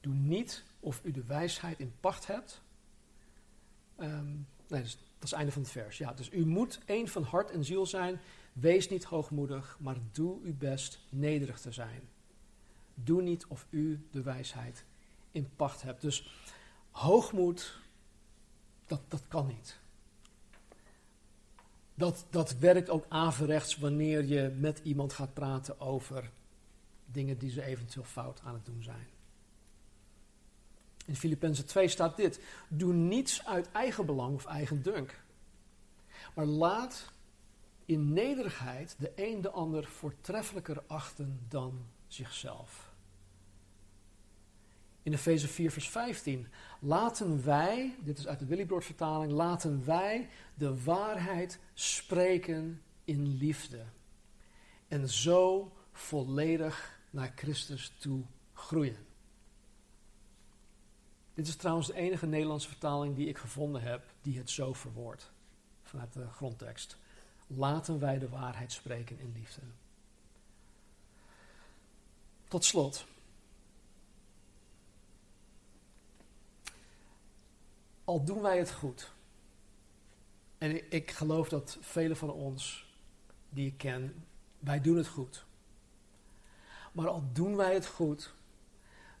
Doe 0.00 0.14
niet 0.14 0.64
of 0.80 1.00
u 1.04 1.10
de 1.10 1.24
wijsheid 1.24 1.78
in 1.78 1.92
pacht 2.00 2.26
hebt. 2.26 2.60
Ehm, 3.96 4.26
nee, 4.26 4.44
dat 4.66 4.84
is, 4.84 4.96
dat 4.96 5.24
is 5.24 5.30
het 5.30 5.32
einde 5.32 5.52
van 5.52 5.62
het 5.62 5.70
vers. 5.70 5.98
Ja, 5.98 6.12
dus 6.12 6.32
u 6.32 6.46
moet 6.46 6.80
één 6.84 7.08
van 7.08 7.22
hart 7.22 7.50
en 7.50 7.64
ziel 7.64 7.86
zijn. 7.86 8.20
Wees 8.60 8.88
niet 8.88 9.04
hoogmoedig, 9.04 9.78
maar 9.80 9.96
doe 10.12 10.40
uw 10.42 10.56
best 10.56 11.00
nederig 11.08 11.60
te 11.60 11.72
zijn. 11.72 12.08
Doe 12.94 13.22
niet 13.22 13.46
of 13.46 13.66
u 13.70 14.06
de 14.10 14.22
wijsheid 14.22 14.84
in 15.30 15.48
pacht 15.56 15.82
hebt. 15.82 16.00
Dus 16.00 16.30
hoogmoed, 16.90 17.78
dat, 18.86 19.00
dat 19.08 19.22
kan 19.28 19.46
niet. 19.46 19.78
Dat, 21.94 22.26
dat 22.30 22.52
werkt 22.52 22.90
ook 22.90 23.06
averechts 23.08 23.76
wanneer 23.76 24.24
je 24.24 24.54
met 24.58 24.80
iemand 24.82 25.12
gaat 25.12 25.34
praten 25.34 25.80
over 25.80 26.30
dingen 27.06 27.38
die 27.38 27.50
ze 27.50 27.62
eventueel 27.62 28.04
fout 28.04 28.40
aan 28.44 28.54
het 28.54 28.64
doen 28.64 28.82
zijn. 28.82 29.08
In 31.06 31.16
Filippenzen 31.16 31.66
2 31.66 31.88
staat 31.88 32.16
dit: 32.16 32.40
Doe 32.68 32.92
niets 32.92 33.46
uit 33.46 33.70
eigen 33.72 34.06
belang 34.06 34.34
of 34.34 34.46
eigen 34.46 34.82
dunk. 34.82 35.20
Maar 36.34 36.46
laat 36.46 37.14
in 37.86 38.12
nederigheid 38.12 38.96
de 38.98 39.12
een 39.14 39.40
de 39.40 39.50
ander 39.50 39.84
voortreffelijker 39.84 40.82
achten 40.86 41.40
dan 41.48 41.86
zichzelf. 42.06 42.94
In 45.02 45.12
Efeze 45.12 45.48
4, 45.48 45.70
vers 45.70 45.88
15. 45.88 46.46
Laten 46.80 47.44
wij, 47.44 47.96
dit 48.02 48.18
is 48.18 48.26
uit 48.26 48.38
de 48.38 48.46
Willybrood 48.46 48.84
vertaling, 48.84 49.32
laten 49.32 49.84
wij 49.84 50.28
de 50.54 50.82
waarheid 50.82 51.60
spreken 51.74 52.82
in 53.04 53.26
liefde. 53.26 53.84
En 54.88 55.08
zo 55.08 55.72
volledig 55.92 57.00
naar 57.10 57.32
Christus 57.34 57.94
toe 57.98 58.24
groeien. 58.52 59.06
Dit 61.34 61.46
is 61.46 61.56
trouwens 61.56 61.86
de 61.86 61.94
enige 61.94 62.26
Nederlandse 62.26 62.68
vertaling 62.68 63.16
die 63.16 63.28
ik 63.28 63.38
gevonden 63.38 63.82
heb 63.82 64.04
die 64.22 64.38
het 64.38 64.50
zo 64.50 64.72
verwoordt. 64.72 65.32
Vanuit 65.82 66.12
de 66.12 66.26
grondtekst. 66.28 66.98
Laten 67.46 67.98
wij 67.98 68.18
de 68.18 68.28
waarheid 68.28 68.72
spreken 68.72 69.18
in 69.18 69.32
liefde. 69.32 69.60
Tot 72.48 72.64
slot. 72.64 73.06
Al 78.04 78.24
doen 78.24 78.42
wij 78.42 78.58
het 78.58 78.72
goed. 78.72 79.12
En 80.58 80.90
ik, 80.92 81.10
geloof 81.10 81.48
dat 81.48 81.78
velen 81.80 82.16
van 82.16 82.30
ons 82.30 82.86
die 83.48 83.66
ik 83.66 83.78
ken, 83.78 84.24
wij 84.58 84.80
doen 84.80 84.96
het 84.96 85.08
goed. 85.08 85.44
Maar 86.92 87.08
al 87.08 87.24
doen 87.32 87.56
wij 87.56 87.74
het 87.74 87.86
goed, 87.86 88.34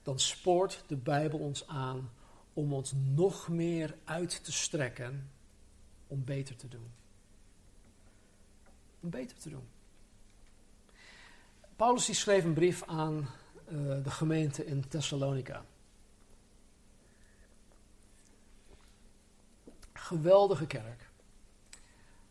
dan 0.02 0.18
spoort 0.18 0.84
de 0.86 0.96
Bijbel 0.96 1.38
ons 1.38 1.66
aan 1.66 2.10
om 2.52 2.72
ons 2.72 2.92
nog 2.94 3.48
meer 3.48 3.96
uit 4.04 4.44
te 4.44 4.52
strekken 4.52 5.30
om 6.06 6.24
beter 6.24 6.56
te 6.56 6.68
doen. 6.68 6.90
Om 9.06 9.12
beter 9.12 9.36
te 9.36 9.48
doen. 9.48 9.68
Paulus 11.76 12.06
die 12.06 12.14
schreef 12.14 12.44
een 12.44 12.54
brief 12.54 12.82
aan 12.86 13.28
uh, 13.68 14.04
de 14.04 14.10
gemeente 14.10 14.64
in 14.64 14.88
Thessalonica. 14.88 15.64
Geweldige 19.92 20.66
kerk. 20.66 21.08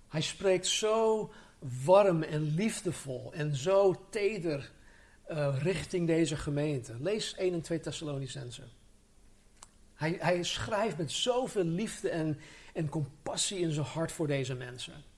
Hij 0.07 0.21
spreekt 0.21 0.67
zo 0.67 1.32
warm 1.59 2.23
en 2.23 2.41
liefdevol 2.41 3.34
en 3.34 3.55
zo 3.55 4.07
teder 4.09 4.71
uh, 5.30 5.57
richting 5.61 6.07
deze 6.07 6.36
gemeente. 6.36 6.95
Lees 6.99 7.36
1 7.36 7.53
en 7.53 7.61
2 7.61 7.80
Thessalonicense. 7.80 8.63
Hij, 9.93 10.17
hij 10.19 10.43
schrijft 10.43 10.97
met 10.97 11.11
zoveel 11.11 11.63
liefde 11.63 12.09
en, 12.09 12.39
en 12.73 12.89
compassie 12.89 13.59
in 13.59 13.71
zijn 13.71 13.86
hart 13.86 14.11
voor 14.11 14.28
deze 14.28 14.55
mensen. 14.55 15.13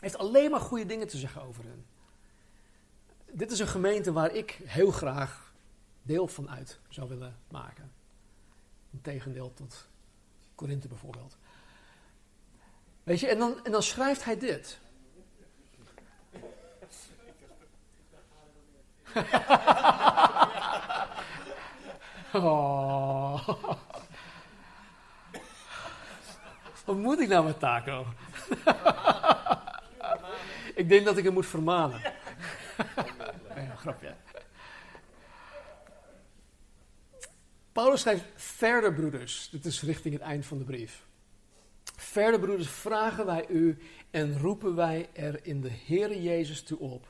Heeft 0.00 0.18
alleen 0.18 0.50
maar 0.50 0.60
goede 0.60 0.86
dingen 0.86 1.08
te 1.08 1.18
zeggen 1.18 1.42
over 1.42 1.64
hen. 1.64 1.86
Dit 3.32 3.50
is 3.50 3.58
een 3.58 3.68
gemeente 3.68 4.12
waar 4.12 4.34
ik 4.34 4.60
heel 4.64 4.90
graag 4.90 5.52
deel 6.02 6.28
van 6.28 6.50
uit 6.50 6.78
zou 6.88 7.08
willen 7.08 7.38
maken. 7.50 7.92
In 8.90 9.00
tegendeel 9.00 9.54
tot 9.54 9.88
Korinthe 10.54 10.88
bijvoorbeeld. 10.88 11.36
Weet 13.02 13.20
je, 13.20 13.28
en 13.28 13.38
dan, 13.38 13.64
en 13.64 13.72
dan 13.72 13.82
schrijft 13.82 14.24
hij 14.24 14.38
dit. 14.38 14.78
oh. 22.32 23.48
Wat 26.84 26.96
moet 26.96 27.20
ik 27.20 27.28
nou 27.28 27.44
met 27.44 27.58
Taco? 27.58 28.06
ik 30.78 30.88
denk 30.88 31.04
dat 31.04 31.16
ik 31.16 31.24
hem 31.24 31.32
moet 31.32 31.46
vermanen. 31.46 32.00
ja, 33.54 33.74
grapje. 33.76 34.14
Paulus 37.72 38.00
schrijft 38.00 38.24
verder, 38.34 38.94
broeders. 38.94 39.48
Dit 39.50 39.64
is 39.64 39.82
richting 39.82 40.14
het 40.14 40.22
eind 40.22 40.46
van 40.46 40.58
de 40.58 40.64
brief. 40.64 41.06
Verder, 41.96 42.40
broeders, 42.40 42.68
vragen 42.68 43.26
wij 43.26 43.48
u 43.48 43.78
en 44.10 44.38
roepen 44.38 44.74
wij 44.74 45.08
er 45.12 45.46
in 45.46 45.60
de 45.60 45.70
Heere 45.86 46.22
Jezus 46.22 46.62
toe 46.62 46.78
op 46.78 47.06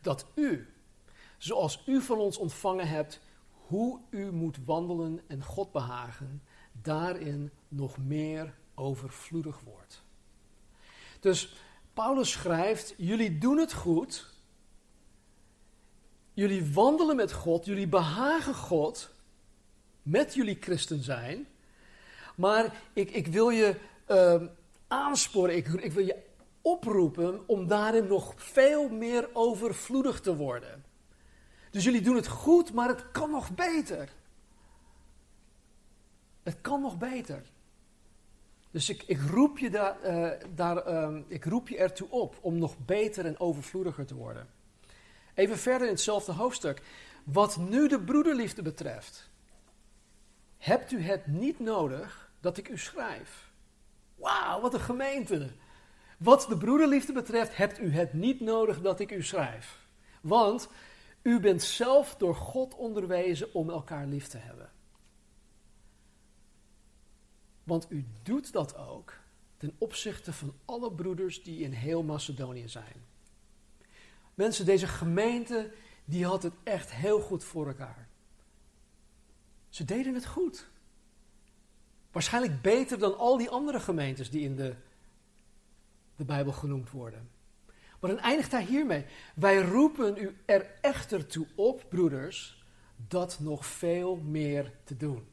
dat 0.00 0.26
u, 0.34 0.68
zoals 1.38 1.82
u 1.86 2.00
van 2.00 2.18
ons 2.18 2.36
ontvangen 2.36 2.88
hebt, 2.88 3.20
hoe 3.50 4.00
u 4.10 4.32
moet 4.32 4.58
wandelen 4.64 5.20
en 5.26 5.44
God 5.44 5.72
behagen, 5.72 6.42
daarin 6.72 7.50
nog 7.68 7.98
meer 7.98 8.54
overvloedig 8.74 9.60
wordt. 9.60 10.02
Dus 11.20 11.56
Paulus 11.98 12.30
schrijft: 12.30 12.94
Jullie 12.96 13.38
doen 13.38 13.58
het 13.58 13.72
goed. 13.72 14.26
Jullie 16.34 16.72
wandelen 16.72 17.16
met 17.16 17.32
God. 17.32 17.64
Jullie 17.64 17.88
behagen 17.88 18.54
God. 18.54 19.10
Met 20.02 20.34
jullie 20.34 20.56
christen 20.60 21.02
zijn. 21.02 21.48
Maar 22.36 22.74
ik, 22.92 23.10
ik 23.10 23.26
wil 23.26 23.50
je 23.50 23.76
uh, 24.08 24.42
aansporen. 24.88 25.56
Ik, 25.56 25.66
ik 25.66 25.92
wil 25.92 26.04
je 26.04 26.22
oproepen 26.62 27.48
om 27.48 27.66
daarin 27.66 28.06
nog 28.06 28.32
veel 28.36 28.88
meer 28.88 29.28
overvloedig 29.32 30.20
te 30.20 30.36
worden. 30.36 30.84
Dus 31.70 31.84
jullie 31.84 32.02
doen 32.02 32.16
het 32.16 32.28
goed, 32.28 32.72
maar 32.72 32.88
het 32.88 33.10
kan 33.10 33.30
nog 33.30 33.54
beter. 33.54 34.08
Het 36.42 36.60
kan 36.60 36.80
nog 36.80 36.98
beter. 36.98 37.42
Dus 38.70 38.88
ik, 38.88 39.02
ik, 39.06 39.20
roep 39.20 39.58
je 39.58 39.70
daar, 39.70 40.00
eh, 40.00 40.30
daar, 40.54 40.76
ehm, 40.76 41.22
ik 41.26 41.44
roep 41.44 41.68
je 41.68 41.76
ertoe 41.76 42.10
op 42.10 42.38
om 42.40 42.58
nog 42.58 42.74
beter 42.78 43.26
en 43.26 43.40
overvloediger 43.40 44.06
te 44.06 44.14
worden. 44.14 44.46
Even 45.34 45.58
verder 45.58 45.86
in 45.86 45.92
hetzelfde 45.92 46.32
hoofdstuk. 46.32 46.82
Wat 47.24 47.56
nu 47.56 47.88
de 47.88 48.00
broederliefde 48.00 48.62
betreft, 48.62 49.30
hebt 50.58 50.92
u 50.92 51.02
het 51.02 51.26
niet 51.26 51.58
nodig 51.58 52.30
dat 52.40 52.56
ik 52.56 52.68
u 52.68 52.78
schrijf. 52.78 53.50
Wauw, 54.14 54.60
wat 54.60 54.74
een 54.74 54.80
gemeente. 54.80 55.50
Wat 56.18 56.46
de 56.48 56.56
broederliefde 56.56 57.12
betreft, 57.12 57.56
hebt 57.56 57.80
u 57.80 57.92
het 57.92 58.12
niet 58.12 58.40
nodig 58.40 58.80
dat 58.80 59.00
ik 59.00 59.10
u 59.10 59.22
schrijf. 59.22 59.78
Want 60.20 60.68
u 61.22 61.40
bent 61.40 61.62
zelf 61.62 62.16
door 62.16 62.34
God 62.34 62.74
onderwezen 62.74 63.54
om 63.54 63.70
elkaar 63.70 64.06
lief 64.06 64.26
te 64.26 64.38
hebben. 64.38 64.70
Want 67.68 67.86
u 67.88 68.04
doet 68.22 68.52
dat 68.52 68.76
ook 68.76 69.14
ten 69.56 69.74
opzichte 69.78 70.32
van 70.32 70.54
alle 70.64 70.92
broeders 70.92 71.42
die 71.42 71.60
in 71.60 71.72
heel 71.72 72.02
Macedonië 72.02 72.68
zijn. 72.68 73.04
Mensen, 74.34 74.64
deze 74.64 74.86
gemeente, 74.86 75.72
die 76.04 76.24
had 76.24 76.42
het 76.42 76.52
echt 76.62 76.92
heel 76.92 77.20
goed 77.20 77.44
voor 77.44 77.66
elkaar. 77.66 78.08
Ze 79.68 79.84
deden 79.84 80.14
het 80.14 80.26
goed. 80.26 80.68
Waarschijnlijk 82.12 82.62
beter 82.62 82.98
dan 82.98 83.18
al 83.18 83.36
die 83.36 83.50
andere 83.50 83.80
gemeentes 83.80 84.30
die 84.30 84.42
in 84.42 84.56
de, 84.56 84.74
de 86.16 86.24
Bijbel 86.24 86.52
genoemd 86.52 86.90
worden. 86.90 87.30
Maar 88.00 88.10
dan 88.10 88.18
eindigt 88.20 88.52
hij 88.52 88.64
hiermee. 88.64 89.04
Wij 89.34 89.60
roepen 89.60 90.16
u 90.16 90.36
er 90.44 90.70
echter 90.80 91.26
toe 91.26 91.46
op, 91.54 91.84
broeders, 91.88 92.64
dat 92.96 93.38
nog 93.40 93.66
veel 93.66 94.16
meer 94.16 94.72
te 94.84 94.96
doen. 94.96 95.26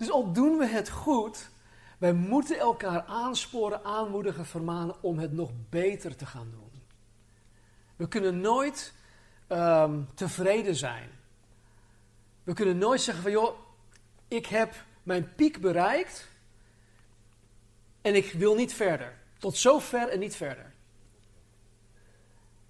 Dus 0.00 0.10
al 0.10 0.32
doen 0.32 0.58
we 0.58 0.66
het 0.66 0.90
goed, 0.90 1.50
wij 1.98 2.12
moeten 2.12 2.58
elkaar 2.58 3.04
aansporen, 3.04 3.84
aanmoedigen, 3.84 4.46
vermanen 4.46 5.02
om 5.02 5.18
het 5.18 5.32
nog 5.32 5.50
beter 5.68 6.16
te 6.16 6.26
gaan 6.26 6.50
doen. 6.50 6.82
We 7.96 8.08
kunnen 8.08 8.40
nooit 8.40 8.94
um, 9.48 10.08
tevreden 10.14 10.74
zijn. 10.74 11.10
We 12.42 12.52
kunnen 12.52 12.78
nooit 12.78 13.00
zeggen 13.00 13.22
van 13.22 13.32
joh, 13.32 13.58
ik 14.28 14.46
heb 14.46 14.84
mijn 15.02 15.34
piek 15.34 15.60
bereikt 15.60 16.28
en 18.00 18.14
ik 18.14 18.32
wil 18.32 18.54
niet 18.54 18.74
verder. 18.74 19.18
Tot 19.38 19.56
zover 19.56 20.08
en 20.08 20.18
niet 20.18 20.36
verder. 20.36 20.72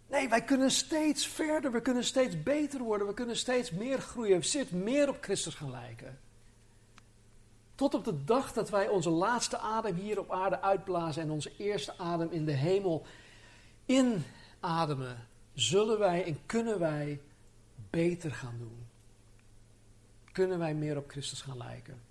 Nee, 0.07 0.29
wij 0.29 0.45
kunnen 0.45 0.71
steeds 0.71 1.27
verder, 1.27 1.73
we 1.73 1.81
kunnen 1.81 2.05
steeds 2.05 2.43
beter 2.43 2.81
worden, 2.81 3.07
we 3.07 3.15
kunnen 3.15 3.37
steeds 3.37 3.71
meer 3.71 3.99
groeien, 3.99 4.39
we 4.39 4.45
steeds 4.45 4.71
meer 4.71 5.09
op 5.09 5.17
Christus 5.21 5.55
gaan 5.55 5.71
lijken. 5.71 6.29
Tot 7.81 7.95
op 7.95 8.05
de 8.05 8.25
dag 8.25 8.53
dat 8.53 8.71
wij 8.71 8.89
onze 8.89 9.11
laatste 9.11 9.59
adem 9.59 9.95
hier 9.95 10.19
op 10.19 10.31
aarde 10.31 10.61
uitblazen 10.61 11.23
en 11.23 11.31
onze 11.31 11.57
eerste 11.57 11.99
adem 11.99 12.31
in 12.31 12.45
de 12.45 12.53
hemel 12.53 13.07
inademen, 13.87 15.29
zullen 15.55 15.99
wij 15.99 16.25
en 16.25 16.47
kunnen 16.47 16.79
wij 16.79 17.21
beter 17.91 18.33
gaan 18.33 18.59
doen. 18.59 18.87
Kunnen 20.33 20.59
wij 20.59 20.75
meer 20.75 20.97
op 20.97 21.11
Christus 21.11 21.43
gaan 21.43 21.57
lijken. 21.57 22.03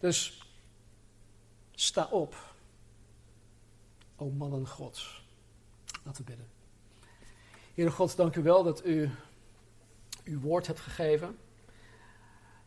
Dus 0.00 0.48
sta 1.74 2.08
op, 2.10 2.54
o 4.16 4.28
mannen 4.28 4.68
Gods. 4.68 5.24
Laten 6.02 6.24
we 6.24 6.30
bidden. 6.30 6.48
Heere 7.74 7.90
God, 7.90 8.16
dank 8.16 8.36
u 8.36 8.42
wel 8.42 8.62
dat 8.62 8.84
u 8.84 9.10
uw 10.24 10.40
woord 10.40 10.66
hebt 10.66 10.80
gegeven. 10.80 11.38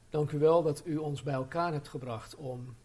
Dank 0.09 0.31
u 0.31 0.39
wel 0.39 0.63
dat 0.63 0.81
u 0.85 0.97
ons 0.97 1.23
bij 1.23 1.33
elkaar 1.33 1.71
hebt 1.73 1.87
gebracht 1.87 2.35
om 2.35 2.75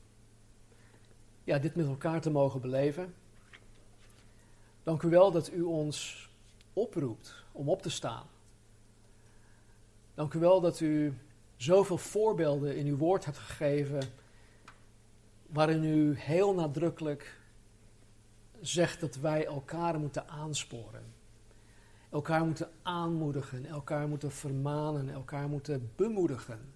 ja, 1.44 1.58
dit 1.58 1.74
met 1.74 1.86
elkaar 1.86 2.20
te 2.20 2.30
mogen 2.30 2.60
beleven. 2.60 3.14
Dank 4.82 5.02
u 5.02 5.08
wel 5.08 5.30
dat 5.30 5.52
u 5.52 5.62
ons 5.62 6.28
oproept 6.72 7.44
om 7.52 7.68
op 7.68 7.82
te 7.82 7.90
staan. 7.90 8.26
Dank 10.14 10.34
u 10.34 10.38
wel 10.38 10.60
dat 10.60 10.80
u 10.80 11.18
zoveel 11.56 11.98
voorbeelden 11.98 12.76
in 12.76 12.86
uw 12.86 12.96
woord 12.96 13.24
hebt 13.24 13.38
gegeven, 13.38 14.02
waarin 15.46 15.84
u 15.84 16.16
heel 16.16 16.54
nadrukkelijk 16.54 17.40
zegt 18.60 19.00
dat 19.00 19.16
wij 19.16 19.46
elkaar 19.46 19.98
moeten 19.98 20.28
aansporen. 20.28 21.04
Elkaar 22.10 22.44
moeten 22.44 22.70
aanmoedigen, 22.82 23.66
elkaar 23.66 24.08
moeten 24.08 24.30
vermanen, 24.30 25.08
elkaar 25.08 25.48
moeten 25.48 25.90
bemoedigen. 25.96 26.71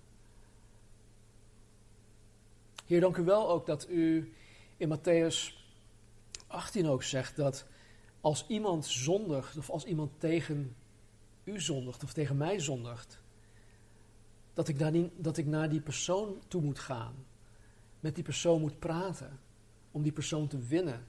Heer, 2.87 3.01
dank 3.01 3.17
u 3.17 3.25
wel 3.25 3.51
ook 3.51 3.67
dat 3.67 3.89
u 3.89 4.33
in 4.77 4.99
Matthäus 4.99 5.55
18 6.47 6.89
ook 6.89 7.03
zegt 7.03 7.37
dat 7.37 7.67
als 8.21 8.45
iemand 8.49 8.87
zondigt, 8.87 9.57
of 9.57 9.71
als 9.71 9.85
iemand 9.85 10.21
tegen 10.21 10.77
u 11.45 11.61
zondigt, 11.61 12.05
of 12.05 12.13
tegen 12.13 12.37
mij 12.37 12.61
zondigt, 12.61 13.21
dat 14.55 14.69
ik, 14.69 14.91
niet, 14.91 15.11
dat 15.17 15.37
ik 15.37 15.47
naar 15.47 15.69
die 15.69 15.81
persoon 15.81 16.43
toe 16.49 16.63
moet 16.63 16.79
gaan, 16.79 17.15
met 18.01 18.15
die 18.15 18.25
persoon 18.25 18.61
moet 18.61 18.79
praten, 18.79 19.41
om 19.91 20.03
die 20.03 20.13
persoon 20.13 20.49
te 20.49 20.59
winnen. 20.59 21.07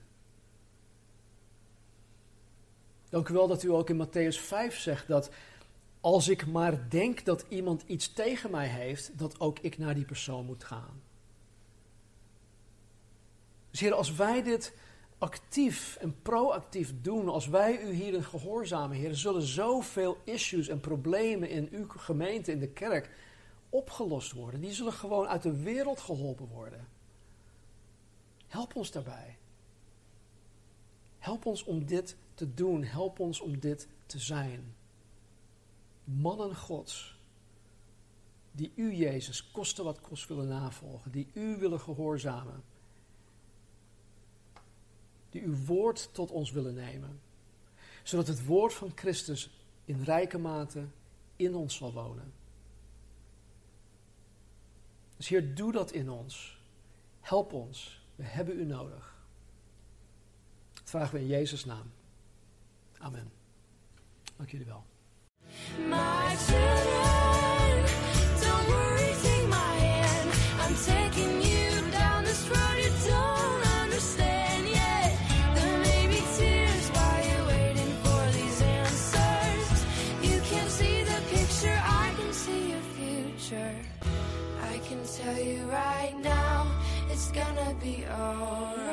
Dank 3.09 3.29
u 3.29 3.33
wel 3.33 3.47
dat 3.47 3.63
u 3.63 3.71
ook 3.71 3.89
in 3.89 4.07
Matthäus 4.07 4.39
5 4.39 4.77
zegt 4.77 5.07
dat 5.07 5.31
als 6.01 6.27
ik 6.27 6.47
maar 6.47 6.89
denk 6.89 7.25
dat 7.25 7.45
iemand 7.49 7.83
iets 7.85 8.13
tegen 8.13 8.51
mij 8.51 8.67
heeft, 8.67 9.17
dat 9.17 9.39
ook 9.39 9.59
ik 9.59 9.77
naar 9.77 9.95
die 9.95 10.05
persoon 10.05 10.45
moet 10.45 10.63
gaan. 10.63 11.01
Dus 13.77 13.85
Heer, 13.85 13.97
als 13.97 14.15
wij 14.15 14.43
dit 14.43 14.73
actief 15.17 15.95
en 15.95 16.21
proactief 16.21 16.93
doen, 17.01 17.29
als 17.29 17.47
wij 17.47 17.81
u 17.81 17.91
hierin 17.91 18.23
gehoorzamen, 18.23 18.97
Heer, 18.97 19.15
zullen 19.15 19.41
zoveel 19.41 20.17
issues 20.23 20.67
en 20.67 20.79
problemen 20.79 21.49
in 21.49 21.67
uw 21.71 21.87
gemeente, 21.87 22.51
in 22.51 22.59
de 22.59 22.69
kerk, 22.69 23.09
opgelost 23.69 24.31
worden. 24.31 24.61
Die 24.61 24.73
zullen 24.73 24.93
gewoon 24.93 25.27
uit 25.27 25.41
de 25.41 25.61
wereld 25.61 25.99
geholpen 25.99 26.47
worden. 26.47 26.87
Help 28.47 28.75
ons 28.75 28.91
daarbij. 28.91 29.37
Help 31.19 31.45
ons 31.45 31.63
om 31.63 31.85
dit 31.85 32.17
te 32.33 32.53
doen. 32.53 32.83
Help 32.83 33.19
ons 33.19 33.39
om 33.39 33.59
dit 33.59 33.87
te 34.05 34.19
zijn. 34.19 34.75
Mannen 36.03 36.55
Gods, 36.55 37.19
die 38.51 38.71
u, 38.75 38.93
Jezus, 38.93 39.51
koste 39.51 39.83
wat 39.83 40.01
kost 40.01 40.27
willen 40.27 40.47
navolgen, 40.47 41.11
die 41.11 41.27
u 41.33 41.57
willen 41.57 41.79
gehoorzamen 41.79 42.63
die 45.29 45.41
uw 45.41 45.65
woord 45.65 46.09
tot 46.13 46.31
ons 46.31 46.51
willen 46.51 46.73
nemen. 46.73 47.21
Zodat 48.03 48.27
het 48.27 48.45
woord 48.45 48.73
van 48.73 48.91
Christus 48.95 49.49
in 49.85 50.03
rijke 50.03 50.37
mate 50.37 50.87
in 51.35 51.55
ons 51.55 51.75
zal 51.75 51.93
wonen. 51.93 52.33
Dus 55.17 55.27
Heer, 55.27 55.55
doe 55.55 55.71
dat 55.71 55.91
in 55.91 56.09
ons. 56.09 56.59
Help 57.19 57.53
ons. 57.53 58.05
We 58.15 58.23
hebben 58.23 58.59
u 58.59 58.65
nodig. 58.65 59.15
Dat 60.73 60.89
vragen 60.89 61.13
we 61.13 61.19
in 61.19 61.27
Jezus' 61.27 61.65
naam. 61.65 61.91
Amen. 62.97 63.31
Dank 64.35 64.49
jullie 64.49 64.65
wel. 64.65 64.85
be 87.87 88.05
alright. 88.05 88.86